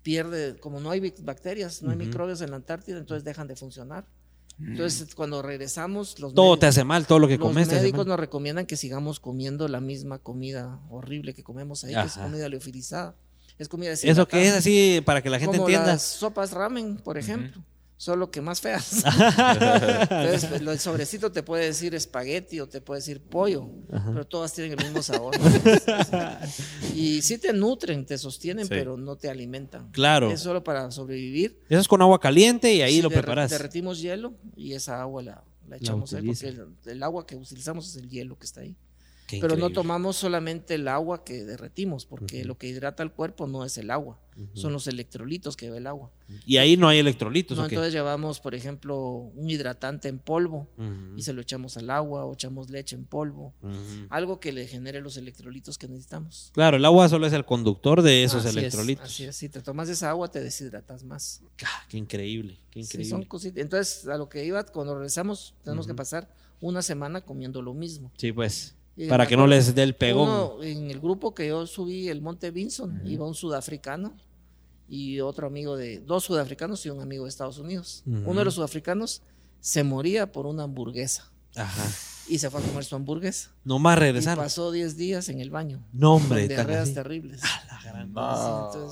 [0.01, 4.05] pierde, como no hay bacterias, no hay microbios en la Antártida, entonces dejan de funcionar.
[4.59, 7.67] Entonces, cuando regresamos, los todo te hace mal, todo lo que comes.
[7.67, 12.01] Los médicos nos recomiendan que sigamos comiendo la misma comida horrible que comemos ahí, que
[12.01, 13.15] es comida leofilizada.
[13.57, 15.87] Es comida ¿Eso qué es así para que la gente entienda?
[15.87, 17.63] Las sopas ramen, por ejemplo
[18.01, 19.03] solo que más feas.
[20.09, 24.51] Entonces, pues, el sobrecito te puede decir espagueti o te puede decir pollo, pero todas
[24.53, 25.35] tienen el mismo sabor.
[26.95, 29.91] y sí te nutren, te sostienen, pero no te alimentan.
[29.91, 30.31] Claro.
[30.31, 31.59] Es solo para sobrevivir.
[31.69, 33.51] Eso es con agua caliente y ahí lo preparas.
[33.51, 38.09] Derretimos hielo y esa agua la, echamos ahí, porque el, agua que utilizamos es el
[38.09, 38.75] hielo que está ahí.
[39.39, 43.63] Pero no tomamos solamente el agua que derretimos, porque lo que hidrata el cuerpo no
[43.63, 44.19] es el agua,
[44.53, 46.11] son los electrolitos que ve el agua.
[46.45, 47.57] Y ahí no hay electrolitos.
[47.57, 48.97] No, entonces llevamos, por ejemplo,
[49.35, 50.67] un hidratante en polvo
[51.15, 53.53] y se lo echamos al agua o echamos leche en polvo,
[54.09, 56.51] algo que le genere los electrolitos que necesitamos.
[56.53, 59.05] Claro, el agua solo es el conductor de esos electrolitos.
[59.05, 61.41] así es, si te tomas esa agua te deshidratas más.
[61.63, 63.09] Ah, qué increíble, qué increíble.
[63.09, 66.29] son Entonces, a lo que iba, cuando regresamos, tenemos que pasar
[66.61, 68.11] una semana comiendo lo mismo.
[68.17, 68.75] Sí, pues.
[69.09, 70.63] Para que no les dé el pegón.
[70.63, 74.13] en el grupo que yo subí, el Monte Vinson, iba un sudafricano
[74.87, 78.03] y otro amigo de, dos sudafricanos y un amigo de Estados Unidos.
[78.05, 79.21] Uno de los sudafricanos
[79.59, 81.31] se moría por una hamburguesa.
[81.55, 81.83] Ajá.
[82.27, 83.51] Y se fue a comer su hamburguesa.
[83.63, 84.37] No más regresar.
[84.37, 85.83] Y pasó 10 días en el baño.
[85.91, 86.41] No, hombre.
[86.41, 87.41] Con diarreas terribles.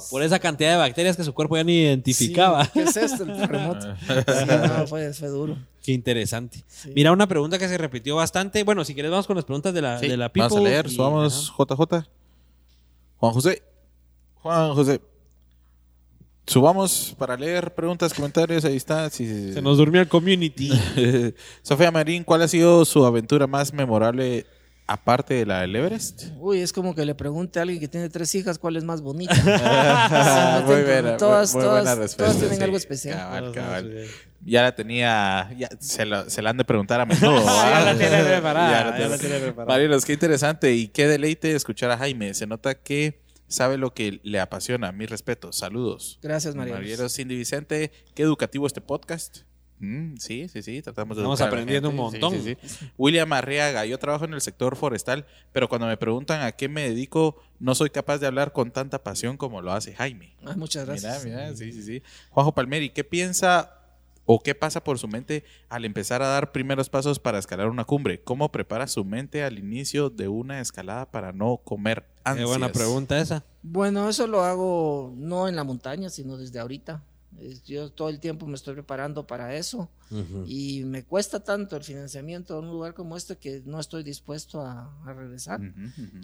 [0.10, 2.68] Por esa cantidad de bacterias que su cuerpo ya ni identificaba.
[2.68, 3.24] ¿Qué es esto?
[3.24, 3.88] El terremoto.
[4.78, 5.58] no, fue, fue, duro.
[5.84, 6.64] Qué interesante.
[6.96, 8.64] Mira, una pregunta que se repitió bastante.
[8.64, 10.88] Bueno, si quieres, vamos con las preguntas de la, de la Vamos a leer.
[10.98, 12.08] Vamos, JJ.
[13.18, 13.64] Juan José.
[14.36, 15.02] Juan José.
[16.46, 19.08] Subamos para leer preguntas, comentarios, ahí está.
[19.12, 20.72] Se nos durmió el community.
[21.62, 24.48] Sofía Marín, ¿cuál ha sido su aventura más memorable
[24.90, 26.24] aparte de la del Everest?
[26.38, 29.02] Uy, es como que le pregunte a alguien que tiene tres hijas cuál es más
[29.02, 29.36] bonita.
[30.66, 32.26] muy buena, todas, muy, buena respuesta.
[32.26, 33.18] Todas tienen algo especial.
[33.18, 34.06] Cabal, cabal.
[34.44, 37.46] Ya la tenía, ya se, se la han de preguntar a menudo.
[37.46, 38.98] ya la tiene preparada.
[39.00, 39.78] Ya la tiene preparada.
[39.78, 42.34] Marinos, qué interesante y qué deleite escuchar a Jaime.
[42.34, 44.92] Se nota que sabe lo que le apasiona.
[44.92, 45.54] Mi respeto.
[45.54, 46.18] Saludos.
[46.24, 46.74] Gracias, María.
[46.74, 47.92] Mariano Cindy Vicente.
[48.16, 49.42] Qué educativo este podcast.
[49.80, 52.34] Mm, sí, sí, sí, tratamos de Estamos aprendiendo un montón.
[52.98, 56.90] William Arriaga, yo trabajo en el sector forestal, pero cuando me preguntan a qué me
[56.90, 60.36] dedico, no soy capaz de hablar con tanta pasión como lo hace Jaime.
[60.46, 61.24] Ah, muchas gracias.
[61.24, 62.04] Mira, mira, sí, sí, sí.
[62.30, 63.80] Juanjo Palmeri, ¿qué piensa
[64.32, 67.84] ¿O qué pasa por su mente al empezar a dar primeros pasos para escalar una
[67.84, 68.22] cumbre?
[68.22, 72.46] ¿Cómo prepara su mente al inicio de una escalada para no comer ansias?
[72.46, 73.44] Qué buena pregunta esa.
[73.64, 77.02] Bueno, eso lo hago no en la montaña, sino desde ahorita.
[77.66, 79.90] Yo todo el tiempo me estoy preparando para eso
[80.46, 84.62] y me cuesta tanto el financiamiento de un lugar como este que no estoy dispuesto
[84.62, 85.62] a, regresar.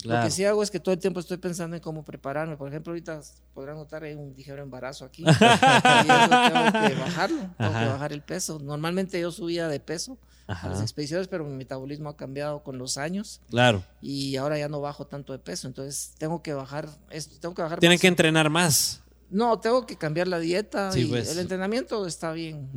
[0.03, 2.57] Lo que sí hago es que todo el tiempo estoy pensando en cómo prepararme.
[2.57, 3.21] Por ejemplo, ahorita
[3.53, 8.13] podrán notar hay un ligero embarazo aquí y eso tengo que bajarlo, tengo que bajar
[8.13, 8.59] el peso.
[8.59, 12.97] Normalmente yo subía de peso a las expediciones, pero mi metabolismo ha cambiado con los
[12.97, 13.41] años.
[13.49, 13.83] Claro.
[14.01, 17.61] Y ahora ya no bajo tanto de peso, entonces tengo que bajar esto, tengo que
[17.61, 19.01] bajar Tienen que entrenar más.
[19.29, 21.31] No, tengo que cambiar la dieta sí, y pues.
[21.31, 22.69] el entrenamiento está bien.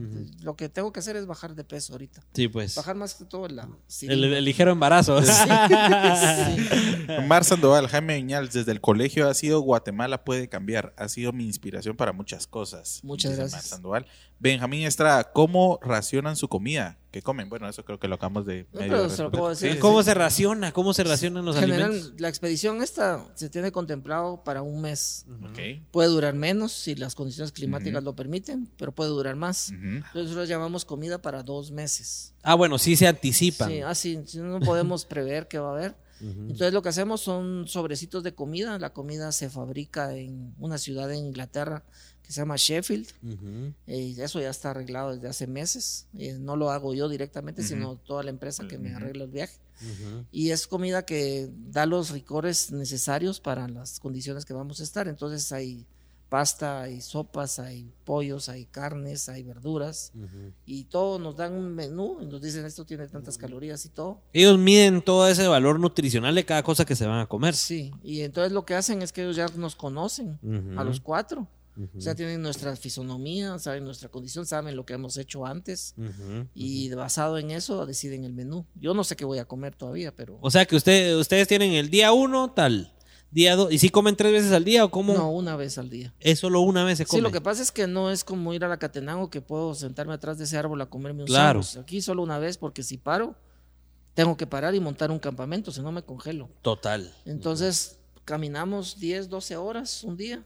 [0.42, 2.24] Lo que tengo que hacer es bajar de peso ahorita.
[2.32, 2.74] Sí, pues.
[2.74, 3.68] Bajar más que todo la,
[4.02, 5.22] el, ligero embarazo.
[5.22, 5.30] Sí.
[7.26, 10.94] Mar Sandoval, Jaime Viñal, desde el colegio ha sido Guatemala puede cambiar.
[10.96, 13.00] Ha sido mi inspiración para muchas cosas.
[13.02, 13.52] Muchas gracias.
[13.52, 14.06] Mar Sandoval.
[14.40, 16.96] Benjamín Estrada, ¿cómo racionan su comida?
[17.10, 17.48] ¿Qué comen?
[17.48, 18.66] Bueno, eso creo que lo acabamos de...
[19.80, 20.72] ¿Cómo se raciona?
[20.72, 22.20] ¿Cómo se racionan los General, alimentos?
[22.20, 25.26] La expedición esta se tiene contemplado para un mes.
[25.90, 29.70] Puede durar menos si las condiciones climáticas lo permiten, pero puede durar más.
[29.70, 32.34] Entonces nosotros llamamos comida para dos meses.
[32.42, 33.70] Ah, bueno, sí se anticipan.
[33.70, 35.96] Sí, así, ah, no podemos prever qué va a haber.
[36.20, 38.78] Entonces lo que hacemos son sobrecitos de comida.
[38.78, 41.84] La comida se fabrica en una ciudad en Inglaterra
[42.28, 43.08] que se llama Sheffield.
[43.86, 46.06] y eso ya está arreglado desde hace meses.
[46.12, 49.58] no lo hago yo directamente, sino toda la empresa que me arregla el viaje.
[50.30, 55.08] Y es comida que da los ricores necesarios para las condiciones que vamos a estar.
[55.08, 55.86] Entonces hay
[56.28, 60.12] pasta, hay sopas, hay pollos, hay carnes, hay verduras
[60.66, 64.20] y todo nos dan un menú y nos dicen esto tiene tantas calorías y todo.
[64.34, 67.54] Ellos miden todo ese valor nutricional de cada cosa que se van a comer.
[67.54, 70.38] Sí, y entonces lo que hacen es que ellos ya nos conocen
[70.76, 71.48] a los cuatro
[71.96, 75.94] o sea, tienen nuestra fisonomía, saben nuestra condición, saben lo que hemos hecho antes
[76.54, 78.66] y basado en eso deciden el menú.
[78.74, 80.38] Yo no sé qué voy a comer todavía, pero...
[80.40, 82.92] O sea, que usted, ustedes tienen el día uno tal,
[83.30, 85.14] día dos, ¿y si comen tres veces al día o cómo?
[85.14, 86.14] No, una vez al día.
[86.20, 87.18] ¿Es solo una vez se come?
[87.18, 89.74] Sí, lo que pasa es que no es como ir a la Catenango que puedo
[89.74, 91.60] sentarme atrás de ese árbol a comerme un claro.
[91.80, 93.36] Aquí solo una vez porque si paro,
[94.14, 96.48] tengo que parar y montar un campamento, si no me congelo.
[96.62, 97.14] Total.
[97.24, 100.44] Entonces, caminamos 10, 12 horas un día.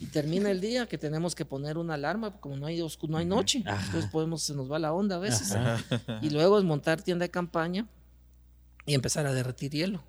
[0.00, 3.26] Y termina el día que tenemos que poner una alarma, como no hay, no hay
[3.26, 5.54] noche, entonces podemos, se nos va la onda a veces.
[6.22, 7.86] Y luego es montar tienda de campaña
[8.86, 10.02] y empezar a derretir hielo.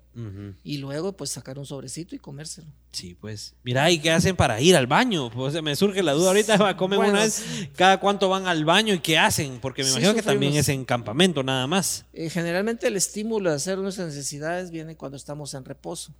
[0.64, 2.68] Y luego, pues, sacar un sobrecito y comérselo.
[2.90, 3.54] Sí, pues.
[3.62, 5.30] Mira, ¿y qué hacen para ir al baño?
[5.30, 7.44] Pues me surge la duda ahorita, comen una vez,
[7.76, 10.86] cada cuánto van al baño y qué hacen, porque me imagino que también es en
[10.86, 12.06] campamento nada más.
[12.14, 16.14] Eh, generalmente el estímulo de hacer nuestras necesidades viene cuando estamos en reposo,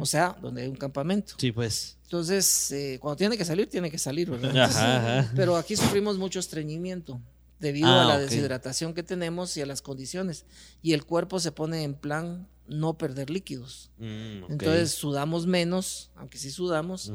[0.00, 1.34] o sea, donde hay un campamento.
[1.36, 1.98] Sí, pues.
[2.10, 5.30] Entonces, eh, cuando tiene que salir, tiene que salir, ¿verdad?
[5.36, 7.20] Pero aquí sufrimos mucho estreñimiento
[7.60, 10.44] debido a ah, la deshidratación que tenemos y a las condiciones.
[10.82, 13.92] Y el cuerpo se pone en plan no perder líquidos.
[13.98, 17.12] Mm, Entonces sudamos menos, aunque sí sudamos,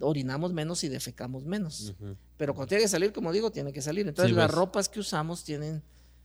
[0.00, 1.92] orinamos menos y defecamos menos.
[2.38, 4.08] Pero cuando tiene que salir, como digo, tiene que salir.
[4.08, 4.56] Entonces las pues.
[4.56, 5.82] ropas que usamos tienen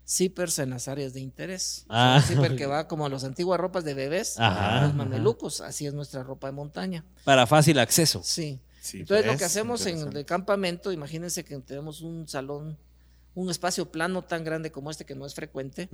[0.08, 1.86] zippers en las áreas de interés.
[1.90, 2.24] Ah.
[2.26, 6.24] zipper que va como a las antiguas ropas de bebés, los mamelucos, así es nuestra
[6.24, 7.04] ropa de montaña.
[7.24, 8.22] Para fácil acceso.
[8.24, 8.60] Sí.
[8.94, 12.78] Entonces lo pues, que hacemos en el campamento, imagínense que tenemos un salón
[13.36, 15.90] un espacio plano tan grande como este que no es frecuente.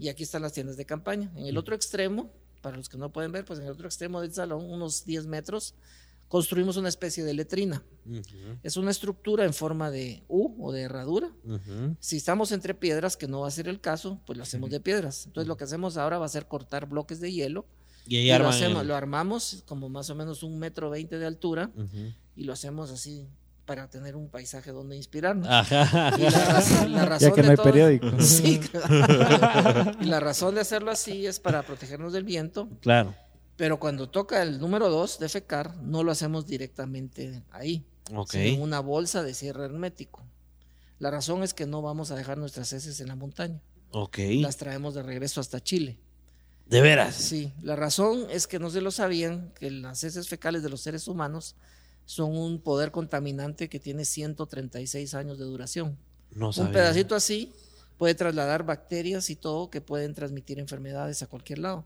[0.00, 1.30] Y aquí están las tiendas de campaña.
[1.36, 2.30] En el otro extremo,
[2.60, 5.26] para los que no pueden ver, pues en el otro extremo del salón, unos 10
[5.26, 5.74] metros,
[6.30, 7.82] construimos una especie de letrina.
[8.62, 11.32] Es una estructura en forma de U o de herradura.
[11.98, 14.78] Si estamos entre piedras, que no va a ser el caso, pues lo hacemos de
[14.78, 15.26] piedras.
[15.26, 17.66] Entonces lo que hacemos ahora va a ser cortar bloques de hielo.
[18.06, 21.72] Y, lo, hacemos, lo armamos como más o menos un metro veinte de altura
[22.36, 23.26] y lo hacemos así
[23.66, 25.48] para tener un paisaje donde inspirarnos.
[27.18, 28.06] ya que no hay periódico.
[30.00, 32.68] y la razón de hacerlo así es para protegernos del viento.
[32.80, 33.16] Claro.
[33.60, 37.84] Pero cuando toca el número dos de fecar, no lo hacemos directamente ahí,
[38.32, 40.24] en una bolsa de cierre hermético.
[40.98, 43.60] La razón es que no vamos a dejar nuestras heces en la montaña.
[44.40, 45.98] Las traemos de regreso hasta Chile.
[46.70, 47.14] ¿De veras?
[47.14, 50.80] Sí, la razón es que no se lo sabían que las heces fecales de los
[50.80, 51.54] seres humanos
[52.06, 55.98] son un poder contaminante que tiene 136 años de duración.
[56.30, 57.52] No un pedacito así
[57.98, 61.84] puede trasladar bacterias y todo que pueden transmitir enfermedades a cualquier lado.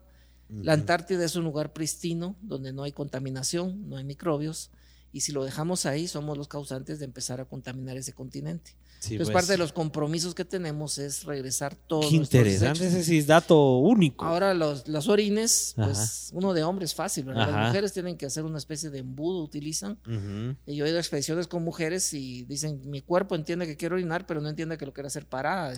[0.48, 4.70] La Antártida es un lugar pristino donde no hay contaminación, no hay microbios,
[5.14, 8.74] y si lo dejamos ahí, somos los causantes de empezar a contaminar ese continente.
[8.96, 9.30] Entonces, pues.
[9.30, 12.06] parte de los compromisos que tenemos es regresar todos.
[12.06, 14.24] Qué interesante, ese sí es dato único.
[14.24, 17.48] Ahora, los, los orines, pues uno de hombre es fácil, ¿verdad?
[17.48, 19.98] Las mujeres tienen que hacer una especie de embudo, utilizan.
[20.66, 23.94] Y yo he ido a expediciones con mujeres y dicen: Mi cuerpo entiende que quiero
[23.94, 25.74] orinar, pero no entiende que lo quiero hacer parada.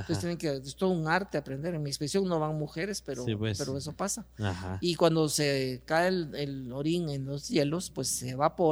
[0.00, 0.48] Entonces, tienen que.
[0.56, 1.74] Es todo un arte aprender.
[1.74, 3.56] En mi expedición no van mujeres, pero, pues.
[3.56, 4.26] pero eso pasa.
[4.80, 8.63] Y cuando se cae el, el orín en los hielos, pues se evapora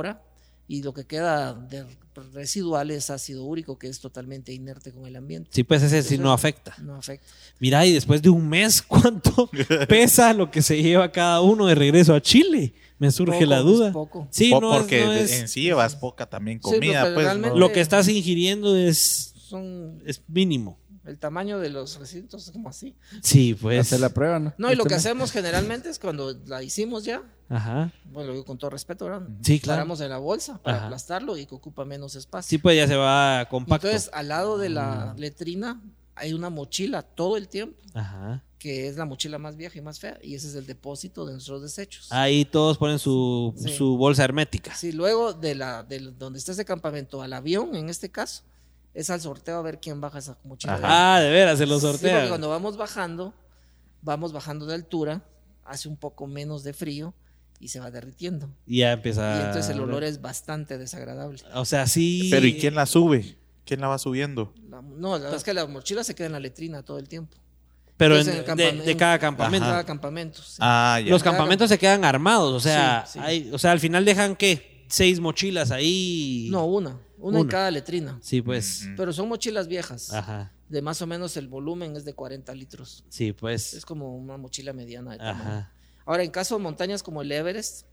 [0.68, 1.84] y lo que queda de
[2.32, 5.51] residual es ácido úrico que es totalmente inerte con el ambiente.
[5.53, 6.74] Sí, pues ese sí no afecta.
[6.78, 7.26] No afecta.
[7.59, 9.51] Mira, y después de un mes, ¿cuánto
[9.88, 12.74] pesa lo que se lleva cada uno de regreso a Chile?
[12.99, 13.93] Me surge la duda.
[13.93, 14.28] Poco.
[14.30, 17.12] Sí, no porque en sí llevas poca también comida.
[17.12, 19.34] pues, Lo que estás ingiriendo es,
[20.07, 22.94] es mínimo el tamaño de los recintos es como así.
[23.22, 23.80] Sí, pues.
[23.80, 24.55] Hacer la prueba, ¿no?
[24.57, 27.22] No, y lo que hacemos generalmente es cuando la hicimos ya.
[27.48, 27.90] Ajá.
[28.05, 29.26] Bueno, lo digo con todo respeto, ¿verdad?
[29.42, 29.78] Sí, claro.
[29.78, 32.48] Paramos en la bolsa para aplastarlo y que ocupa menos espacio.
[32.48, 33.88] Sí, pues ya se va compacto.
[33.88, 35.82] Entonces, al lado de la letrina
[36.14, 37.82] hay una mochila todo el tiempo.
[37.94, 38.44] Ajá.
[38.59, 40.18] Que es la mochila más vieja y más fea.
[40.22, 42.12] Y ese es el depósito de nuestros desechos.
[42.12, 44.72] Ahí todos ponen su, su bolsa hermética.
[44.76, 48.44] Sí, luego de la de donde está ese campamento al avión, en este caso
[48.95, 50.78] es al sorteo a ver quién baja esa mochila.
[50.82, 52.28] Ah, de veras, se lo sortea.
[52.28, 53.34] cuando vamos bajando,
[54.03, 55.22] vamos bajando de altura,
[55.64, 57.14] hace un poco menos de frío
[57.59, 58.51] y se va derritiendo.
[58.66, 59.36] Y ya empieza.
[59.36, 61.38] Y entonces el olor es bastante desagradable.
[61.55, 62.28] O sea, sí.
[62.30, 63.36] Pero ¿y quién la sube?
[63.64, 64.53] ¿Quién la va subiendo?
[64.97, 67.36] no, la verdad es que la mochila se queda en la letrina todo el tiempo.
[67.97, 69.66] Pero en, de, cada campamento.
[69.66, 70.43] Cada campamento.
[70.59, 71.11] Ah, ya.
[71.11, 75.20] Los campamentos se quedan armados, o sea, Hay, o sea, al final dejan qué, seis
[75.20, 76.49] mochilas ahí.
[76.51, 76.99] No, una.
[77.23, 78.18] Una, en cada letrina.
[78.20, 78.89] Sí, pues.
[78.97, 80.12] Pero son mochilas viejas.
[80.12, 80.53] Ajá.
[80.68, 83.05] De más o menos el volumen es de 40 litros.
[83.09, 83.75] Sí, pues.
[83.75, 85.73] Es como una mochila mediana de Ajá.
[86.05, 87.87] Ahora, en caso de montañas como el Everest,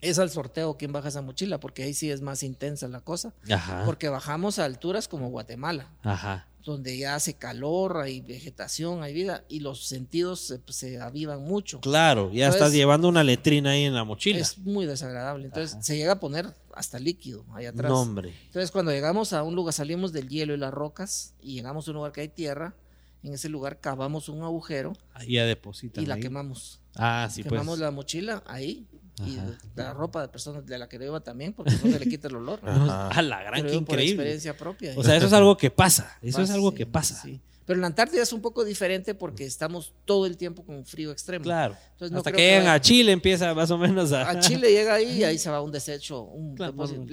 [0.00, 3.34] es al sorteo quién baja esa mochila, porque ahí sí es más intensa la cosa.
[3.50, 3.82] Ajá.
[3.84, 5.90] Porque bajamos a alturas como Guatemala.
[6.02, 11.80] Ajá donde ya hace calor, hay vegetación, hay vida y los sentidos se, avivan mucho.
[11.80, 14.38] Claro, ya estás llevando una letrina ahí en la mochila.
[14.38, 15.46] Es muy desagradable.
[15.46, 17.90] Entonces se llega a poner hasta líquido ahí atrás.
[17.90, 18.32] No, hombre.
[18.46, 21.90] Entonces cuando llegamos a un lugar, salimos del hielo y las rocas y llegamos a
[21.90, 22.74] un lugar que hay tierra,
[23.22, 24.92] en ese lugar cavamos un agujero.
[25.26, 26.02] y a depositar.
[26.02, 26.80] Y la quemamos.
[26.94, 27.52] Ah, sí, pues.
[27.52, 28.86] Quemamos la mochila ahí
[29.24, 29.38] y
[29.76, 32.36] la ropa de personas de la que iba también, porque no se le quita el
[32.36, 32.60] olor.
[32.64, 34.12] A la gran, que increíble.
[34.12, 34.94] experiencia propia.
[34.96, 36.18] O sea, eso es algo que pasa.
[36.22, 37.22] Eso es algo que pasa.
[37.64, 41.12] Pero en la Antártida es un poco diferente porque estamos todo el tiempo con frío
[41.12, 41.44] extremo.
[41.44, 41.76] Claro.
[42.00, 44.28] Hasta que llegan a Chile empieza más o menos a...
[44.28, 46.22] A Chile llega ahí y ahí se va un desecho.
[46.22, 46.56] Un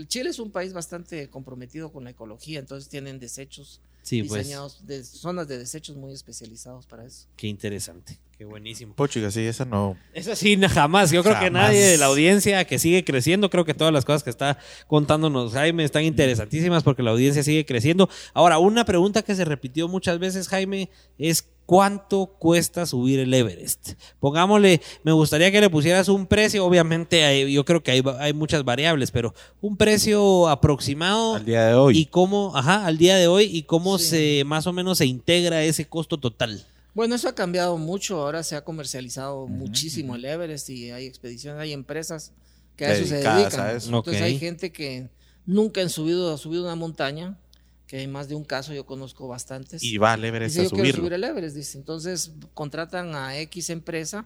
[0.08, 4.40] Chile es un país bastante comprometido con la ecología, entonces tienen desechos sí, pues.
[4.40, 7.28] diseñados, de zonas de desechos muy especializados para eso.
[7.36, 8.20] Qué interesante.
[8.40, 8.94] Qué buenísimo.
[8.96, 9.98] Pues sí, esa no.
[10.14, 11.12] Esa sí, jamás.
[11.12, 14.24] Yo creo que nadie de la audiencia que sigue creciendo, creo que todas las cosas
[14.24, 18.10] que está contándonos Jaime están interesantísimas porque la audiencia sigue creciendo.
[18.34, 23.96] Ahora, una pregunta que se repitió muchas veces, Jaime, es ¿cuánto cuesta subir el Everest?
[24.22, 28.64] Pongámosle, me gustaría que le pusieras un precio, obviamente yo creo que hay, hay, muchas
[28.64, 31.36] variables, pero un precio aproximado.
[31.36, 31.98] Al día de hoy.
[31.98, 35.62] Y cómo, ajá, al día de hoy y cómo se más o menos se integra
[35.62, 36.66] ese costo total.
[37.00, 38.20] Bueno, eso ha cambiado mucho.
[38.20, 42.34] Ahora se ha comercializado muchísimo el Everest y hay expediciones, hay empresas
[42.76, 43.70] que a eso se dedican.
[43.70, 45.08] Entonces hay gente que
[45.46, 47.40] nunca han subido, ha subido una montaña,
[47.88, 49.82] que hay más de un caso, yo conozco bastantes.
[49.82, 50.98] Y va al Everest a subirlo.
[50.98, 51.78] subir el Everest, dice.
[51.78, 54.26] Entonces contratan a X empresa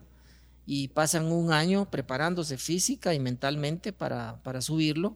[0.65, 5.15] y pasan un año preparándose física y mentalmente para, para subirlo,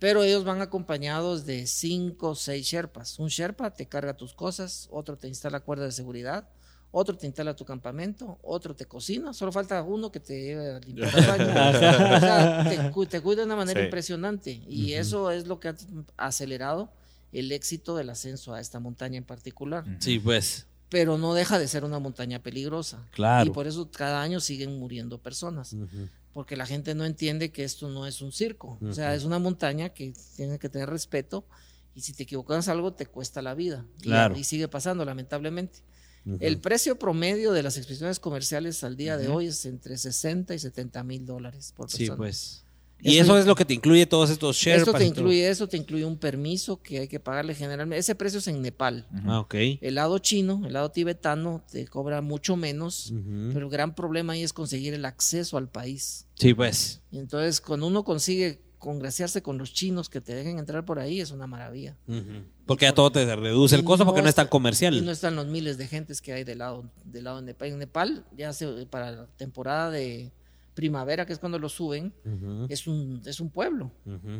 [0.00, 3.20] pero ellos van acompañados de cinco o seis Sherpas.
[3.20, 6.48] Un Sherpa te carga tus cosas, otro te instala cuerda de seguridad,
[6.92, 10.78] otro te instala tu campamento, otro te cocina, solo falta uno que te lleve a
[10.86, 12.16] limpiar el baño.
[12.16, 15.76] o sea, te, cuida de una manera impresionante y eso es lo que ha
[16.18, 16.92] acelerado
[17.32, 19.84] el éxito del ascenso a esta montaña en particular.
[20.00, 20.66] Sí, pues.
[20.90, 23.08] Pero no deja de ser una montaña peligrosa.
[23.12, 23.48] Claro.
[23.48, 25.74] Y por eso cada año siguen muriendo personas.
[26.34, 28.78] Porque la gente no entiende que esto no es un circo.
[28.86, 31.46] O sea, es una montaña que tiene que tener respeto
[31.94, 33.86] y si te equivocas algo te cuesta la vida.
[34.02, 34.36] Claro.
[34.36, 35.78] y sigue pasando, lamentablemente.
[36.40, 40.58] El precio promedio de las expediciones comerciales al día de hoy es entre 60 y
[40.58, 42.06] 70 mil dólares por persona.
[42.06, 42.64] Sí, pues.
[43.04, 44.82] Y eso, es lo que te incluye todos estos shares.
[44.82, 47.98] Esto te incluye eso, te incluye un permiso que hay que pagarle generalmente.
[47.98, 49.06] Ese precio es en Nepal.
[49.24, 49.54] Ah, ok.
[49.80, 53.12] El lado chino, el lado tibetano, te cobra mucho menos,
[53.52, 56.26] pero el gran problema ahí es conseguir el acceso al país.
[56.34, 57.00] Sí, pues.
[57.10, 61.20] Y entonces, cuando uno consigue congraciarse con los chinos que te dejen entrar por ahí
[61.20, 61.96] es una maravilla.
[62.66, 64.92] Porque ya todo te reduce el costo porque no es tan comercial.
[64.92, 67.68] Y no están los miles de gentes que hay del lado, del lado de Nepal.
[67.68, 70.32] En Nepal, ya se, para la temporada de
[70.74, 72.12] primavera, que es cuando lo suben,
[72.68, 73.92] es, un, es un pueblo,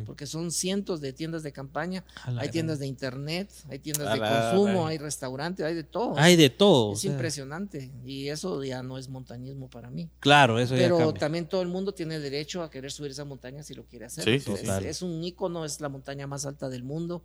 [0.05, 2.03] porque son cientos de tiendas de campaña,
[2.37, 6.17] hay tiendas de internet, hay tiendas de consumo, hay restaurantes, hay de todo.
[6.17, 6.93] Hay de todo.
[6.93, 10.09] Es impresionante y eso ya no es montañismo para mí.
[10.19, 13.63] Claro, eso Pero ya también todo el mundo tiene derecho a querer subir esa montaña
[13.63, 14.41] si lo quiere hacer.
[14.41, 14.51] Sí,
[14.85, 17.23] es, un ícono, es la montaña más alta del mundo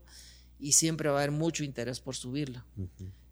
[0.58, 2.66] y siempre va a haber mucho interés por subirla.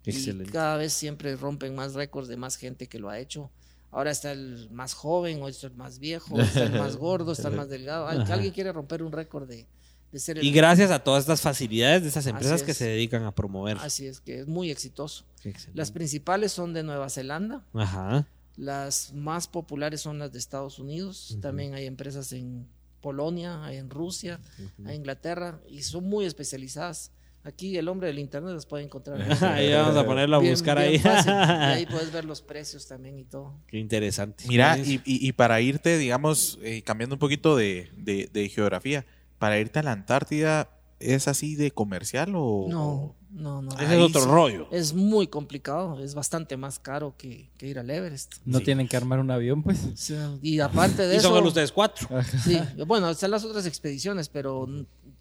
[0.04, 3.50] Y cada vez siempre rompen más récords de más gente que lo ha hecho
[3.96, 7.48] ahora está el más joven, o está el más viejo, está el más gordo, está
[7.48, 8.06] el más delgado.
[8.06, 9.66] Alguien quiere romper un récord de,
[10.12, 13.34] ser el Y gracias a todas estas facilidades de estas empresas que se dedican a
[13.34, 13.78] promover.
[13.78, 15.24] Así es, que es muy exitoso.
[15.72, 17.64] Las principales son de Nueva Zelanda.
[17.72, 18.26] Ajá.
[18.56, 21.38] Las más populares son las de Estados Unidos.
[21.40, 22.68] También hay empresas en
[23.00, 24.40] Polonia, hay en Rusia,
[24.84, 27.12] hay en Inglaterra y son muy especializadas.
[27.46, 29.20] Aquí el hombre del internet las puede encontrar.
[29.54, 31.00] ahí vamos a ponerlo a buscar ahí.
[31.04, 33.54] ahí puedes ver los precios también y todo.
[33.68, 34.44] Qué interesante.
[34.48, 39.06] Mira, y, y, para irte, digamos, eh, cambiando un poquito de, de, geografía,
[39.38, 42.66] para irte a la Antártida, ¿es así de comercial o...?
[42.68, 43.70] No, no, no.
[43.78, 44.66] Ese es otro rollo.
[44.72, 48.36] Es muy complicado, es bastante más caro que, que ir al Everest.
[48.44, 50.10] No tienen que armar un avión, pues.
[50.42, 51.28] y aparte de y eso...
[51.28, 52.08] son ustedes cuatro.
[52.42, 54.66] Sí, bueno, están las otras expediciones, pero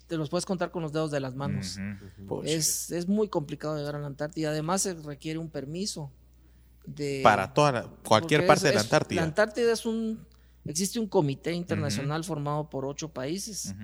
[0.08, 1.78] te los puedes contar con los dedos de las manos.
[2.44, 4.50] es, es, muy complicado llegar a la Antártida.
[4.50, 6.12] Además, se requiere un permiso.
[6.86, 9.22] De, Para toda cualquier parte de la Antártida.
[9.22, 10.26] La Antártida es un.
[10.66, 13.76] Existe un comité internacional formado por ocho países,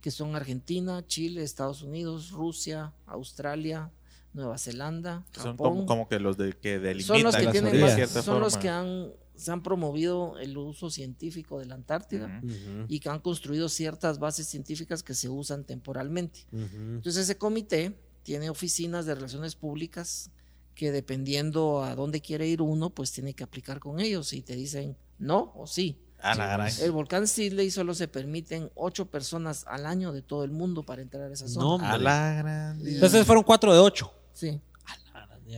[0.00, 3.90] que son Argentina, Chile, Estados Unidos, Rusia, Australia,
[4.32, 8.56] Nueva Zelanda, Son como, que los de, que delimitan son los que tienen son los
[8.56, 9.10] que han
[9.40, 12.42] se han promovido el uso científico de la Antártida
[12.88, 16.46] y que han construido ciertas bases científicas que se usan temporalmente.
[16.52, 20.30] Entonces ese comité tiene oficinas de relaciones públicas
[20.74, 24.54] que dependiendo a dónde quiere ir uno, pues tiene que aplicar con ellos y te
[24.54, 25.98] dicen no o sí.
[26.82, 31.00] el volcán Sidley solo se permiten ocho personas al año de todo el mundo para
[31.00, 31.66] entrar a esa zona.
[32.84, 34.12] Entonces fueron cuatro de ocho.
[34.34, 34.60] Sí.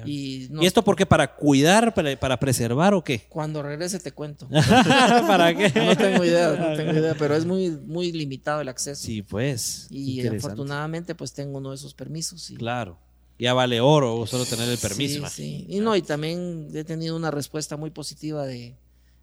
[0.07, 1.07] Y, esto por qué?
[1.07, 3.27] ¿Para cuidar, para, preservar o qué?
[3.29, 4.49] Cuando regrese te cuento.
[5.27, 5.73] ¿Para qué?
[5.75, 9.05] No tengo idea, no tengo idea, pero es muy, muy limitado el acceso.
[9.05, 9.87] Sí, pues.
[9.91, 12.53] Y afortunadamente pues tengo uno de esos permisos.
[12.57, 12.99] Claro.
[13.39, 15.27] Ya vale oro solo tener el permiso.
[15.29, 15.67] Sí, sí.
[15.69, 18.77] Y no, y también he tenido una respuesta muy positiva de,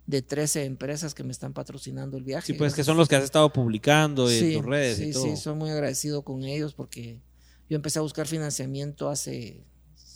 [0.07, 2.47] de 13 empresas que me están patrocinando el viaje.
[2.47, 5.23] Sí, pues que son los que has estado publicando en tus redes sí, y todo.
[5.23, 7.21] Sí, soy muy agradecido con ellos porque
[7.69, 9.63] yo empecé a buscar financiamiento hace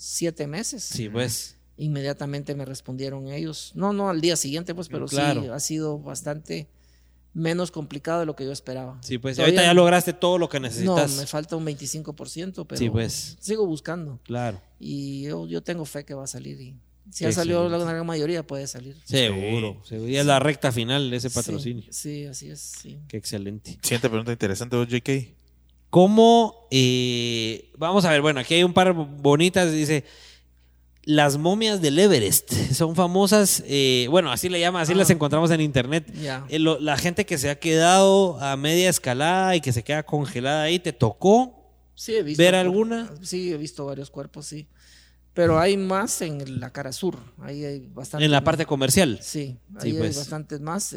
[0.03, 0.83] siete meses.
[0.83, 1.55] Sí, pues.
[1.77, 3.71] Inmediatamente me respondieron ellos.
[3.73, 6.67] No, no al día siguiente, pues, pero sí, ha sido bastante
[7.33, 8.99] menos complicado de lo que yo esperaba.
[9.01, 11.11] Sí, pues ahorita ya lograste todo lo que necesitas.
[11.11, 13.37] No, me falta un 25%, pero sí, pues.
[13.39, 14.19] sigo buscando.
[14.23, 14.61] Claro.
[14.79, 16.75] Y yo, yo tengo fe que va a salir y
[17.09, 18.95] si ha salido la gran mayoría puede salir.
[19.05, 21.85] Seguro, Y es la recta final de ese patrocinio.
[21.89, 22.59] Sí, así es.
[22.59, 22.99] Sí.
[23.07, 23.79] Qué excelente.
[23.81, 25.42] Siguiente pregunta interesante, JK.
[25.93, 26.67] ¿Cómo?
[26.71, 29.71] Eh, vamos a ver, bueno, aquí hay un par bonitas.
[29.71, 30.03] Dice,
[31.03, 35.13] las momias del Everest son famosas, eh, bueno, así le llaman, así las ah.
[35.13, 36.11] encontramos en internet.
[36.49, 40.63] Eh, la gente que se ha quedado a media escalada y que se queda congelada
[40.63, 43.13] ahí, ¿te tocó sí, he visto ver alguna?
[43.21, 44.67] Sí, he visto varios cuerpos, sí.
[45.35, 48.25] Pero hay más en la cara sur, ahí hay bastante.
[48.25, 49.19] En la parte comercial.
[49.21, 50.17] Sí, ahí hay pues.
[50.17, 50.95] bastantes más.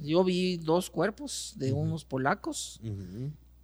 [0.00, 2.80] yo vi dos cuerpos de unos polacos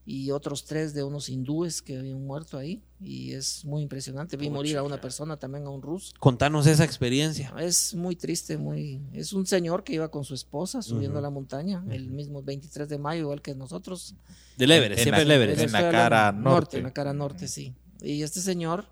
[0.06, 4.36] y otros tres de unos hindúes que habían muerto ahí y es muy impresionante.
[4.36, 6.12] Vi morir a una persona, también a un ruso.
[6.20, 7.54] Contanos esa experiencia.
[7.58, 11.82] Es muy triste, muy es un señor que iba con su esposa subiendo la montaña
[11.90, 14.14] el mismo 23 de mayo igual que nosotros.
[14.58, 15.62] Del Everest, siempre el Everest.
[15.62, 16.76] En la cara norte.
[16.78, 17.74] En la cara norte, sí.
[18.02, 18.86] Y este señor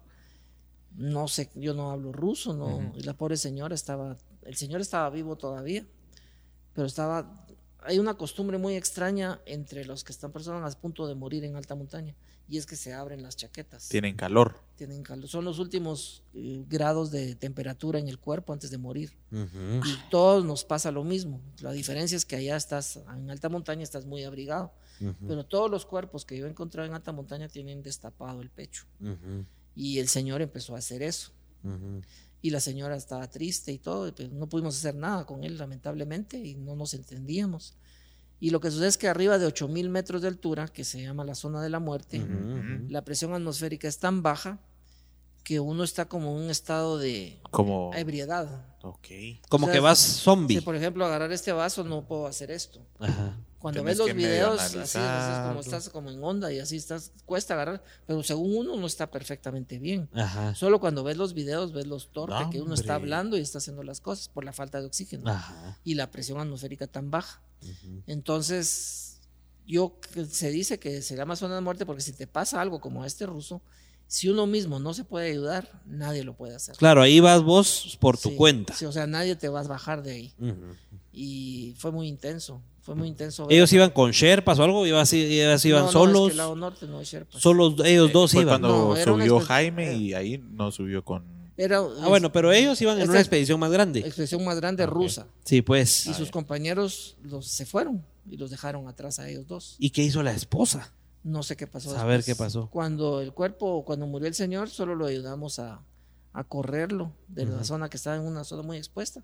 [0.96, 2.92] No sé, yo no hablo ruso, no.
[2.96, 5.86] Y la pobre señora estaba, el señor estaba vivo todavía,
[6.74, 7.46] pero estaba,
[7.84, 11.56] hay una costumbre muy extraña entre los que están personas a punto de morir en
[11.56, 12.14] alta montaña
[12.48, 13.88] y es que se abren las chaquetas.
[13.88, 14.54] Tienen calor.
[14.76, 15.28] Tienen calor.
[15.28, 19.16] Son los últimos eh, grados de temperatura en el cuerpo antes de morir.
[19.30, 21.40] Y todos nos pasa lo mismo.
[21.60, 24.72] La diferencia es que allá estás, en alta montaña estás muy abrigado.
[25.26, 28.84] Pero todos los cuerpos que yo he encontrado en alta montaña tienen destapado el pecho.
[29.74, 31.32] Y el señor empezó a hacer eso.
[32.42, 36.38] Y la señora estaba triste y todo, pero no pudimos hacer nada con él, lamentablemente,
[36.38, 37.76] y no nos entendíamos.
[38.40, 41.24] Y lo que sucede es que arriba de 8000 metros de altura, que se llama
[41.24, 42.20] la zona de la muerte,
[42.88, 44.58] la presión atmosférica es tan baja
[45.44, 48.66] que uno está como en un estado de como ebriedad.
[48.82, 49.08] Ok.
[49.48, 50.56] Como que vas zombie.
[50.56, 52.80] Si, por ejemplo, agarrar este vaso, no puedo hacer esto.
[52.98, 53.36] Ajá.
[53.62, 54.98] Cuando ves los videos, así, así,
[55.48, 59.08] como estás como en onda y así estás, cuesta agarrar, pero según uno no está
[59.08, 60.08] perfectamente bien.
[60.12, 60.54] Ajá.
[60.56, 63.84] Solo cuando ves los videos ves los torpes que uno está hablando y está haciendo
[63.84, 65.78] las cosas por la falta de oxígeno Ajá.
[65.84, 67.40] y la presión atmosférica tan baja.
[68.08, 69.20] Entonces,
[69.64, 69.96] yo
[70.28, 73.06] se dice que se llama zona de muerte porque si te pasa algo como a
[73.06, 73.62] este ruso,
[74.08, 76.76] si uno mismo no se puede ayudar, nadie lo puede hacer.
[76.76, 78.74] Claro, ahí vas vos por tu cuenta.
[78.74, 80.34] Sí, o sea, nadie te va a bajar de ahí.
[81.12, 82.60] Y fue muy intenso.
[82.82, 83.46] Fue muy intenso.
[83.48, 84.84] ¿Ellos iban con Sherpas o algo?
[84.84, 85.14] ¿Ellos
[85.64, 86.30] iban solos?
[86.30, 87.40] No, lado norte no hay Sherpas.
[87.40, 88.60] Solo ellos dos fue iban.
[88.60, 93.20] cuando subió Jaime y ahí no subió con ah, bueno, pero ellos iban en una
[93.20, 94.00] expedición más grande.
[94.00, 95.26] Expedición más grande rusa.
[95.44, 96.06] Sí, pues.
[96.06, 99.76] Y sus compañeros los, se fueron y los dejaron atrás a ellos dos.
[99.78, 100.92] ¿Y qué hizo la esposa?
[101.22, 101.96] No sé qué pasó.
[101.96, 102.68] A ver qué pasó.
[102.70, 105.82] Cuando el cuerpo, cuando murió el señor, solo lo ayudamos a,
[106.32, 109.22] a correrlo de la zona que estaba en una zona muy expuesta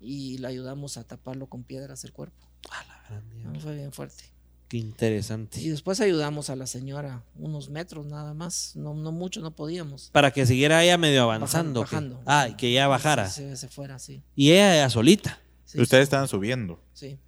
[0.00, 2.48] y le ayudamos a taparlo con piedras el cuerpo.
[2.70, 4.24] A la gran Fue bien fuerte.
[4.68, 5.60] Qué interesante.
[5.60, 10.10] Y después ayudamos a la señora unos metros nada más, no, no mucho, no podíamos.
[10.10, 11.82] Para que siguiera ella medio avanzando.
[11.82, 12.22] Bajando.
[12.26, 13.28] Ah, y que ella bajara.
[13.28, 14.22] Sí, se fuera, sí.
[14.34, 15.38] Y ella, ella solita.
[15.76, 16.82] Ustedes estaban subiendo.
[16.92, 17.18] Sí.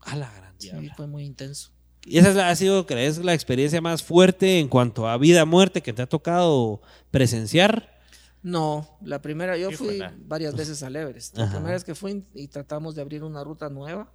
[0.00, 1.70] A la gran Sí, fue muy intenso.
[2.04, 6.02] ¿Y esa ha sido, crees, la experiencia más fuerte en cuanto a vida-muerte que te
[6.02, 6.80] ha tocado
[7.10, 7.99] presenciar?
[8.42, 11.36] No, la primera, yo fui varias veces al Everest.
[11.36, 14.12] La primera vez que fui y tratamos de abrir una ruta nueva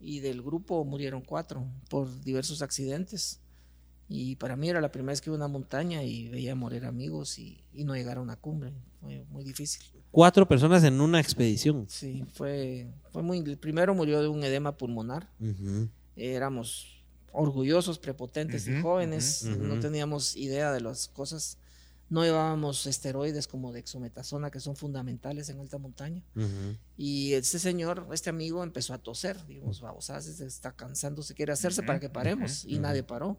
[0.00, 3.40] y del grupo murieron cuatro por diversos accidentes.
[4.12, 6.84] Y para mí era la primera vez que iba a una montaña y veía morir
[6.84, 8.72] amigos y, no llegar a una cumbre.
[9.00, 9.82] Fue muy difícil.
[10.10, 11.86] Cuatro personas en una expedición.
[11.88, 13.38] Sí, fue, fue muy...
[13.38, 15.28] El primero murió de un edema pulmonar.
[16.16, 19.44] Éramos orgullosos, prepotentes y jóvenes.
[19.44, 21.58] No teníamos idea de las cosas
[22.10, 26.22] no llevábamos esteroides como dexometasona, que son fundamentales en alta montaña.
[26.96, 29.46] Y este señor, este amigo, empezó a toser.
[29.46, 32.64] Digamos, vamos, se está cansando, se quiere hacerse para que paremos.
[32.64, 33.38] Y nadie paró.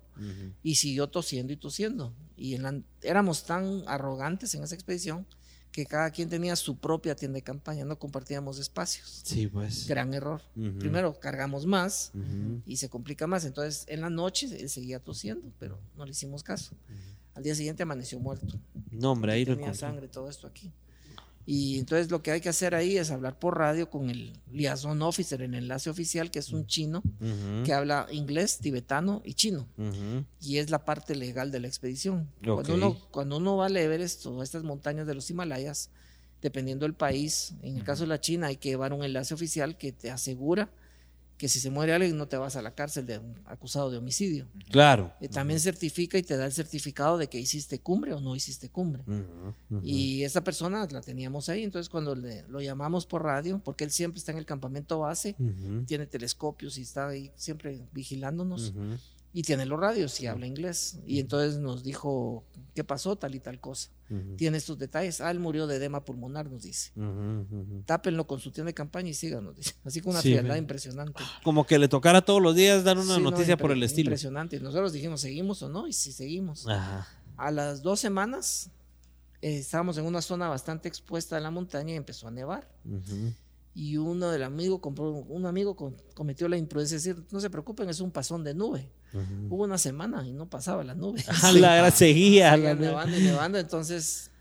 [0.63, 2.15] Y siguió tosiendo y tosiendo.
[2.38, 2.57] Y
[3.03, 5.28] éramos tan arrogantes en esa expedición
[5.72, 9.22] que cada quien tenía su propia tienda de campaña, no compartíamos espacios.
[9.24, 9.88] Sí, pues.
[9.88, 10.41] Gran error.
[10.53, 12.13] Primero cargamos más
[12.65, 13.43] y se complica más.
[13.43, 16.74] Entonces, en la noche él seguía tosiendo, pero no le hicimos caso.
[17.34, 18.59] Al día siguiente amaneció muerto.
[18.91, 20.71] No, hombre, ahí Tenía sangre, todo esto aquí.
[21.45, 25.01] Y entonces lo que hay que hacer ahí es hablar por radio con el liaison
[25.01, 27.01] officer, el enlace oficial, que es un chino
[27.65, 29.67] que habla inglés, tibetano y chino.
[30.39, 32.29] Y es la parte legal de la expedición.
[32.43, 35.89] Cuando, uno, cuando uno va a Everest o estas montañas de los Himalayas,
[36.41, 39.77] dependiendo del país, en el caso de la China hay que llevar un enlace oficial
[39.77, 40.69] que te asegura
[41.42, 44.48] que si se muere alguien no te vas a la cárcel de acusado de homicidio.
[44.70, 45.12] Claro.
[45.20, 48.70] Eh, también certifica y te da el certificado de que hiciste cumbre o no hiciste
[48.70, 49.04] cumbre.
[49.82, 53.89] Y esa persona la teníamos ahí, entonces cuando le, lo llamamos por radio, porque él
[53.89, 55.36] siempre está en el campamento base,
[55.88, 58.72] tiene telescopios y está ahí siempre vigilándonos
[59.34, 60.99] y tiene los radios y habla inglés.
[61.05, 63.15] Y entonces nos dijo, ¿qué pasó?
[63.15, 63.89] Tal y tal cosa.
[64.36, 65.21] Tiene estos detalles.
[65.21, 66.91] Ah, él murió de edema pulmonar, nos dice.
[67.86, 69.75] Tápenlo con su tienda de campaña y síganos, dice.
[69.86, 71.23] Así con una frialdad impresionante.
[71.43, 74.09] Como que le tocara todos los días dar una noticia por el estilo.
[74.09, 74.57] Impresionante.
[74.57, 75.88] Y nosotros dijimos, ¿seguimos o no?
[75.88, 76.67] Y si seguimos.
[77.38, 78.69] A las dos semanas
[79.41, 82.67] eh, estábamos en una zona bastante expuesta a la montaña y empezó a nevar
[83.74, 85.76] y uno del amigo compró, un amigo
[86.13, 88.89] cometió la imprudencia de decir, no se preocupen, es un pasón de nube.
[89.49, 91.24] Hubo una semana y no pasaba la nube.
[91.53, 92.55] la seguía.
[92.55, 94.32] nevando y nevando, entonces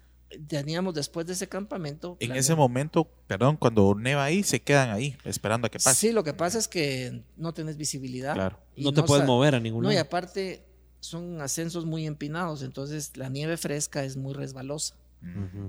[0.47, 2.16] teníamos después de ese campamento.
[2.20, 6.09] En ese momento, perdón, cuando neva ahí, se quedan ahí, esperando a que pase.
[6.09, 8.35] Sí, lo que pasa es que no tenés visibilidad.
[8.35, 8.59] Claro.
[8.76, 9.93] No te puedes mover a ningún lado.
[9.93, 10.64] No, y aparte
[11.01, 15.00] son ascensos muy empinados, entonces la nieve fresca es muy resbalosa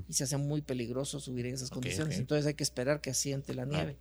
[0.08, 2.18] y se hace muy peligroso subir en esas condiciones.
[2.18, 3.98] Entonces hay que esperar que asiente la nieve.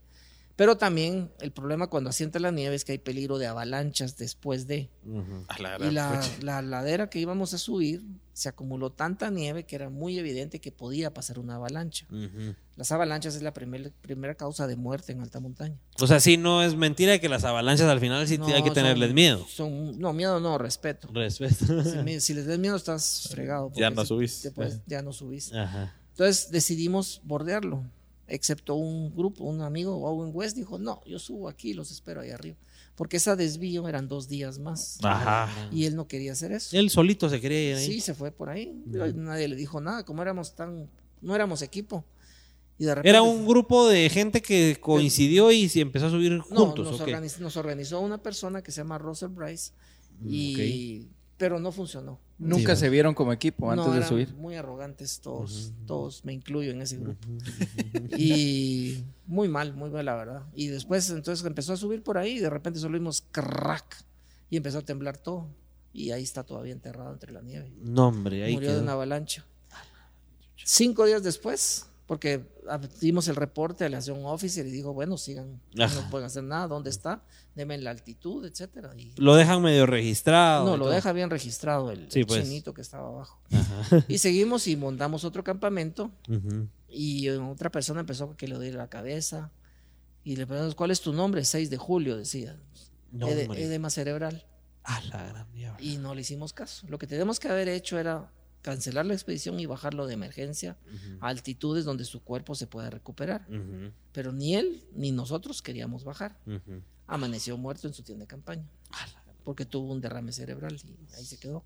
[0.56, 4.66] Pero también el problema cuando asienta la nieve es que hay peligro de avalanchas después
[4.66, 4.90] de.
[5.06, 8.02] y la, la, ladera que íbamos a subir
[8.40, 12.06] se acumuló tanta nieve que era muy evidente que podía pasar una avalancha.
[12.74, 15.78] Las avalanchas es la primera causa de muerte en alta montaña.
[16.00, 19.12] O sea, sí, no es mentira que las avalanchas al final sí hay que tenerles
[19.12, 19.46] miedo.
[19.46, 21.08] Son, no, miedo no, respeto.
[21.12, 21.66] Respeto.
[22.20, 23.72] Si, les des miedo estás fregado.
[23.74, 24.50] Ya no subís.
[24.86, 25.52] ya no subís.
[26.12, 27.84] Entonces decidimos bordearlo
[28.26, 32.30] excepto un grupo, un amigo, Owen West, dijo, no, yo subo aquí los espero ahí
[32.30, 32.56] arriba.
[33.00, 34.98] Porque esa desvío eran dos días más.
[35.02, 35.48] Ajá.
[35.72, 36.76] Y él no quería hacer eso.
[36.76, 37.86] Él solito se quería ir ahí.
[37.86, 38.78] Sí, se fue por ahí.
[38.84, 40.86] Nadie le dijo nada, como éramos tan,
[41.22, 42.04] no éramos equipo.
[42.76, 46.40] Y de repente, Era un grupo de gente que coincidió y se empezó a subir
[46.40, 46.84] juntos.
[46.84, 46.90] No,
[47.40, 49.72] nos, organizó, una persona que se llama Russell Bryce
[50.22, 51.08] y
[51.40, 52.20] pero no funcionó.
[52.36, 54.34] Nunca se vieron como equipo antes de subir.
[54.34, 57.26] Muy arrogantes todos, todos, me incluyo en ese grupo.
[58.18, 60.42] y muy mal, muy mal la verdad.
[60.54, 64.04] Y después entonces empezó a subir por ahí y de repente solo vimos crack
[64.50, 65.48] y empezó a temblar todo.
[65.94, 67.72] Y ahí está todavía enterrado entre la nieve.
[67.80, 69.46] No, hombre, ahí Murió de una avalancha.
[70.62, 72.44] Cinco días después, porque
[73.00, 76.66] dimos el reporte a la acción officer y dijo, bueno, sigan, no pueden hacer nada,
[76.66, 77.22] ¿dónde está?
[77.54, 78.90] Deme la altitud, etcétera.
[78.96, 80.64] Y, lo dejan medio registrado.
[80.64, 82.42] No, lo deja bien registrado el, pues.
[82.42, 83.40] chinito que estaba abajo.
[84.08, 86.10] Y seguimos y montamos otro campamento
[86.88, 89.52] y otra persona empezó a que le doy la cabeza
[90.24, 91.44] y le preguntamos, ¿cuál es tu nombre?
[91.44, 92.60] 6 de julio, decía.
[93.12, 94.44] edema cerebral.
[95.78, 96.88] y no le hicimos caso.
[96.88, 98.32] Lo que tenemos que haber hecho era
[98.62, 100.76] cancelar la expedición y bajarlo de emergencia
[101.20, 103.46] a altitudes donde su cuerpo se pueda recuperar.
[104.12, 106.38] Pero ni él ni nosotros queríamos bajar.
[107.06, 108.68] Amaneció muerto en su tienda de campaña
[109.44, 111.64] porque tuvo un derrame cerebral y ahí se quedó.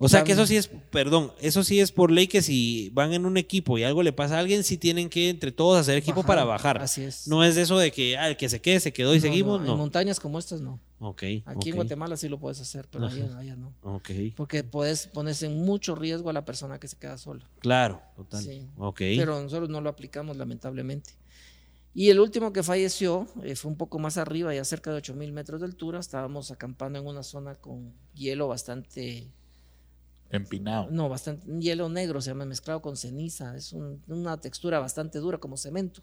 [0.00, 3.12] O sea que eso sí es, perdón, eso sí es por ley que si van
[3.12, 5.96] en un equipo y algo le pasa a alguien, sí tienen que entre todos hacer
[5.96, 6.80] equipo para bajar.
[6.80, 7.26] Así es.
[7.26, 9.72] No es eso de que ah, el que se quede se quedó y seguimos, no.
[9.72, 10.78] En montañas como estas no.
[11.00, 11.22] Ok.
[11.44, 13.74] Aquí en Guatemala sí lo puedes hacer, pero allá, no.
[13.82, 14.10] Ok.
[14.36, 17.48] Porque puedes ponerse en mucho riesgo a la persona que se queda sola.
[17.58, 18.42] Claro, total.
[18.42, 18.66] Sí.
[18.76, 18.98] Ok.
[18.98, 21.10] Pero nosotros no lo aplicamos lamentablemente.
[21.94, 25.32] Y el último que falleció eh, fue un poco más arriba, ya cerca de 8000
[25.32, 25.98] metros de altura.
[25.98, 29.26] Estábamos acampando en una zona con hielo bastante
[30.30, 30.88] Empinado.
[30.90, 31.46] No, bastante.
[31.60, 33.56] hielo negro, se llama mezclado con ceniza.
[33.56, 36.02] Es una textura bastante dura, como cemento.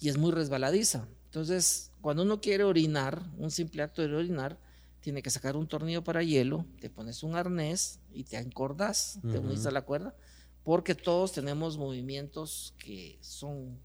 [0.00, 1.08] Y es muy resbaladiza.
[1.26, 4.58] Entonces, cuando uno quiere orinar, un simple acto de orinar,
[5.00, 9.38] tiene que sacar un tornillo para hielo, te pones un arnés y te encordas, te
[9.38, 10.14] unís a la cuerda,
[10.62, 13.78] porque todos tenemos movimientos que son,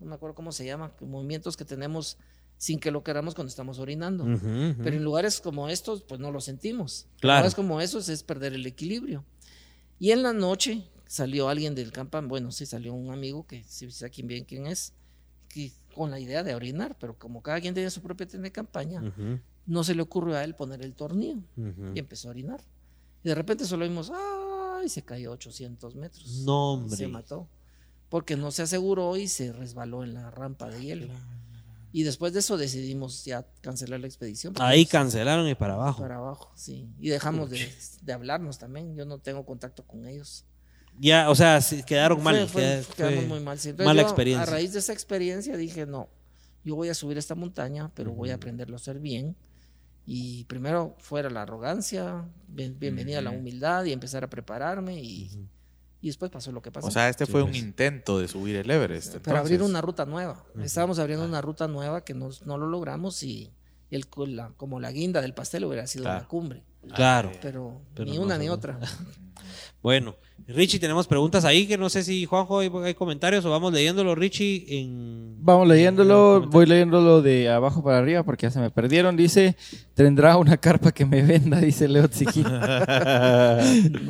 [0.00, 2.16] no me acuerdo cómo se llama, movimientos que tenemos
[2.56, 4.24] sin que lo queramos cuando estamos orinando.
[4.82, 7.06] Pero en lugares como estos, pues no lo sentimos.
[7.22, 9.24] En lugares como esos es perder el equilibrio.
[9.98, 13.90] Y en la noche salió alguien del campamento, bueno, sí salió un amigo que si
[13.90, 14.92] sabe quién bien quién es,
[15.48, 18.52] que, con la idea de orinar, pero como cada quien tenía su propia tienda de
[18.52, 19.14] campaña,
[19.66, 21.42] no se le ocurrió a él poner el tornillo
[21.94, 22.60] y empezó a orinar.
[23.22, 24.88] Y de repente solo vimos, ¡ay!
[24.88, 26.42] Se cayó 800 metros.
[26.44, 26.96] No, hombre.
[26.96, 27.48] Se mató.
[28.10, 31.08] Porque no se aseguró y se resbaló en la rampa de hielo.
[31.96, 34.52] Y después de eso decidimos ya cancelar la expedición.
[34.58, 36.02] Ahí cancelaron y para abajo.
[36.02, 36.88] Para abajo, sí.
[36.98, 37.70] Y dejamos de,
[38.12, 38.96] hablarnos también.
[38.96, 40.44] Yo no tengo contacto con ellos.
[40.98, 42.50] Ya, o sea, quedaron mal.
[42.96, 43.58] quedamos muy mal.
[43.78, 44.42] mala experiencia.
[44.42, 46.08] A raíz de esa experiencia dije, no,
[46.64, 49.36] yo voy a subir esta montaña, pero voy a aprenderlo a hacer bien.
[50.04, 55.48] Y primero fuera la arrogancia, bienvenida a la humildad y empezar a prepararme y
[56.04, 56.86] y después pasó lo que pasó.
[56.86, 57.62] O sea, este fue un pues.
[57.62, 59.16] intento de subir el Everest.
[59.20, 60.44] Para abrir una ruta nueva.
[60.62, 63.50] Estábamos abriendo una ruta nueva que no, no lo logramos y
[63.90, 66.62] el, como la guinda del pastel hubiera sido la cumbre.
[66.94, 67.32] Claro.
[67.40, 68.78] Pero, ni una ni otra.
[69.82, 74.14] bueno, Richie, tenemos preguntas ahí que no sé si Juanjo hay, comentarios o vamos leyéndolo,
[74.14, 74.66] Richie.
[74.68, 79.16] En, vamos leyéndolo, voy leyéndolo de abajo para arriba porque ya se me perdieron.
[79.16, 79.56] Dice,
[79.94, 82.44] tendrá una carpa que me venda, dice Leo Tziki.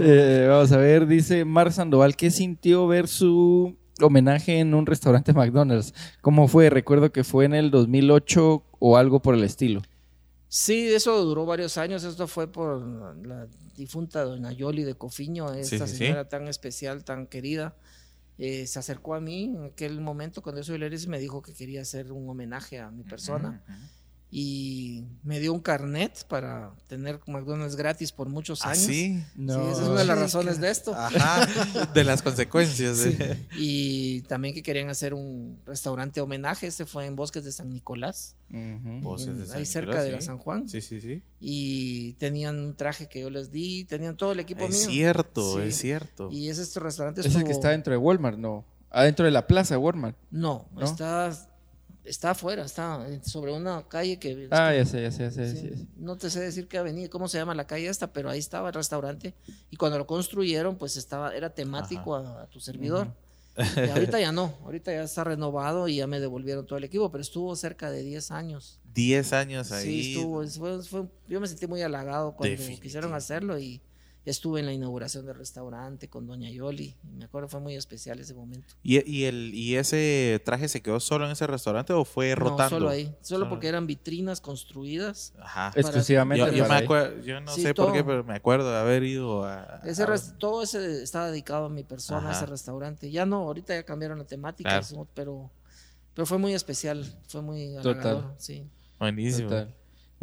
[0.07, 5.33] Eh, vamos a ver, dice Mar Sandoval, ¿qué sintió ver su homenaje en un restaurante
[5.33, 5.95] McDonald's?
[6.21, 6.71] ¿Cómo fue?
[6.71, 9.83] Recuerdo que fue en el 2008 o algo por el estilo.
[10.49, 12.05] Sí, eso duró varios años.
[12.05, 12.81] Esto fue por
[13.27, 13.47] la
[13.77, 17.77] difunta doña Yoli de Cofiño, esta señora tan especial, tan querida.
[18.37, 21.55] Eh, se acercó a mí en aquel momento cuando yo soy y me dijo que
[21.55, 23.63] quería hacer un homenaje a mi persona
[24.37, 28.83] y me dio un carnet para tener McDonald's gratis por muchos ¿Ah, años.
[28.83, 29.23] sí?
[29.37, 29.71] No.
[29.71, 30.93] esa es una de las razones de esto.
[30.93, 31.47] Ajá,
[31.95, 32.99] de las consecuencias.
[33.57, 38.35] Y también que querían hacer un restaurante homenaje, este fue en Bosques de San Nicolás,
[39.55, 40.69] ahí cerca de la San Juan.
[40.69, 41.23] Sí, sí, sí.
[41.39, 44.77] Y tenían un traje que yo les di, tenían todo el equipo mío.
[44.77, 46.29] Es cierto, es cierto.
[46.33, 47.21] Y es este restaurante.
[47.21, 48.65] Es el que está dentro de Walmart, ¿no?
[48.91, 50.17] Adentro de la plaza de Walmart.
[50.33, 51.33] No, está
[52.05, 54.49] Está afuera, está sobre una calle que...
[54.51, 57.39] Ah, ya sé, ya sé, ya sé, No te sé decir qué avenida, cómo se
[57.39, 59.35] llama la calle esta, pero ahí estaba el restaurante
[59.71, 63.09] y cuando lo construyeron, pues estaba, era temático a, tu servidor.
[63.57, 67.11] Y ahorita ya no, ahorita ya está renovado y ya me devolvieron todo el equipo,
[67.11, 68.81] pero estuvo cerca de 10 años.
[68.93, 69.85] 10 años ahí.
[69.85, 73.81] Sí, estuvo, yo me sentí muy halagado cuando quisieron hacerlo y
[74.25, 76.97] estuve en la inauguración del restaurante con Doña Yoli.
[77.17, 78.75] Me acuerdo, fue muy especial ese momento.
[78.83, 82.63] ¿Y, y, el, ¿Y ese traje se quedó solo en ese restaurante o fue rotando?
[82.63, 83.15] No, solo ahí.
[83.21, 85.35] Solo, porque eran vitrinas construidas.
[85.39, 85.73] Ajá.
[85.75, 86.57] Exclusivamente.
[86.57, 89.81] Yo, me acuerdo, yo no sé por qué, pero me acuerdo de haber ido a...
[89.85, 90.05] Ese
[90.39, 93.11] todo ese estaba dedicado a mi persona, ese restaurante.
[93.11, 94.81] Ya no, ahorita ya cambiaron la temática,
[95.15, 95.51] pero,
[96.15, 97.05] pero fue muy especial.
[97.29, 98.35] Fue muy Total.
[98.39, 98.67] Sí.
[98.99, 99.51] Buenísimo.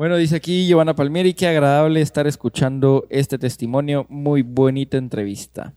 [0.02, 4.08] Bueno, dice aquí Giovanna Palmieri, qué agradable estar escuchando este testimonio.
[4.10, 5.76] Muy bonita entrevista.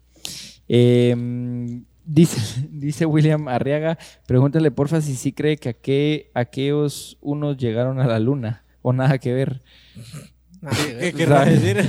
[0.67, 8.01] Em, dice, dice William Arriaga, pregúntale porfa si sí cree que qué aquellos unos llegaron
[8.01, 9.61] a la luna o nada que ver.
[10.75, 11.87] ¿Qué, qué, decir?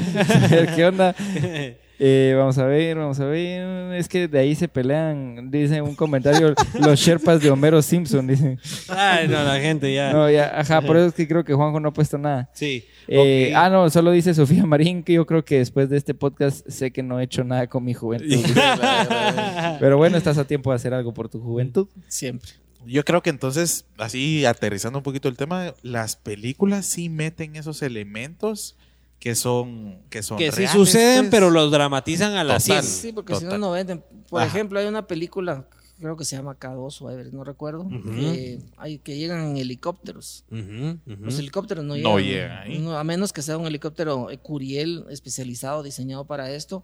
[0.76, 1.16] ¿Qué onda?
[1.98, 3.94] Eh, vamos a ver, vamos a ver.
[3.96, 8.58] Es que de ahí se pelean, dice un comentario, los Sherpas de Homero Simpson, dice.
[8.90, 10.12] Ay, no, la gente ya.
[10.12, 12.50] No, ya, ajá, por eso es que creo que Juanjo no ha puesto nada.
[12.54, 12.86] Sí.
[13.08, 16.68] Eh, ah, no, solo dice Sofía Marín que yo creo que después de este podcast
[16.68, 18.44] sé que no he hecho nada con mi juventud.
[19.80, 21.88] Pero bueno, estás a tiempo de hacer algo por tu juventud.
[22.08, 22.52] Siempre.
[22.86, 27.82] Yo creo que entonces, así aterrizando un poquito el tema, las películas sí meten esos
[27.82, 28.76] elementos
[29.20, 31.32] que son que son que sí suceden pues.
[31.32, 34.04] pero los dramatizan a la 100 sí porque si no no venden.
[34.30, 35.66] Por ejemplo hay una película
[36.00, 40.44] creo que se llama K2 o Everest, no recuerdo que, hay, que llegan en helicópteros.
[40.50, 46.84] Los helicópteros no llegan, a menos que sea un helicóptero Curiel especializado diseñado para esto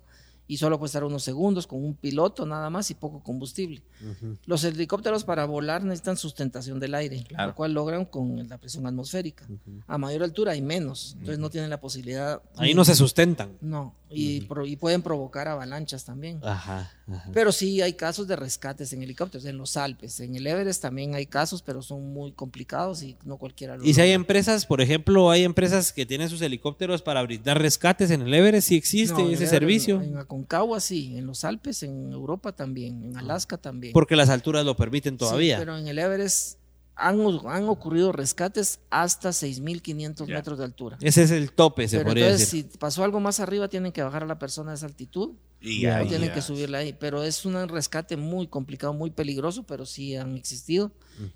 [0.51, 3.81] y solo puede estar unos segundos con un piloto nada más y poco combustible.
[4.45, 9.47] Los helicópteros para volar necesitan sustentación del aire, lo cual logran con la presión atmosférica.
[9.87, 12.41] A mayor altura hay menos, entonces no tienen la posibilidad.
[12.57, 13.57] Ahí no se sustentan.
[13.61, 16.39] No, y, y pueden provocar avalanchas también.
[16.43, 16.91] Ajá.
[17.33, 21.15] Pero sí hay casos de rescates en helicópteros, en los Alpes, en el Everest también
[21.15, 24.81] hay casos, pero son muy complicados y no cualquiera lo Y si hay empresas, por
[24.81, 29.31] ejemplo, hay empresas que tienen sus helicópteros para brindar rescates en el Everest, si existe
[29.31, 30.01] ese servicio.
[30.01, 33.93] En, Aconcagua sí, en los Alpes, en Europa también, en Alaska también.
[33.93, 35.57] Porque las alturas lo permiten todavía.
[35.57, 36.60] pero en el Everest
[37.01, 40.97] han, han, ocurrido rescates hasta 6.500 metros de altura.
[41.01, 42.71] Ese es el tope, se podría entonces, decir.
[42.71, 45.31] Si pasó algo más arriba, tienen que bajar a la persona a esa altitud
[45.61, 46.95] y ahí, tienen que subirla ahí.
[46.99, 50.91] Pero es un rescate muy complicado, muy peligroso, pero sí han existido.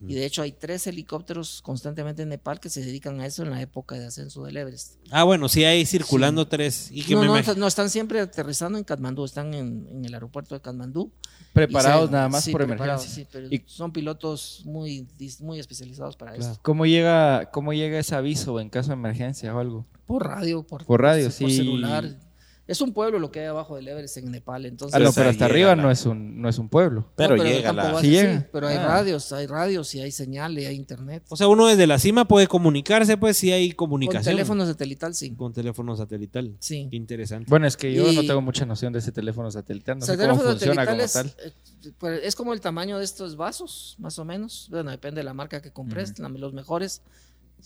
[0.08, 3.52] Y de hecho hay tres helicópteros constantemente en Nepal que se dedican a eso en
[3.52, 4.96] la época de ascenso del Everest.
[5.12, 6.90] Ah, bueno, sí hay circulando tres.
[6.92, 7.24] Y no,
[7.56, 11.12] no, están siempre aterrizando en Katmandú, están en, el aeropuerto de Katmandú.
[11.54, 13.10] Preparados nada más por emergencia.
[13.10, 15.08] Sí, pero y, son pilotos muy,
[15.42, 16.58] muy especializados para eso.
[16.64, 19.86] ¿Cómo llega, ¿Cómo llega ese aviso en caso de emergencia o algo?
[20.08, 21.44] Por radio, por, por radio, sí.
[21.44, 22.25] Por celular.
[22.68, 24.96] Es un pueblo lo que hay abajo del Everest en Nepal, entonces.
[24.96, 27.12] Ah, no, pero hasta arriba no es un no es un pueblo.
[27.16, 28.02] Pero, llega la...
[28.02, 28.48] sí llega.
[28.52, 28.88] pero hay ah.
[28.88, 31.24] radios, hay radios y hay señal y hay internet.
[31.30, 34.24] O sea, uno desde la cima puede comunicarse, pues si hay comunicación.
[34.24, 35.36] Con teléfono satelital, sí.
[35.36, 36.56] Con teléfono satelital.
[36.60, 36.88] Sí.
[36.92, 37.50] Interesante.
[37.50, 40.36] Bueno, es que yo no tengo mucha noción de ese teléfono satelital, no sé cómo
[40.36, 41.28] funciona como tal.
[41.28, 41.52] Eh,
[42.00, 44.70] pues, es como el tamaño de estos vasos, más o menos.
[44.72, 47.04] Bueno, depende de la marca que compres, los mejores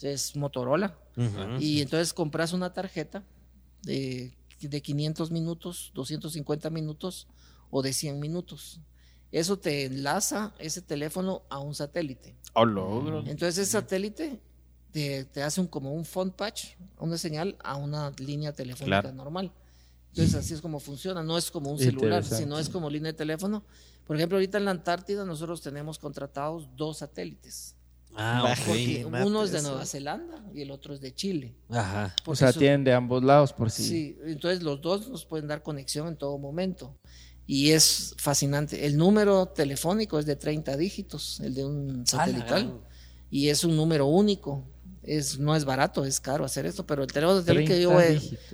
[0.01, 0.97] es Motorola.
[1.59, 3.23] Y entonces compras una tarjeta
[3.83, 4.33] de
[4.67, 7.27] de 500 minutos, 250 minutos
[7.69, 8.79] o de 100 minutos.
[9.31, 12.35] Eso te enlaza ese teléfono a un satélite.
[12.53, 13.19] Oh, logro.
[13.19, 14.41] Entonces ese satélite
[14.91, 19.51] te, hace un, como un phone patch, una señal a una línea telefónica normal.
[20.09, 23.17] Entonces así es como funciona, no es como un celular, sino es como línea de
[23.17, 23.63] teléfono.
[24.07, 27.75] Por ejemplo, ahorita en la Antártida nosotros tenemos contratados dos satélites.
[28.15, 28.55] Ah,
[29.23, 31.55] Uno es de Nueva Zelanda y el otro es de Chile.
[31.69, 32.13] Ajá.
[32.25, 33.83] o sea, tienen de ambos lados por sí.
[33.83, 36.97] Sí, entonces los dos nos pueden dar conexión en todo momento.
[37.45, 38.85] Y es fascinante.
[38.85, 42.79] El número telefónico es de 30 dígitos, el de un satelital.
[43.31, 44.63] Y es un número único.
[45.01, 47.91] Es, no es barato, es caro hacer esto, pero el teléfono que yo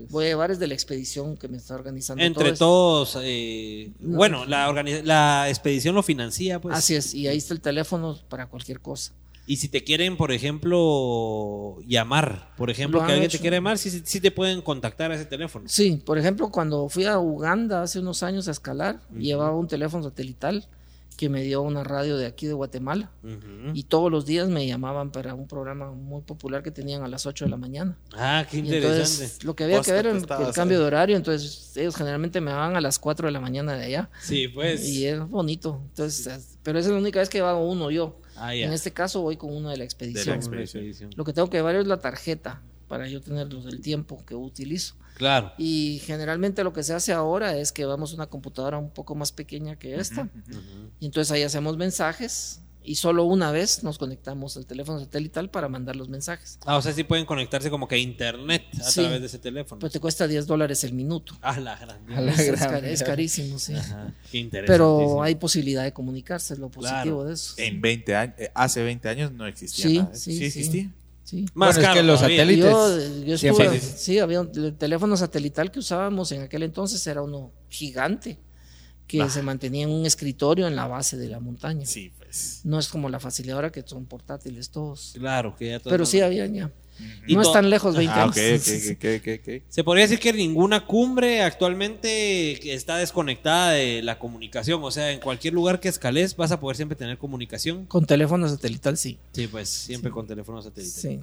[0.09, 2.23] voy, a llevar es de la expedición que me está organizando.
[2.23, 4.71] Entre todos, eh, bueno, la,
[5.03, 6.61] la expedición lo financia.
[6.61, 6.77] Pues.
[6.77, 9.11] Así es, y ahí está el teléfono para cualquier cosa.
[9.47, 14.19] Y si te quieren, por ejemplo, llamar, por ejemplo, que alguien te quiere llamar, sí,
[14.19, 15.65] te pueden contactar a ese teléfono.
[15.67, 20.03] Sí, por ejemplo, cuando fui a Uganda hace unos años a escalar, llevaba un teléfono
[20.03, 20.67] satelital
[21.15, 23.11] que me dio una radio de aquí de Guatemala.
[23.73, 27.25] Y todos los días me llamaban para un programa muy popular que tenían a las
[27.25, 27.97] 8 de la mañana.
[28.13, 28.97] Ah, qué interesante.
[28.97, 32.51] entonces, lo que había que ver era el cambio de horario, entonces ellos generalmente me
[32.51, 34.09] llamaban a las 4 de la mañana de allá.
[34.21, 34.87] Sí, pues.
[34.87, 35.81] Y es bonito.
[35.89, 38.19] Entonces, pero esa es la única vez que llevaba uno yo.
[38.37, 40.39] Ah, en este caso voy con uno de la expedición.
[41.15, 44.95] Lo que tengo que llevar es la tarjeta para yo tener el tiempo que utilizo.
[45.15, 45.53] Claro.
[45.57, 49.15] Y generalmente lo que se hace ahora es que vamos a una computadora un poco
[49.15, 50.29] más pequeña que esta.
[50.99, 55.67] Y entonces ahí hacemos mensajes y solo una vez nos conectamos al teléfono satelital para
[55.67, 56.59] mandar los mensajes.
[56.65, 59.79] Ah, o sea, sí pueden conectarse como que a internet a través de ese teléfono.
[59.79, 61.35] Pero te cuesta 10 dólares el minuto.
[61.41, 62.29] Ah, la gran.
[62.85, 63.73] es, carísimo, sí.
[64.31, 64.71] Qué interesante.
[64.71, 67.55] Pero hay posibilidad de comunicarse, es lo positivo de eso.
[67.57, 70.15] En 20 años, eh, hace 20 años no existía sí, nada.
[70.15, 70.91] Sí, sí existía.
[71.23, 71.45] Sí.
[71.55, 72.71] Más que los satélites.
[73.25, 78.37] Yo, estuve, sí, había un teléfono satelital que usábamos en aquel entonces, era uno gigante
[79.07, 81.85] que se mantenía en un escritorio en la base de la montaña.
[81.85, 82.11] Sí.
[82.63, 85.13] No es como la facilidad ahora que son portátiles todos.
[85.17, 86.71] Claro, que ya Pero sí había ya.
[87.27, 88.35] no es tan lejos 20 ah, años.
[89.69, 94.83] Se podría decir que ninguna cumbre actualmente está desconectada de la comunicación.
[94.83, 97.85] O sea, en cualquier lugar que escales vas a poder siempre tener comunicación.
[97.85, 99.17] Con teléfono satelital, sí.
[99.33, 101.01] Sí, pues siempre con teléfono satelital.
[101.01, 101.19] Sí.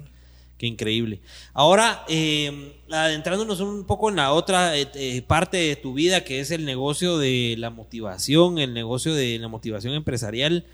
[0.57, 1.19] Qué increíble.
[1.53, 6.39] Ahora, eh, adentrándonos un poco en la otra eh, eh, parte de tu vida, que
[6.39, 10.65] es el negocio de la motivación, el negocio de la motivación empresarial.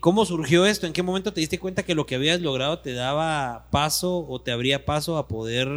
[0.00, 0.86] ¿Cómo surgió esto?
[0.86, 4.40] ¿En qué momento te diste cuenta que lo que habías logrado te daba paso o
[4.40, 5.68] te abría paso a poder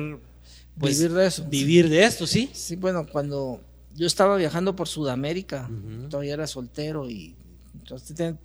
[0.80, 1.45] pues, vivir de eso?
[1.49, 2.49] Vivir de esto, sí.
[2.53, 3.61] Sí, bueno, cuando
[3.95, 5.69] yo estaba viajando por Sudamérica,
[6.10, 7.35] todavía era soltero y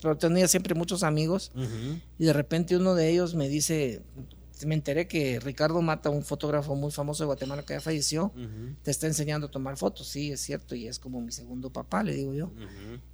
[0.01, 1.51] pero tenía siempre muchos amigos
[2.17, 4.01] y de repente uno de ellos me dice,
[4.65, 8.33] me enteré que Ricardo Mata, un fotógrafo muy famoso de Guatemala que ya falleció,
[8.83, 10.07] te está enseñando a tomar fotos.
[10.07, 12.51] Sí, es cierto, y es como mi segundo papá, le digo yo.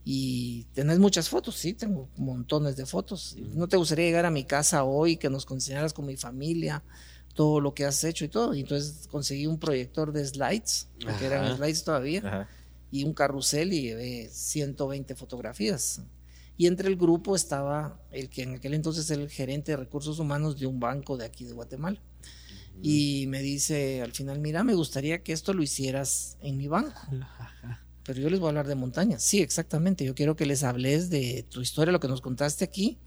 [0.03, 3.35] Y tenés muchas fotos, sí, tengo montones de fotos.
[3.53, 6.83] ¿No te gustaría llegar a mi casa hoy, que nos enseñaras con mi familia?
[7.35, 8.55] todo lo que has hecho y todo.
[8.55, 12.47] Y entonces conseguí un proyector de slides, que eran slides todavía,
[12.89, 16.01] y un carrusel y llevé 120 fotografías.
[16.57, 20.19] Y entre el grupo estaba el que en aquel entonces era el gerente de recursos
[20.19, 22.01] humanos de un banco de aquí de Guatemala.
[22.81, 26.99] Y me dice al final, mira, me gustaría que esto lo hicieras en mi banco.
[28.03, 29.17] Pero yo les voy a hablar de montaña.
[29.17, 30.05] Sí, exactamente.
[30.05, 32.99] Yo quiero que les hables de tu historia, lo que nos contaste aquí.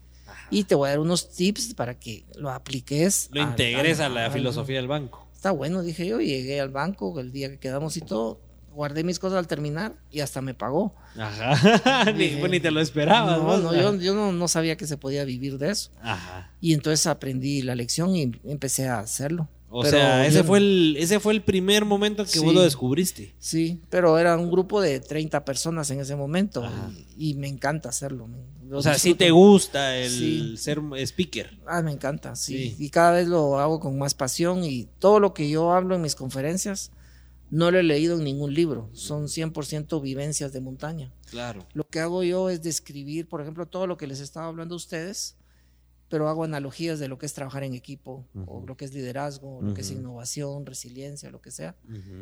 [0.50, 3.28] Y te voy a dar unos tips para que lo apliques.
[3.32, 5.28] Lo integres a la filosofía del banco.
[5.32, 6.20] Está bueno, dije yo.
[6.20, 8.40] Llegué al banco el día que quedamos y todo
[8.72, 10.94] guardé mis cosas al terminar y hasta me pagó.
[11.16, 13.38] Ajá, ni, te lo esperabas.
[13.38, 15.90] No, no, yo, yo no, sabía que se podía vivir de eso.
[16.02, 16.52] Ajá.
[16.60, 19.48] Y entonces aprendí la lección y empecé a hacerlo.
[19.70, 23.34] O sea, ese fue, el, ese fue el primer momento que vos lo descubriste.
[23.38, 26.64] Sí, pero era un grupo de 30 personas en ese momento
[27.16, 28.28] y, me encanta hacerlo.
[28.72, 31.58] o sea, sí te gusta el ser speaker.
[31.66, 32.76] Ah, me encanta, sí.
[32.78, 36.00] Y cada vez lo hago con más pasión y todo lo que yo hablo en
[36.00, 36.90] mis conferencias
[37.50, 41.12] no lo he leído en ningún libro, son 100% vivencias de montaña.
[41.30, 41.66] Claro.
[41.72, 44.76] Lo que hago yo es describir, por ejemplo, todo lo que les estaba hablando a
[44.76, 45.37] ustedes,
[46.08, 49.60] pero hago analogías de lo que es trabajar en equipo, o lo que es liderazgo,
[49.62, 51.76] lo que es innovación, resiliencia, lo que sea,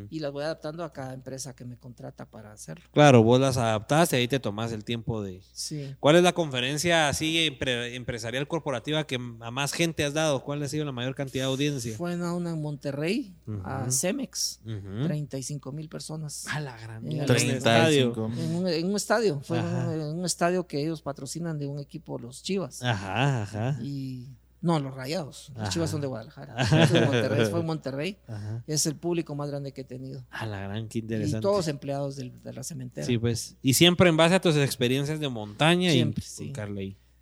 [0.09, 2.85] y las voy adaptando a cada empresa que me contrata para hacerlo.
[2.91, 5.41] Claro, vos las adaptaste y ahí te tomás el tiempo de...
[5.53, 5.95] Sí.
[5.99, 10.43] ¿Cuál es la conferencia así empresarial corporativa que a más gente has dado?
[10.43, 11.95] ¿Cuál ha sido la mayor cantidad de audiencia?
[11.95, 14.59] Fue una en Monterrey, a Cemex,
[15.05, 16.45] 35 mil personas.
[16.47, 18.13] A la gran en, estadio.
[18.15, 22.83] En, un, estadio, fue en un estadio que ellos patrocinan de un equipo, los Chivas.
[22.83, 23.76] Ajá, ajá.
[23.81, 24.27] Y
[24.61, 25.51] no, los rayados.
[25.55, 26.55] Los chivas son de Guadalajara.
[27.05, 28.17] Monterrey, fue en Monterrey.
[28.65, 30.25] Es el público más grande que he tenido.
[30.29, 31.37] A la gran, qué interesante.
[31.37, 33.05] Y todos empleados de la cementera.
[33.05, 33.55] Sí, pues.
[33.61, 36.53] Y siempre en base a tus experiencias de montaña siempre, y sí.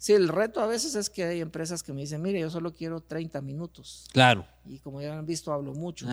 [0.06, 2.72] Sí, el reto a veces es que hay empresas que me dicen, mire, yo solo
[2.76, 4.06] quiero 30 minutos.
[4.14, 4.46] Claro.
[4.64, 6.06] Y como ya han visto, hablo mucho.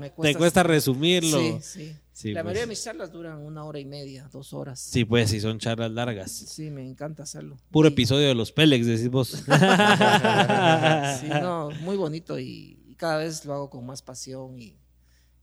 [0.00, 1.60] Me cuesta Te cuesta resumirlo.
[1.60, 2.32] Sí, sí.
[2.32, 4.80] la mayoría de mis charlas duran una hora y media, dos horas.
[4.80, 6.30] Sí, pues, si son charlas largas.
[6.30, 7.58] Sí, me encanta hacerlo.
[7.70, 9.28] Puro episodio de los Pélex, decís vos.
[11.20, 14.78] sí, no, muy bonito y cada vez lo hago con más pasión y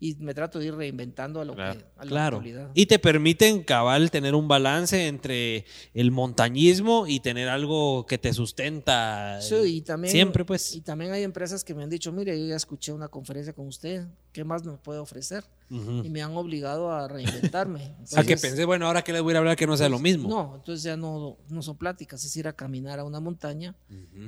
[0.02, 2.44] y me trato de ir reinventando a lo que a la claro.
[2.74, 5.64] Y te permiten cabal tener un balance entre
[5.94, 9.40] el montañismo y tener algo que te sustenta.
[9.42, 10.76] Sí, y también siempre pues.
[10.76, 13.68] Y también hay empresas que me han dicho, "Mire, yo ya escuché una conferencia con
[13.68, 17.96] usted, ¿qué más me puede ofrecer?" Y me han obligado a reinventarme.
[18.18, 20.28] a que pensé, bueno, ahora que les voy a hablar que no sea lo mismo.
[20.28, 23.76] No, entonces ya no, no son pláticas, es ir a caminar a una montaña.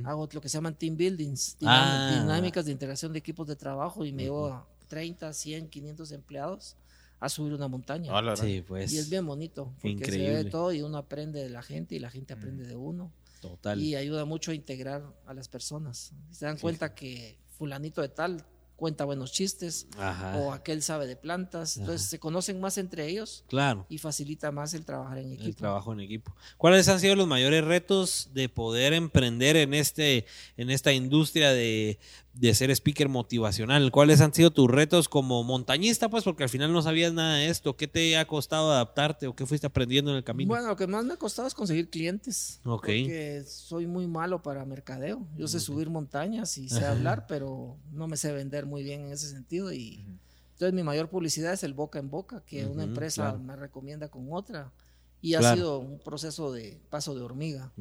[0.05, 2.19] Hago lo que se llaman team buildings, ah.
[2.21, 6.77] dinámicas de integración de equipos de trabajo y me llevo a 30, 100, 500 empleados
[7.19, 8.11] a subir una montaña.
[8.35, 8.91] sí, pues.
[8.91, 11.99] Y es bien bonito, porque se ve todo y uno aprende de la gente y
[11.99, 13.11] la gente aprende de uno.
[13.41, 13.79] Total.
[13.81, 16.13] Y ayuda mucho a integrar a las personas.
[16.31, 18.45] Se dan cuenta que fulanito de tal
[18.75, 19.87] cuenta buenos chistes
[20.35, 21.77] o aquel sabe de plantas.
[21.77, 23.85] Entonces se conocen más entre ellos claro.
[23.87, 25.47] y facilita más el trabajar en equipo.
[25.47, 26.35] El trabajo en equipo.
[26.57, 30.25] ¿Cuáles han sido los mayores retos de poder emprender en, este,
[30.57, 31.99] en esta industria de,
[32.33, 33.91] de ser speaker motivacional?
[33.91, 36.09] ¿Cuáles han sido tus retos como montañista?
[36.09, 37.75] Pues porque al final no sabías nada de esto.
[37.75, 40.47] ¿Qué te ha costado adaptarte o qué fuiste aprendiendo en el camino?
[40.47, 42.59] Bueno, lo que más me ha costado es conseguir clientes.
[42.65, 42.85] Ok.
[42.85, 45.25] Porque soy muy malo para mercadeo.
[45.37, 49.11] Yo sé subir montañas y sé hablar, pero no me sé vender muy bien en
[49.11, 49.71] ese sentido.
[49.71, 50.05] Y
[50.53, 54.27] entonces mi mayor publicidad es el boca en boca, que una empresa me recomienda con
[54.31, 54.71] otra.
[55.23, 57.71] Y ha sido un proceso de paso de hormiga.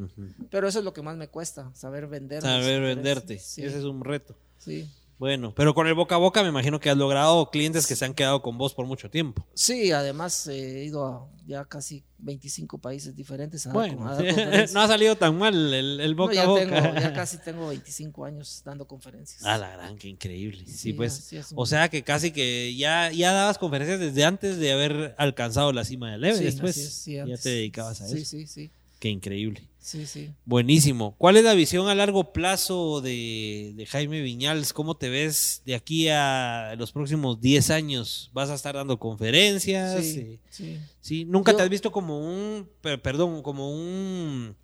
[0.49, 2.41] Pero eso es lo que más me cuesta, saber vender.
[2.41, 3.35] Saber venderte.
[3.35, 4.37] Ese es un reto.
[4.59, 4.89] Sí.
[5.23, 8.05] Bueno, pero con el boca a boca me imagino que has logrado clientes que se
[8.05, 9.47] han quedado con vos por mucho tiempo.
[9.55, 13.65] Sí, además he ido a ya casi 25 países diferentes.
[13.69, 14.05] A bueno,
[14.73, 17.01] no ha salido tan mal el, boca a boca.
[17.01, 19.45] ya casi tengo 25 años dando conferencias.
[19.45, 20.67] Ah, la gran, qué increíble.
[20.67, 21.33] Sí, pues.
[21.55, 25.85] O sea que casi que ya, ya dabas conferencias desde antes de haber alcanzado la
[25.85, 27.05] cima del Everest, después.
[27.05, 28.17] ya te dedicabas a eso.
[28.17, 28.73] Sí, sí, sí.
[29.03, 29.69] Qué increíble.
[29.81, 30.33] Sí, sí.
[30.45, 31.17] Buenísimo.
[31.19, 34.73] ¿Cuál es la visión a largo plazo de, Jaime Viñals?
[34.73, 38.31] ¿Cómo te ves de aquí a los próximos 10 años?
[38.33, 40.05] ¿Vas a estar dando conferencias?
[40.05, 40.39] Sí.
[40.51, 40.79] sí.
[41.01, 41.25] sí.
[41.25, 44.55] ¿Nunca te has visto como un, perdón, como un,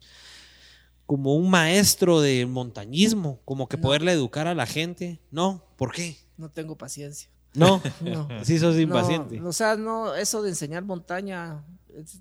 [1.05, 3.41] como un maestro de montañismo?
[3.45, 5.19] Como que poderle educar a la gente.
[5.33, 5.65] ¿No?
[5.77, 6.17] ¿Por qué?
[6.37, 7.29] No tengo paciencia.
[7.55, 8.29] No, no.
[8.45, 9.43] sí sos impaciente.
[9.43, 11.65] o sea, no, eso de enseñar montaña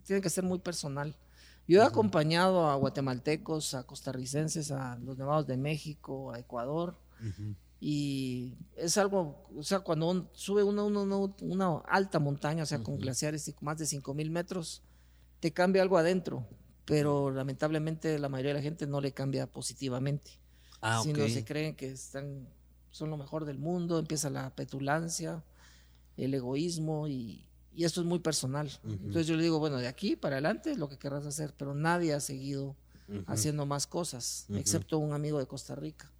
[0.07, 1.15] tiene que ser muy personal.
[1.67, 6.97] Yo he acompañado a guatemaltecos, a costarricenses, a los nevados de México, a Ecuador.
[7.79, 13.47] Y es algo, o sea, cuando sube una, una, alta montaña, o sea, con glaciares
[13.47, 14.81] y más de 5000 metros,
[15.39, 16.47] te cambia algo adentro.
[16.85, 20.31] Pero lamentablemente la mayoría de la gente no le cambia positivamente.
[20.81, 22.47] Ah, sino se creen que están,
[22.91, 25.43] son lo mejor del mundo, empieza la petulancia,
[26.15, 27.47] el egoísmo y,
[27.77, 28.71] y esto es muy personal.
[28.83, 32.11] Entonces yo le digo, bueno, de aquí para adelante lo que querrás hacer, pero nadie
[32.11, 32.75] ha seguido
[33.27, 36.11] haciendo más cosas, excepto un amigo de Costa Rica.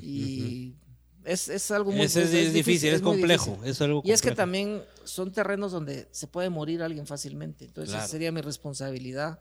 [0.00, 0.76] Y
[1.24, 3.58] es, es, algo muy es, es, difícil, es, complejo.
[3.64, 7.64] Es algo y es que también son terrenos donde se puede morir alguien fácilmente.
[7.64, 9.40] Entonces sería mi responsabilidad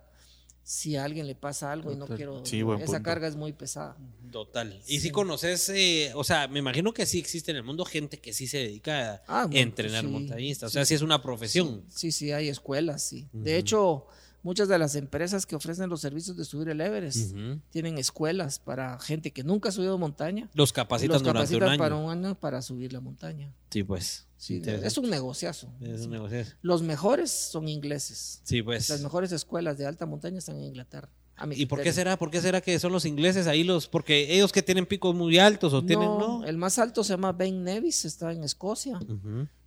[0.64, 2.42] si a alguien le pasa algo y no quiero.
[2.80, 3.98] esa carga es muy pesada.
[4.32, 4.82] Total.
[4.88, 8.20] Y si conoces, eh, o sea, me imagino que sí existe en el mundo gente
[8.20, 10.72] que sí se dedica a ah, entrenar montañistas.
[10.72, 11.84] O sea, sí es una profesión.
[11.90, 13.28] Sí, sí, hay escuelas, sí.
[13.34, 14.08] De hecho,
[14.42, 17.36] muchas de las empresas que ofrecen los servicios de subir el Everest
[17.70, 20.50] tienen escuelas para gente que nunca ha subido montaña.
[20.54, 21.80] Los capacitan, los capacitan durante un año.
[21.80, 23.54] para un año para subir la montaña.
[23.70, 24.28] Sí, pues.
[24.44, 25.74] Sí, es un negociazo.
[25.80, 26.52] Es un negociazo.
[26.62, 28.42] Los mejores son ingleses.
[28.44, 28.90] Sí, pues.
[28.90, 31.10] Las mejores escuelas de alta montaña están en Inglaterra.
[31.52, 32.18] ¿Y por qué será?
[32.18, 33.88] ¿Por qué será que son los ingleses ahí los?
[33.88, 36.44] Porque ellos que tienen picos muy altos o tienen, ¿no?
[36.44, 39.00] El más alto se llama Ben Nevis, está en Escocia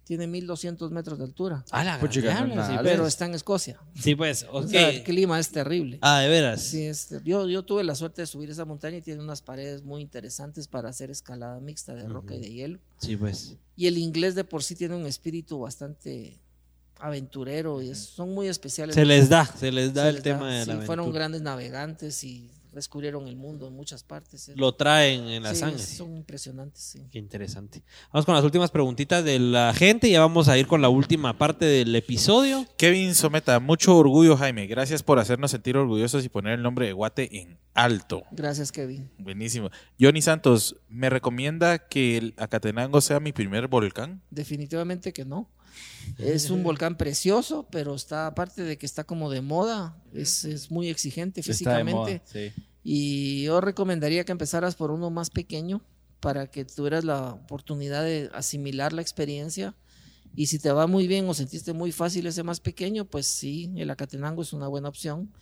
[0.07, 1.65] tiene 1200 metros de altura.
[1.73, 1.99] Ah, la
[2.81, 3.81] pero está en Escocia.
[4.01, 5.99] Sí, pues, el clima es terrible.
[6.01, 6.62] Ah, de veras.
[6.62, 6.89] Sí,
[7.24, 10.69] yo, yo tuve la suerte de subir esa montaña y tiene unas paredes muy interesantes
[10.69, 12.78] para hacer escalada mixta de roca y de hielo.
[12.99, 13.57] Sí, pues.
[13.74, 16.41] Y el inglés de por sí tiene un espíritu bastante
[17.01, 18.95] aventurero y son muy especiales.
[18.95, 23.27] Se les da, se les da el tema de la fueron grandes navegantes y descubrieron
[23.27, 24.53] el mundo en muchas partes.
[24.55, 25.78] Lo traen en la sí, sangre.
[25.82, 27.09] Son impresionantes, sí.
[27.11, 27.82] Qué interesante.
[28.12, 30.89] Vamos con las últimas preguntitas de la gente y ya vamos a ir con la
[30.89, 32.66] última parte del episodio.
[32.77, 34.66] Kevin Someta, mucho orgullo, Jaime.
[34.66, 38.23] Gracias por hacernos sentir orgullosos y poner el nombre de Guate en alto.
[38.31, 39.11] Gracias, Kevin.
[39.19, 39.70] Buenísimo.
[39.98, 44.23] Johnny Santos, ¿me recomienda que el Acatenango sea mi primer volcán?
[44.31, 45.51] Definitivamente que no.
[46.19, 50.89] Es un volcán precioso, pero está, aparte de que está como de moda, es, muy
[50.89, 52.23] exigente físicamente.
[52.82, 55.82] Y yo recomendaría que empezaras por uno más pequeño
[56.20, 59.74] para que tuvieras la oportunidad de asimilar la experiencia
[60.37, 63.73] y si te va muy bien o sentiste muy fácil ese más pequeño, pues sí,
[63.75, 65.33] el Acatenango es una buena opción.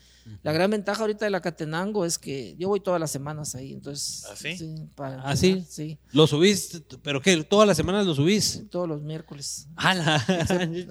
[0.42, 4.24] La gran ventaja ahorita del Acatenango es que yo voy todas las semanas ahí, entonces...
[4.30, 4.56] ¿Ah, sí?
[4.56, 5.98] sí, ¿Ah, sí?
[6.12, 6.82] ¿Lo subís?
[7.02, 7.42] ¿Pero qué?
[7.44, 8.62] ¿Todas las semanas lo subís?
[8.70, 9.66] todos los miércoles.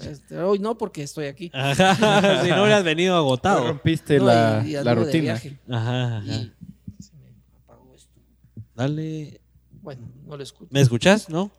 [0.03, 1.49] Este, hoy no, porque estoy aquí.
[1.49, 3.67] si no hubieras venido agotado.
[3.67, 5.41] rompiste la, la rutina.
[5.69, 6.25] Ajá, ajá.
[6.25, 6.53] Y
[7.03, 7.29] se me
[7.63, 8.11] apagó esto.
[8.75, 9.41] Dale.
[9.81, 10.69] Bueno, no lo escucho.
[10.71, 11.29] ¿Me escuchas?
[11.29, 11.51] ¿No?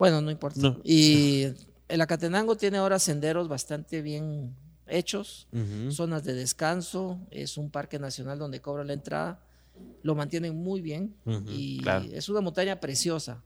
[0.00, 0.06] No.
[0.06, 0.76] Bueno, no importa.
[0.82, 1.46] Y
[1.88, 4.56] el Acatenango tiene ahora senderos bastante bien
[4.86, 5.46] hechos,
[5.90, 9.40] zonas de descanso, es un parque nacional donde cobra la entrada,
[10.02, 11.14] lo mantienen muy bien
[11.46, 11.80] y
[12.12, 13.42] es una montaña preciosa.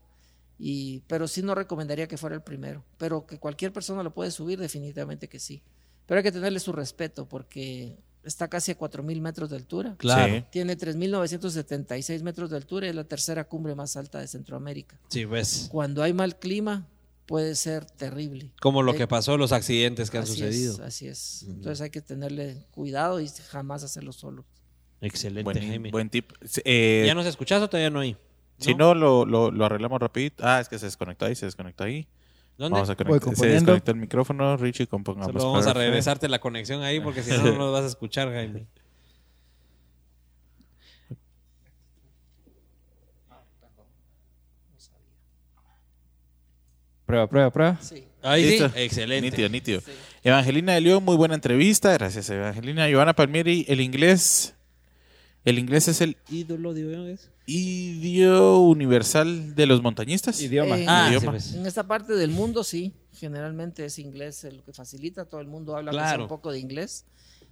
[0.57, 4.31] Y, pero sí no recomendaría que fuera el primero, pero que cualquier persona lo puede
[4.31, 5.63] subir, definitivamente que sí.
[6.07, 9.95] Pero hay que tenerle su respeto porque está casi a 4.000 metros de altura.
[9.99, 10.45] Claro.
[10.51, 14.99] Tiene 3.976 metros de altura y es la tercera cumbre más alta de Centroamérica.
[15.09, 15.69] Sí, pues.
[15.71, 16.87] Cuando hay mal clima,
[17.27, 18.51] puede ser terrible.
[18.61, 20.75] Como lo Eh, que pasó, los accidentes que han sucedido.
[20.75, 21.45] Es, así es.
[21.49, 24.45] Entonces hay que tenerle cuidado y jamás hacerlo solo.
[25.01, 25.91] Excelente, Buen, Jaime.
[25.91, 26.33] buen tip.
[26.65, 28.17] Eh, ¿Ya nos escuchas o todavía no hay?
[28.59, 30.45] Si no, lo, lo, lo arreglamos rapidito.
[30.47, 32.07] Ah, es que se desconectó ahí, se desconectó ahí.
[32.57, 32.75] ¿Dónde?
[32.75, 33.37] Vamos a conectar.
[33.37, 35.33] Se desconectó el micrófono, Richie, compongamos.
[35.33, 38.33] Solo vamos a regresarte la conexión ahí porque si no, no nos vas a escuchar,
[38.33, 38.67] Jaime.
[47.07, 47.79] Prueba, prueba, prueba.
[47.81, 48.05] Sí.
[48.23, 48.51] Ahí sí.
[48.51, 48.71] Listo.
[48.79, 49.31] Excelente.
[49.31, 49.81] Nítido, nítido.
[50.23, 51.93] Evangelina de León, muy buena entrevista.
[51.93, 52.89] Gracias, Evangelina.
[52.89, 54.55] Giovanna Palmieri, el inglés.
[55.45, 57.31] El inglés es el Ídolo, digo yo, ¿es?
[57.47, 60.41] idioma universal de los montañistas.
[60.41, 60.79] Idioma.
[60.79, 61.33] Eh, Ah, sí, Idioma.
[61.33, 61.55] pues.
[61.55, 65.77] En esta parte del mundo sí, generalmente es inglés lo que facilita, todo el mundo
[65.77, 66.23] habla sea Claro.
[66.25, 67.05] un poco de inglés,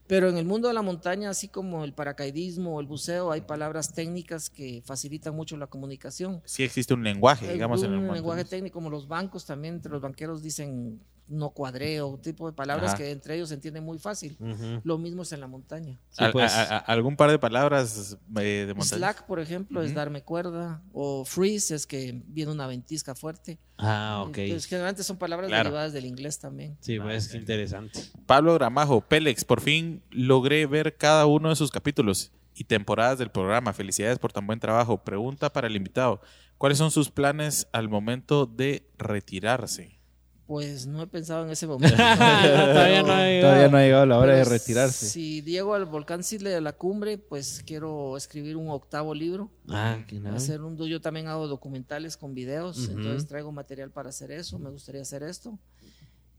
[0.06, 3.43] pero en el mundo de la montaña, así como el paracaidismo o el buceo, hay
[3.43, 6.40] palabras técnicas que facilitan mucho la comunicación.
[6.47, 8.14] Sí existe un lenguaje, digamos, en el un monte.
[8.16, 11.01] lenguaje técnico como los bancos también, entre los banqueros dicen
[11.32, 12.98] no cuadreo, tipo de palabras Ajá.
[12.98, 14.36] que entre ellos se entienden muy fácil.
[14.84, 15.98] Lo mismo es en la montaña.
[16.10, 16.52] Sí, Al- pues.
[16.52, 18.98] a- a- algún par de palabras eh, de montaña.
[18.98, 23.59] Slack, por ejemplo, es darme cuerda, o freeze es que viene una ventisca fuerte.
[23.78, 24.38] Ah, ok.
[24.38, 25.64] Entonces, generalmente son palabras Claro.
[25.70, 26.76] derivadas del inglés también.
[26.80, 27.98] Sí, pues, qué interesante.
[28.26, 33.30] Pablo Gramajo, Pélex, por fin logré ver cada uno de sus capítulos y temporadas del
[33.30, 33.72] programa.
[33.72, 34.98] Felicidades por tan buen trabajo.
[35.02, 36.20] Pregunta para el invitado.
[36.59, 39.98] ¿Cuáles son sus planes al momento de retirarse?
[40.47, 41.97] Pues no he pensado en ese momento.
[41.97, 45.09] Todavía no hay- Todavía no ha llegado la hora de retirarse.
[45.09, 49.51] Si llego al volcán Sidle de la cumbre, pues quiero escribir un octavo libro.
[49.69, 50.36] Ah, qué nada.
[50.36, 54.59] Hacer un, yo también hago documentales con videos, entonces traigo material para hacer eso.
[54.59, 55.59] Me gustaría hacer esto.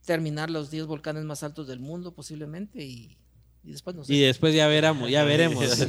[0.06, 3.18] Terminar los 10 volcanes más altos del mundo posiblemente y,
[3.64, 4.14] y después no sé.
[4.14, 5.66] Y después ya veremos, ya veremos.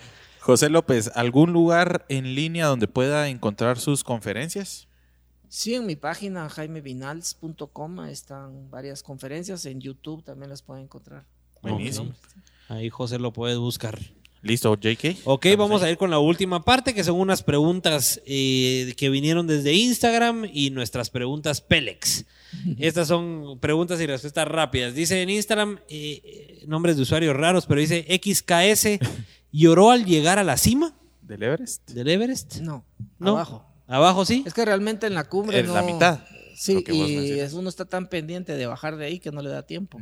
[0.40, 4.87] José López, ¿algún lugar en línea donde pueda encontrar sus conferencias?
[5.48, 9.64] Sí, en mi página jaimevinals.com están varias conferencias.
[9.66, 11.24] En YouTube también las pueden encontrar.
[11.62, 12.12] Buenísimo.
[12.68, 13.98] Ahí José lo puedes buscar.
[14.40, 15.22] Listo, JK.
[15.24, 19.48] Ok, vamos a ir con la última parte, que son unas preguntas eh, que vinieron
[19.48, 22.24] desde Instagram y nuestras preguntas Pélex.
[22.78, 24.94] Estas son preguntas y respuestas rápidas.
[24.94, 29.00] Dice en Instagram, eh, eh, nombres de usuarios raros, pero dice XKS,
[29.52, 31.90] ¿lloró al llegar a la cima ¿Del Everest?
[31.90, 32.56] del Everest?
[32.60, 32.84] No,
[33.18, 33.30] ¿No?
[33.30, 33.67] abajo.
[33.88, 34.44] ¿Abajo sí?
[34.46, 35.74] Es que realmente en la cumbre En no...
[35.74, 36.20] la mitad.
[36.54, 39.62] Sí, y es- uno está tan pendiente de bajar de ahí que no le da
[39.64, 40.00] tiempo.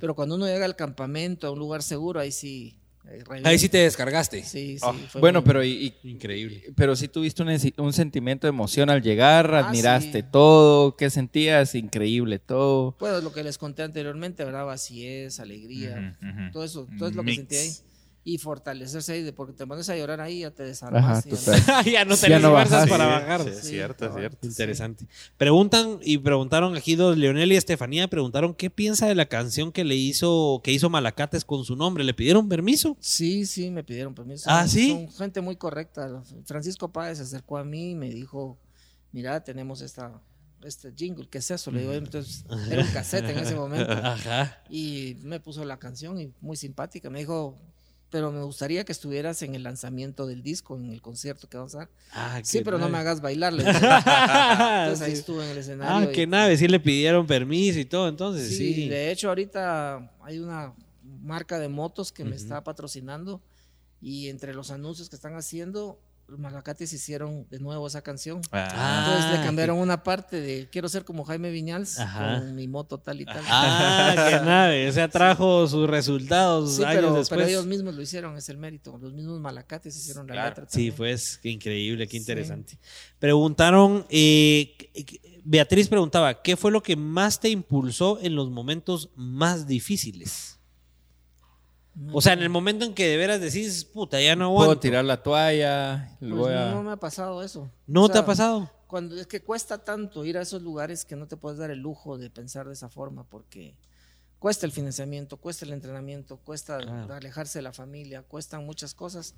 [0.00, 2.78] Pero cuando uno llega al campamento, a un lugar seguro, ahí sí...
[3.10, 3.22] eh.
[3.44, 4.44] Ahí sí te descargaste.
[4.44, 4.84] Sí, sí.
[4.86, 6.62] Ah, fue Bueno, muy- pero y, y- Increíble.
[6.76, 10.28] pero sí tuviste un, sentimiento de emoción al llegar, Ah, admiraste sí.
[10.30, 11.74] todo, ¿qué sentías?
[11.74, 12.96] Increíble todo.
[12.98, 14.64] Pues lo que les conté anteriormente, ¿verdad?
[14.64, 16.52] Vacíez, alegría, Ujú, ujú.
[16.52, 17.36] todo eso, todo es lo que Mix.
[17.36, 17.70] sentí ahí.
[18.28, 21.26] Y fortalecerse ahí, porque te pones a llorar ahí, ya te Ajá, desarmas.
[21.26, 23.42] y ya no- ya no Ya tenés no fuerzas para Sí, bajar.
[23.44, 24.46] sí, es Sí, cierto, es cierto.
[24.48, 25.06] Interesante.
[25.36, 29.84] Preguntan y preguntaron aquí dos, Leonel y Estefanía, preguntaron qué piensa de la canción que
[29.84, 32.02] le hizo, que hizo Malacates con su nombre.
[32.02, 32.96] ¿Le pidieron permiso?
[32.98, 34.50] Sí, sí, me pidieron permiso.
[34.50, 34.90] Ah, ¿sí?
[34.90, 36.24] Son gente muy correcta.
[36.46, 38.58] Francisco Páez se acercó a mí y me dijo,
[39.12, 40.20] mira, tenemos esta,
[40.64, 41.70] este jingle, ¿qué es eso?
[41.70, 43.92] Le digo, entonces, era un cassette en ese momento.
[43.92, 44.64] Ajá.
[44.68, 47.08] Y me puso la canción y muy simpática.
[47.08, 47.56] Me dijo,
[48.16, 51.74] pero me gustaría que estuvieras en el lanzamiento del disco, en el concierto que vamos
[51.74, 51.88] a dar.
[52.12, 53.52] Ah, Sí, pero no me hagas bailar.
[53.60, 55.18] Entonces ahí Sí.
[55.18, 56.08] estuve en el escenario.
[56.08, 58.88] Ah, y- qué nave, sí le pidieron permiso y todo, entonces Sí, sí.
[58.88, 60.72] de hecho ahorita hay una
[61.20, 63.42] marca de motos que me está patrocinando
[64.00, 68.40] y entre los anuncios que están haciendo, los Malacates hicieron de nuevo esa canción.
[68.50, 72.38] Ah, Entonces Ah, le cambiaron una parte de quiero ser como Jaime Viñals Ajá.
[72.40, 73.42] con mi moto tal y tal.
[73.46, 77.28] Ah, o sea, trajo sus resultados Sí, años pero, después.
[77.38, 78.98] pero ellos mismos lo hicieron, es el mérito.
[78.98, 80.48] Los mismos Malacates hicieron la Claro.
[80.48, 80.66] letra.
[80.68, 82.78] Sí, pues, qué increíble, qué interesante.
[83.18, 84.74] Preguntaron, eh,
[85.44, 90.55] Beatriz preguntaba, ¿qué fue lo que más te impulsó en los momentos más difíciles?
[92.12, 94.66] O sea, en el momento en que de veras decís, puta, ya no aguanto.
[94.68, 97.70] Puedo tirar la toalla, Pues lo voy a- no me ha pasado eso.
[97.86, 98.70] ¿No O te ha pasado?
[98.86, 101.78] Cuando es que cuesta tanto ir a esos lugares que no te puedes dar el
[101.80, 103.74] lujo de pensar de esa forma porque
[104.38, 107.14] cuesta el financiamiento, cuesta el entrenamiento, cuesta Claro.
[107.14, 109.34] alejarse de la familia, cuestan muchas cosas.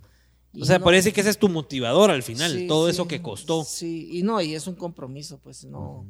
[0.52, 2.92] Y O sea, no- parece que ese es tu motivador al final, Sí, todo sí,
[2.92, 3.62] eso que costó.
[3.64, 6.06] Sí, y no, y es un compromiso, pues no,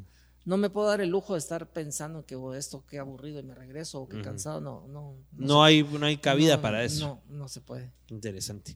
[0.49, 3.43] no me puedo dar el lujo de estar pensando que oh, esto qué aburrido y
[3.43, 5.15] me regreso o qué cansado, no, no.
[5.33, 7.21] No hay, no hay cabida no, para eso.
[7.29, 7.93] No, no se puede.
[8.09, 8.75] Interesante.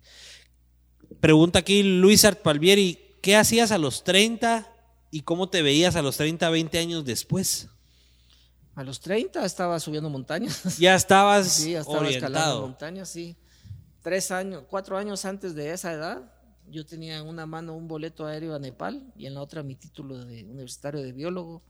[1.18, 4.70] Pregunta aquí Luis Art Palvieri, ¿qué hacías a los 30
[5.10, 7.70] y cómo te veías a los 30, 20 años después?
[8.74, 10.76] A los 30 estaba subiendo montañas.
[10.78, 13.34] Ya estabas Sí, ya estaba escalando montañas, sí.
[14.02, 16.34] Tres años, cuatro años antes de esa edad,
[16.70, 19.74] yo tenía en una mano un boleto aéreo a Nepal y en la otra mi
[19.74, 21.62] título de universitario de biólogo.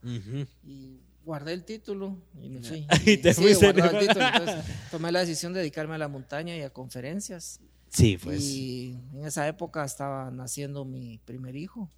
[0.65, 2.87] Y guardé el título y me fui.
[3.07, 6.57] Y, te sí, fuiste el título, entonces tomé la decisión de dedicarme a la montaña
[6.57, 7.61] y a conferencias.
[7.89, 8.43] Sí, pues.
[8.43, 11.91] Y en esa época estaba naciendo mi primer hijo,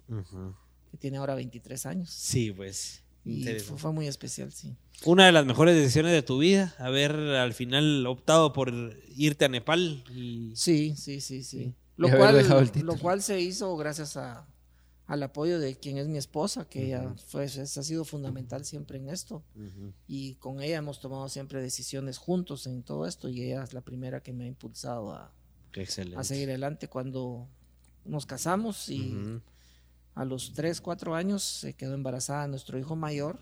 [0.91, 2.09] que tiene ahora 23 años.
[2.09, 3.01] Sí, pues.
[3.23, 4.75] Y fue, muy especial, sí.
[5.03, 8.71] Una de las mejores decisiones de tu vida, haber al final optado por
[9.15, 10.03] irte a Nepal.
[10.13, 10.51] Y...
[10.55, 11.73] Sí, sí, sí, sí.
[11.97, 14.45] Lo, cual, lo cual se hizo gracias a,
[15.07, 19.09] al apoyo de quien es mi esposa, que ella fue, ha sido fundamental siempre en
[19.09, 19.43] esto.
[20.07, 23.81] Y con ella hemos tomado siempre decisiones juntos en todo esto y ella es la
[23.81, 25.31] primera que me ha impulsado a,
[26.17, 27.47] a seguir adelante cuando
[28.03, 29.15] nos casamos y
[30.15, 33.39] a los 3, 4 años se quedó embarazada nuestro hijo mayor.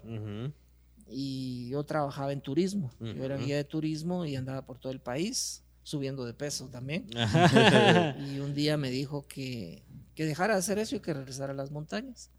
[1.07, 2.91] Y yo trabajaba en turismo.
[2.99, 7.07] Yo era guía de turismo y andaba por todo el país, subiendo de peso también.
[8.33, 9.83] y un día me dijo que,
[10.15, 12.31] que, dejara de hacer eso y que regresara a las montañas.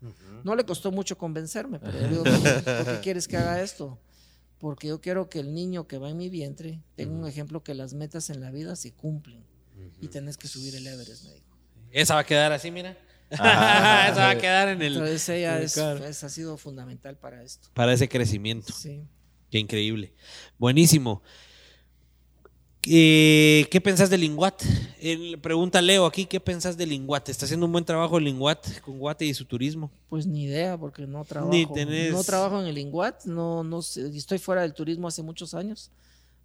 [0.43, 2.25] No le costó mucho convencerme, pero yo digo,
[2.65, 3.99] ¿por qué quieres que haga esto?
[4.59, 7.75] Porque yo quiero que el niño que va en mi vientre tenga un ejemplo que
[7.75, 9.45] las metas en la vida se cumplen.
[10.01, 11.47] Y tenés que subir el Everest, me dijo.
[11.91, 12.97] Esa va a quedar así, mira.
[13.31, 14.95] Esa va a quedar en el.
[14.95, 17.69] Entonces ella ha sido fundamental para esto.
[17.75, 18.73] Para ese crecimiento.
[18.73, 19.03] Sí.
[19.51, 20.13] Qué increíble.
[20.59, 21.23] Buenísimo.
[22.87, 24.63] Eh, ¿Qué pensás de Linguat?
[25.43, 27.29] pregunta Leo aquí, ¿qué pensás de Linguat?
[27.29, 29.91] ¿Está haciendo un buen trabajo el Linguat con Guate y su turismo?
[30.09, 31.53] Pues ni idea, porque no trabajo.
[31.53, 35.91] No trabajo en el Linguat, no, no estoy fuera del turismo hace muchos años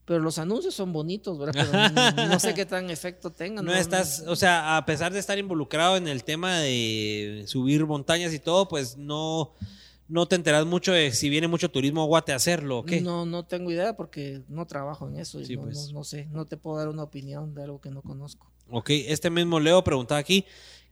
[0.09, 2.15] pero los anuncios son bonitos, ¿verdad?
[2.15, 3.63] no, sé qué tan efecto tengan.
[3.63, 8.33] No, estás, o sea, a pesar de estar involucrado en el tema de subir montañas
[8.33, 9.53] y todo, pues no,
[10.09, 12.99] no te enteras mucho de si viene mucho turismo a Guate a hacerlo, ¿o qué?
[12.99, 15.39] No, no tengo idea porque no trabajo en eso.
[15.39, 15.93] Y pues.
[15.93, 18.51] no, sé, no te puedo dar una opinión de algo que no conozco.
[18.69, 20.45] Ok, este mismo Leo preguntaba aquí,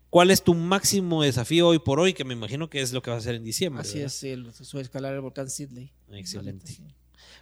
[0.10, 2.14] ¿cuál es tu máximo desafío hoy por hoy?
[2.14, 3.82] Que me imagino que es lo que va a hacer en diciembre.
[3.82, 4.48] Así es, sí, el,
[4.80, 5.92] escalar el volcán Sidley.
[6.12, 6.78] Excelente.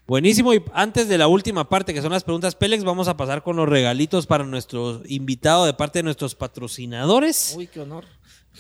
[0.08, 0.54] Buenísimo.
[0.54, 3.56] Y antes de la última parte, que son las preguntas Pélex, vamos a pasar con
[3.56, 7.56] los regalitos para nuestro invitado de parte de nuestros patrocinadores.
[7.58, 8.06] Uy, qué honor.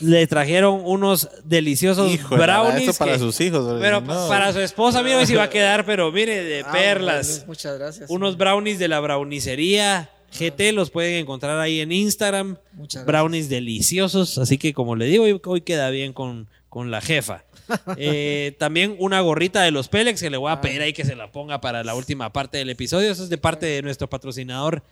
[0.01, 2.89] Le trajeron unos deliciosos brownies.
[2.89, 3.79] Eso para sus hijos.
[3.79, 7.45] Pero para su esposa, mira si va a quedar, pero mire, de ah, perlas.
[7.47, 8.09] muchas gracias.
[8.09, 12.57] Unos brownies de la brownicería GT, los pueden encontrar ahí en Instagram.
[12.73, 14.37] Muchas brownies deliciosos.
[14.37, 17.43] Así que, como le digo, hoy queda bien con, con la jefa.
[17.97, 21.15] Eh, también una gorrita de los Pélex que le voy a pedir ahí que se
[21.15, 23.11] la ponga para la última parte del episodio.
[23.11, 24.83] Eso es de parte de nuestro patrocinador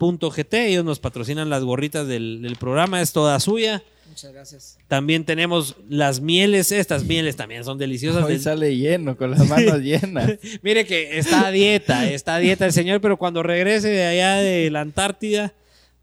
[0.00, 0.54] Identidad.gt.
[0.54, 3.82] Ellos nos patrocinan las gorritas del, programa, es toda suya.
[4.08, 4.78] Muchas gracias.
[4.88, 8.24] También tenemos las mieles, estas mieles también son deliciosas.
[8.24, 10.38] Hoy sale lleno, con las manos llenas.
[10.62, 14.36] Mire que está a dieta, está a dieta el señor, pero cuando regrese de allá
[14.36, 15.52] de la Antártida,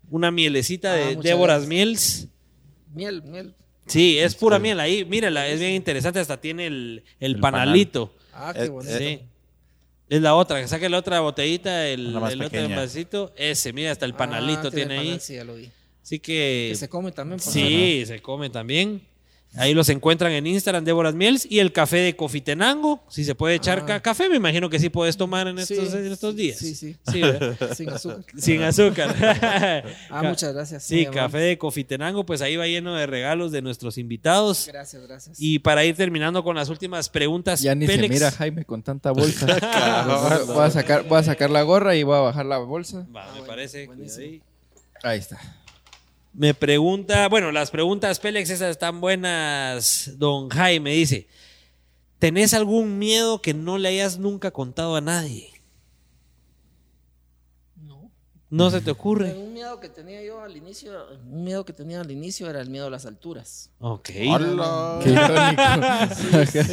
[0.09, 2.27] una mielecita de ah, Déboras Miels.
[2.93, 3.55] Miel, miel.
[3.88, 5.05] Sí, es pura miel ahí.
[5.05, 6.19] Mírala, es bien interesante.
[6.19, 8.13] Hasta tiene el, panalito.
[8.34, 8.97] Ah, qué bonito.
[8.97, 9.19] Sí.
[10.07, 13.34] Es la otra, que saque la otra botellita, el, el otro vasito.
[13.36, 15.19] Ese, mira, hasta el ah, panalito tiene, ahí.
[15.19, 15.72] sí, ya lo vi.
[16.03, 16.68] Así que.
[16.72, 17.40] Que se come también.
[17.40, 19.02] sí, se come también.
[19.57, 21.48] Ahí los encuentran en Instagram, Déboras Miels.
[21.49, 23.03] Y el café de Cofitenango.
[23.10, 23.99] Si se puede echar ah.
[24.02, 26.57] café, me imagino que sí puedes tomar en estos, estos días.
[26.57, 26.95] Sí, sí.
[27.76, 28.23] Sin azúcar.
[28.38, 29.15] Sin azúcar.
[30.10, 30.84] ah, muchas gracias.
[30.84, 34.68] Sí, café de Cofitenango, pues ahí va lleno de regalos de nuestros invitados.
[34.68, 35.38] Gracias, gracias.
[35.40, 37.61] Y para ir terminando con las últimas preguntas.
[37.61, 39.45] Ya ni se mira Jaime con tanta bolsa.
[40.48, 43.06] voy, a sacar, voy a sacar la gorra y voy a bajar la bolsa.
[43.15, 43.90] Va, me parece.
[45.03, 45.40] Ahí está.
[46.38, 50.16] Me pregunta, bueno, las preguntas, Pélex, esas están buenas.
[50.18, 51.30] Don Jaime dice,
[52.20, 55.55] ¿tenés algún miedo que no le hayas nunca contado a nadie?
[58.56, 59.34] ¿No se te ocurre?
[59.34, 60.94] Un miedo que tenía yo al inicio,
[61.30, 63.69] un miedo que tenía al inicio era el miedo a las alturas.
[63.80, 64.06] Ok.
[64.06, 64.26] Qué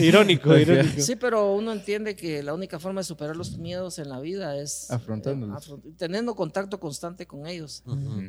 [0.00, 0.56] irónico.
[0.56, 4.20] irónico, Sí, pero uno entiende que la única forma de superar los miedos en la
[4.20, 5.74] vida es afrontándolos.
[5.96, 7.82] teniendo contacto constante con ellos.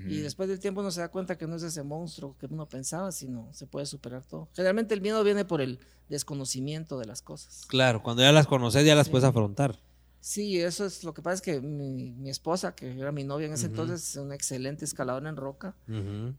[0.08, 2.68] Y después del tiempo uno se da cuenta que no es ese monstruo que uno
[2.68, 4.50] pensaba, sino se puede superar todo.
[4.56, 7.66] Generalmente el miedo viene por el desconocimiento de las cosas.
[7.68, 9.78] Claro, cuando ya las conoces ya las puedes afrontar.
[10.24, 13.54] Sí, eso es lo que pasa es que mi, esposa, que era mi novia en
[13.54, 15.76] ese entonces, es una excelente escaladora en roca.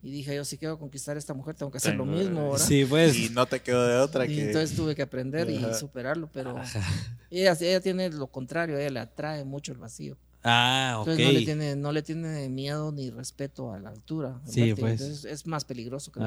[0.03, 2.67] Y dije, yo si quiero conquistar a esta mujer, tengo que hacer lo mismo, ¿verdad?
[2.67, 3.15] Sí, pues.
[3.15, 6.59] Y no te quedó de otra y entonces tuve que aprender y superarlo, pero
[7.31, 10.17] ella, ella tiene lo contrario, ella le atrae mucho el vacío.
[10.43, 11.09] Ah, ok.
[11.09, 14.41] Entonces no le tiene, no le tiene miedo ni respeto a la altura.
[14.47, 14.99] Sí, pues.
[14.99, 16.21] Entonces es más peligroso que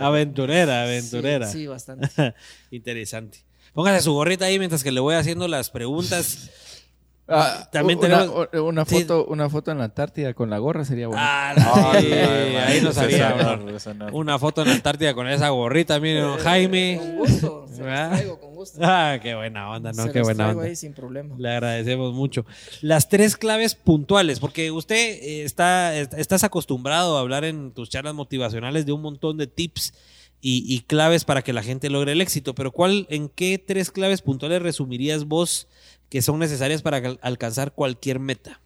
[0.00, 1.46] Aventurera, aventurera.
[1.46, 2.08] Sí, sí bastante.
[2.70, 3.49] Interesante.
[3.72, 6.50] Póngase su gorrita ahí mientras que le voy haciendo las preguntas.
[7.32, 8.24] Ah, También una,
[8.60, 11.22] una foto, una foto en la Antártida con la gorra sería bueno.
[11.24, 11.54] Ah,
[11.94, 13.56] ahí nos haría
[14.12, 16.96] una, foto en la Antártida con esa gorrita, miren, Jaime.
[16.98, 18.80] Con gusto, se traigo con gusto.
[18.82, 20.10] Ah, qué buena onda, ¿no?
[20.10, 20.64] qué buena onda.
[20.64, 21.36] Ahí sin problema.
[21.38, 22.44] Le agradecemos mucho.
[22.80, 28.14] Las tres claves puntuales, porque usted eh, está, estás acostumbrado a hablar en tus charlas
[28.14, 29.92] motivacionales de un montón de tips
[30.40, 33.90] y, y claves para que la gente logre el éxito, pero ¿cuál, en qué tres
[33.90, 35.68] claves puntuales resumirías vos?
[36.10, 38.60] que son necesarias para alcanzar cualquier meta?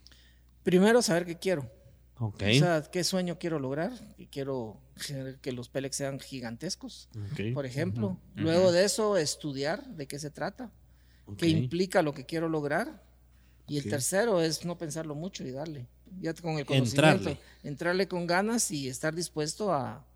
[0.64, 1.70] Primero, saber qué quiero.
[2.16, 2.56] Okay.
[2.56, 3.92] O sea, qué sueño quiero lograr.
[4.16, 4.80] Y quiero
[5.42, 7.08] que los Pelex sean gigantescos,
[7.52, 8.18] por ejemplo.
[8.34, 10.72] Luego de eso, estudiar de qué se trata,
[11.36, 13.04] qué implica lo que quiero lograr.
[13.68, 15.86] Y el tercero es no pensarlo mucho y darle.
[16.20, 17.36] Ya con el conocimiento.
[17.62, 20.06] Entrarle, con ganas y estar dispuesto a,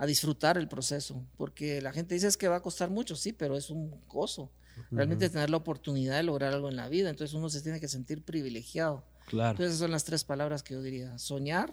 [0.00, 1.22] a disfrutar el proceso.
[1.36, 4.50] Porque la gente dice es que va a costar mucho, sí, pero es un gozo
[4.90, 7.10] realmente tener la oportunidad de lograr algo en la vida.
[7.10, 9.04] Entonces uno se tiene que sentir privilegiado.
[9.26, 9.50] Claro.
[9.50, 11.18] Entonces esas son las tres palabras que yo diría.
[11.18, 11.70] Soñar,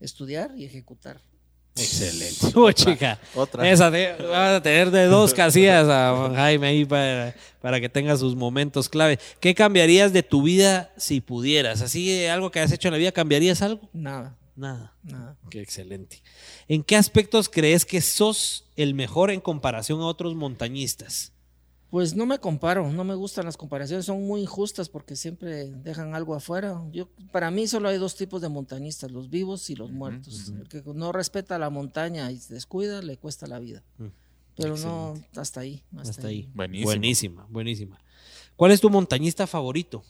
[0.00, 1.20] estudiar y ejecutar.
[1.76, 2.46] Excelente.
[2.58, 3.20] Otra, chica.
[3.36, 3.70] Otra.
[3.70, 8.34] Esa vas a tener de dos casillas a Jaime ahí para, para, que tenga sus
[8.34, 9.20] momentos clave.
[9.38, 11.82] ¿Qué cambiarías de tu vida si pudieras?
[11.82, 13.88] Así, algo que has hecho en la vida, ¿cambiarías algo?
[13.92, 14.36] Nada.
[14.60, 14.94] Nada.
[15.02, 15.38] Nada.
[15.48, 16.22] Qué excelente.
[16.68, 21.32] ¿En qué aspectos crees que sos el mejor en comparación a otros montañistas?
[21.88, 26.14] Pues no me comparo, no me gustan las comparaciones, son muy injustas porque siempre dejan
[26.14, 26.80] algo afuera.
[26.92, 30.50] Yo, para mí solo hay dos tipos de montañistas, los vivos y los muertos.
[30.50, 33.82] El que no respeta la montaña y se descuida, le cuesta la vida.
[33.96, 34.06] Mm,
[34.56, 35.82] Pero no, hasta ahí.
[35.96, 36.50] Hasta, ahí.
[36.54, 37.46] Buenísima.
[37.48, 37.98] buenísima.
[38.56, 40.04] ¿Cuál es tu montañista favorito?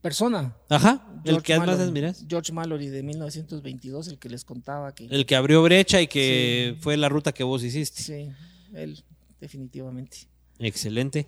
[0.00, 0.56] Persona.
[0.68, 2.24] Ajá, el que más admiras.
[2.28, 5.06] George Mallory de 1922, el que les contaba que...
[5.06, 8.02] El que abrió brecha y que fue la ruta que vos hiciste.
[8.02, 8.28] Sí,
[8.74, 9.02] él,
[9.40, 10.28] definitivamente.
[10.58, 11.26] Excelente.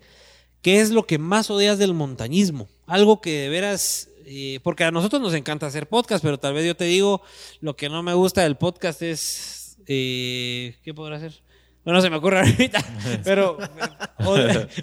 [0.61, 2.67] ¿Qué es lo que más odias del montañismo?
[2.85, 6.65] Algo que de veras, eh, porque a nosotros nos encanta hacer podcast, pero tal vez
[6.65, 7.21] yo te digo,
[7.61, 11.41] lo que no me gusta del podcast es, eh, ¿qué podrá hacer?
[11.85, 12.83] Bueno, se me ocurre ahorita,
[13.23, 13.57] pero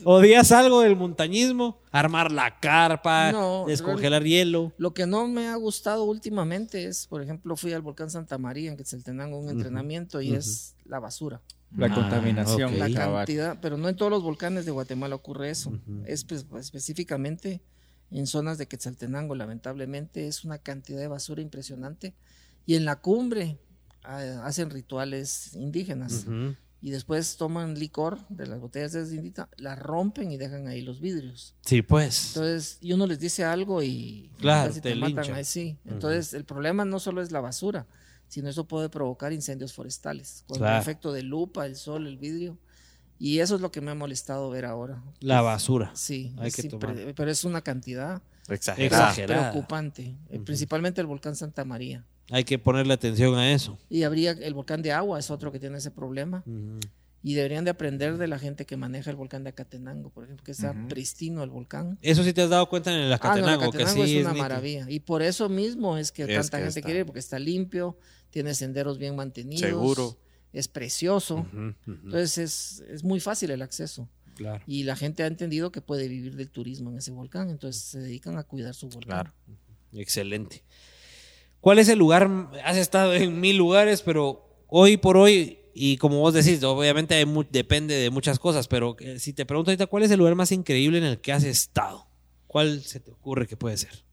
[0.04, 3.32] odias algo del montañismo, armar la carpa,
[3.66, 4.72] descongelar hielo.
[4.78, 8.70] Lo que no me ha gustado últimamente es, por ejemplo, fui al volcán Santa María
[8.70, 11.40] en Quetzaltenango un entrenamiento y es la basura.
[11.76, 12.78] La ah, contaminación.
[12.78, 15.72] La cantidad, pero no en todos los volcanes de Guatemala ocurre eso.
[16.06, 17.60] es, pues, específicamente
[18.10, 22.14] en zonas de Quetzaltenango, lamentablemente, es una cantidad de basura impresionante.
[22.64, 23.58] Y en la cumbre
[24.04, 26.26] ah, hacen rituales indígenas.
[26.82, 31.00] Y después toman licor de las botellas de indita, las rompen y dejan ahí los
[31.00, 31.54] vidrios.
[31.62, 32.28] Sí, pues.
[32.28, 35.78] Entonces, y uno les dice algo y claro, te, matan ahí, sí.
[35.84, 37.86] Entonces, el problema no solo es la basura,
[38.28, 42.58] sino eso puede provocar incendios forestales, con el efecto de lupa, el sol, el vidrio.
[43.18, 45.02] Y eso es lo que me ha molestado ver ahora.
[45.20, 45.90] La basura.
[45.94, 46.34] Sí,
[47.16, 52.04] pero es una cantidad exagerada, preocupante, eh, principalmente el volcán Santa María.
[52.30, 53.78] Hay que ponerle atención a eso.
[53.88, 56.44] Y habría el volcán de agua, es otro que tiene ese problema.
[57.22, 60.44] Y deberían de aprender de la gente que maneja el volcán de Acatenango, por ejemplo,
[60.44, 61.98] que está pristino el volcán.
[62.02, 64.86] Eso sí te has dado cuenta en el Acatenango, que sí es una maravilla.
[64.88, 67.98] Y por eso mismo es que tanta gente quiere ir, porque está limpio,
[68.30, 69.60] tiene senderos bien mantenidos.
[69.60, 70.16] Seguro.
[70.52, 71.46] Es precioso.
[71.86, 74.08] Entonces es, es, muy fácil el acceso.
[74.36, 74.62] Claro.
[74.66, 77.98] Y la gente ha entendido que puede vivir del turismo en ese volcán, entonces se
[77.98, 79.02] dedican a cuidar su volcán.
[79.04, 79.32] Claro.
[79.92, 80.62] Excelente.
[81.66, 82.30] ¿Cuál es el lugar?
[82.64, 87.96] Has estado en mil lugares, pero hoy por hoy, y como vos decís, obviamente depende
[87.96, 90.98] de muchas cosas, pero eh, si te pregunto ahorita, ¿cuál es el lugar más increíble
[90.98, 92.06] en el que has estado?
[92.46, 94.04] ¿Cuál se te ocurre que puede ser?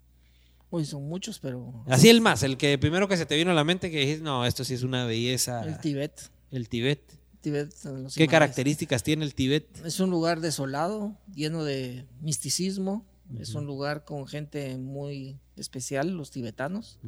[0.72, 1.86] Uy, son muchos, pero...
[1.86, 4.24] Así el más, el que primero que se te vino a la mente que dijiste,
[4.24, 5.62] no, esto sí es una belleza.
[5.64, 6.32] El Tibet.
[6.50, 7.20] El Tibet.
[7.42, 7.72] Tibet
[8.16, 9.68] ¿Qué características tiene el Tibet?
[9.86, 13.06] Es un lugar desolado, lleno de misticismo.
[13.40, 17.00] Es un lugar con gente muy especial, los tibetanos.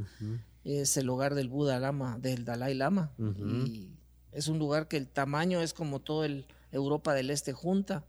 [0.63, 3.11] Es el hogar del Buda Lama, del Dalai Lama.
[3.17, 3.91] Y
[4.31, 8.05] es un lugar que el tamaño es como todo el Europa del Este junta.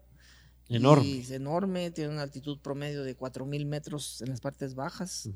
[0.68, 1.20] Enorme.
[1.20, 5.30] es enorme, tiene una altitud promedio de 4.000 metros en las partes bajas.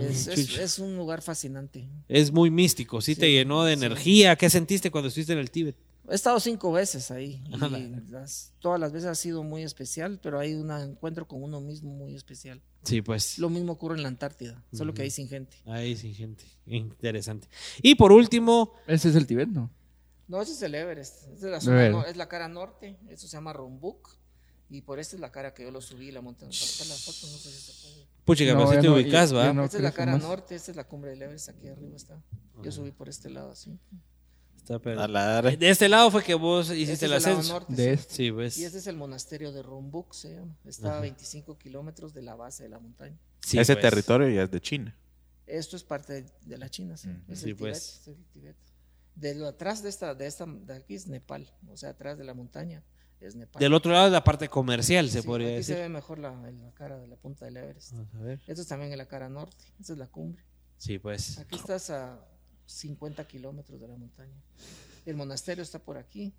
[0.00, 1.86] es, un lugar fascinante.
[2.08, 4.34] Es muy místico, sí, te llenó de energía.
[4.36, 5.76] ¿Qué sentiste cuando estuviste en el Tíbet?
[6.08, 7.42] He estado cinco veces ahí.
[8.60, 12.14] todas las veces ha sido muy especial, pero hay un encuentro con uno mismo muy
[12.14, 12.62] especial.
[12.84, 13.38] Sí, pues.
[13.38, 15.56] Lo mismo ocurre en la Antártida, solo que ahí sin gente.
[15.66, 16.44] Ahí sin gente.
[16.66, 17.48] Interesante.
[17.82, 18.74] Y por último.
[18.86, 19.70] Ese es el Tíbet, ¿no?
[20.28, 21.28] No, ese es el Everest.
[21.34, 21.58] es, la
[22.08, 22.98] es la cara norte.
[23.08, 24.16] Eso se llama Rumbuk.
[24.68, 26.50] Y por esta es la cara que yo lo subí, la montaña.
[26.78, 28.06] Para la foto, no sé si se puede.
[28.24, 29.50] Pucha, no, te ubicas, ¿va?
[29.64, 32.20] esta es la cara norte, esta es la cumbre del Everest, aquí arriba está.
[32.62, 33.78] Yo subí por este lado, así.
[34.66, 37.64] De este lado fue que vos hiciste este el ascenso.
[37.68, 38.14] de este.
[38.14, 38.58] sí, pues.
[38.58, 40.56] Y este es el monasterio de Rumbuk, se llama.
[40.64, 43.16] Está a 25 kilómetros de la base de la montaña.
[43.44, 43.80] Ese pues.
[43.80, 44.96] territorio ya es de China.
[45.46, 47.08] Esto es parte de la China, sí.
[47.28, 48.00] Es el pues.
[48.04, 48.56] Tibet, es el Tibet.
[49.14, 52.24] De lo atrás de esta, de esta, de aquí es Nepal, o sea, atrás de
[52.24, 52.82] la montaña
[53.20, 53.60] es Nepal.
[53.60, 55.76] Del otro lado es la parte comercial, se podría aquí decir.
[55.76, 57.92] se ve mejor la, la, cara de la punta del Everest.
[57.92, 58.40] Vamos a ver.
[58.46, 60.44] Esto es también en la cara norte, esta es la cumbre.
[60.76, 61.38] Sí, pues.
[61.38, 62.20] Aquí estás a
[62.66, 64.34] 50 kilómetros de la montaña.
[65.04, 66.34] El monasterio está por aquí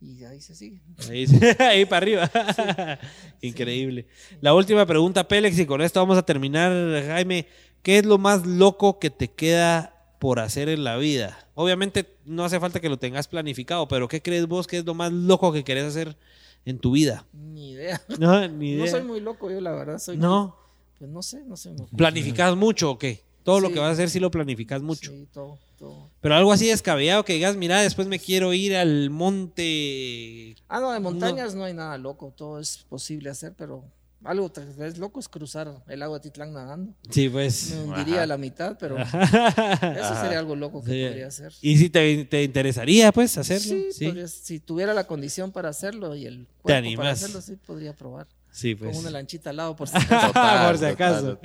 [0.00, 0.80] y ahí se sigue.
[1.58, 2.30] Ahí, para arriba.
[3.40, 4.06] Increíble.
[4.40, 6.70] La última pregunta, Pélex, y con esto vamos a terminar,
[7.06, 7.46] Jaime.
[7.82, 11.38] ¿Qué es lo más loco que te queda por hacer en la vida?
[11.54, 14.94] Obviamente no hace falta que lo tengas planificado, pero ¿qué crees vos que es lo
[14.94, 16.16] más loco que querés hacer
[16.64, 17.26] en tu vida?
[17.32, 18.02] Ni idea.
[18.18, 18.84] No, ni idea.
[18.84, 19.98] No soy muy loco yo, la verdad.
[19.98, 20.56] Soy no.
[20.98, 21.74] pues no sé, no sé.
[21.96, 23.25] ¿Planificas mucho o qué?
[23.46, 25.12] Todo lo que vas a hacer sí lo planificas mucho.
[25.12, 26.10] Sí, todo, todo.
[26.20, 30.56] Pero algo así descabellado que digas, mira, después me quiero ir al monte.
[30.66, 33.84] Ah, no, de montañas no hay nada loco, todo es posible hacer, pero
[34.24, 34.50] algo
[34.80, 36.92] es loco es cruzar el lago de Titlán nadando.
[37.08, 37.70] Sí, pues.
[37.70, 41.52] Me hundiría a la mitad, pero eso sería algo loco que podría hacer.
[41.60, 43.76] ¿Y si te, interesaría, pues, hacerlo?
[43.92, 48.26] Sí, si tuviera la condición para hacerlo y el cuerpo para hacerlo, sí podría probar.
[48.56, 48.92] Sí, pues.
[48.92, 51.38] Con una lanchita al lado, por si acaso.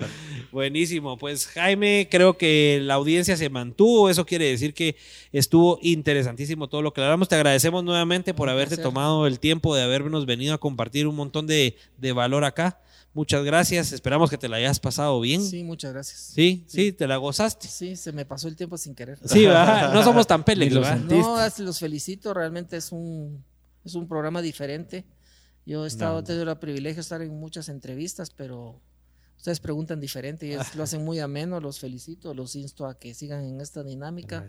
[0.50, 1.18] Buenísimo.
[1.18, 4.10] Pues, Jaime, creo que la audiencia se mantuvo.
[4.10, 4.96] Eso quiere decir que
[5.34, 7.28] estuvo interesantísimo todo lo que hablamos.
[7.28, 11.48] Te agradecemos nuevamente por haberte tomado el tiempo de habernos venido a compartir un montón
[11.48, 11.76] de,
[12.16, 12.80] valor acá.
[13.14, 13.92] Muchas gracias.
[13.92, 15.44] Esperamos que te la hayas pasado bien.
[15.44, 16.32] Sí, muchas gracias.
[16.34, 17.68] Sí, sí, te la gozaste.
[17.68, 19.20] Sí, se me pasó el tiempo sin querer.
[19.26, 20.88] Sí, no somos tan peleos.
[21.02, 22.34] No, los felicito.
[22.34, 23.44] Realmente es un,
[23.84, 25.04] es un programa diferente.
[25.66, 28.82] Yo he estado, tenido el privilegio de estar en muchas entrevistas, pero
[29.38, 33.44] ustedes preguntan diferente y lo hacen muy ameno, los felicito, los insto a que sigan
[33.44, 34.48] en esta dinámica.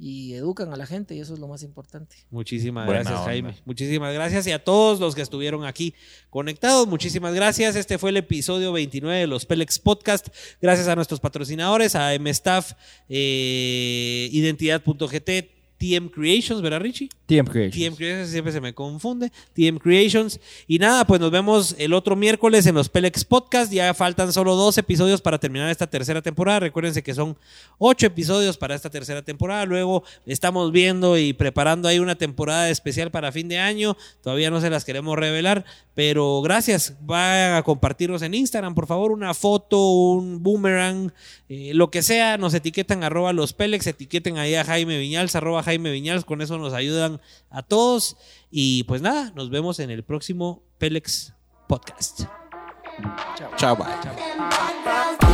[0.00, 2.14] Y educan a la gente y eso es lo más importante.
[2.30, 3.56] Muchísimas gracias, Jaime.
[3.64, 5.92] Muchísimas gracias y a todos los que estuvieron aquí
[6.30, 6.86] conectados.
[6.86, 7.74] Muchísimas gracias.
[7.74, 10.28] Este fue el episodio 29 de los Pelex Podcast.
[10.62, 12.74] Gracias a nuestros patrocinadores, a MStaff,
[13.08, 17.08] eh, Identidad.gt, TM Creations, ¿verdad, Richie?
[17.26, 17.74] TM Creations.
[17.74, 19.30] TM Creations, siempre se me confunde.
[19.54, 20.40] TM Creations.
[20.66, 23.72] Y nada, pues nos vemos el otro miércoles en los Pelex Podcast.
[23.72, 26.60] Ya faltan solo dos episodios para terminar esta tercera temporada.
[26.60, 27.36] Recuérdense que son
[27.78, 29.66] ocho episodios para esta tercera temporada.
[29.66, 33.96] Luego estamos viendo y preparando ahí una temporada especial para fin de año.
[34.22, 35.64] Todavía no se las queremos revelar,
[35.94, 36.96] pero gracias.
[37.02, 41.12] Vayan a compartirnos en Instagram, por favor, una foto, un boomerang,
[41.48, 42.36] eh, lo que sea.
[42.36, 46.56] Nos etiquetan arroba los Pelex, etiqueten ahí a Jaime Viñals, arroba Jaime Viñals, con eso
[46.56, 47.20] nos ayudan
[47.50, 48.16] a todos.
[48.50, 51.34] Y pues nada, nos vemos en el próximo Pelex
[51.66, 52.22] Podcast.
[53.36, 53.50] Chao.
[53.56, 53.86] Chao, bye.
[54.02, 55.27] Chao.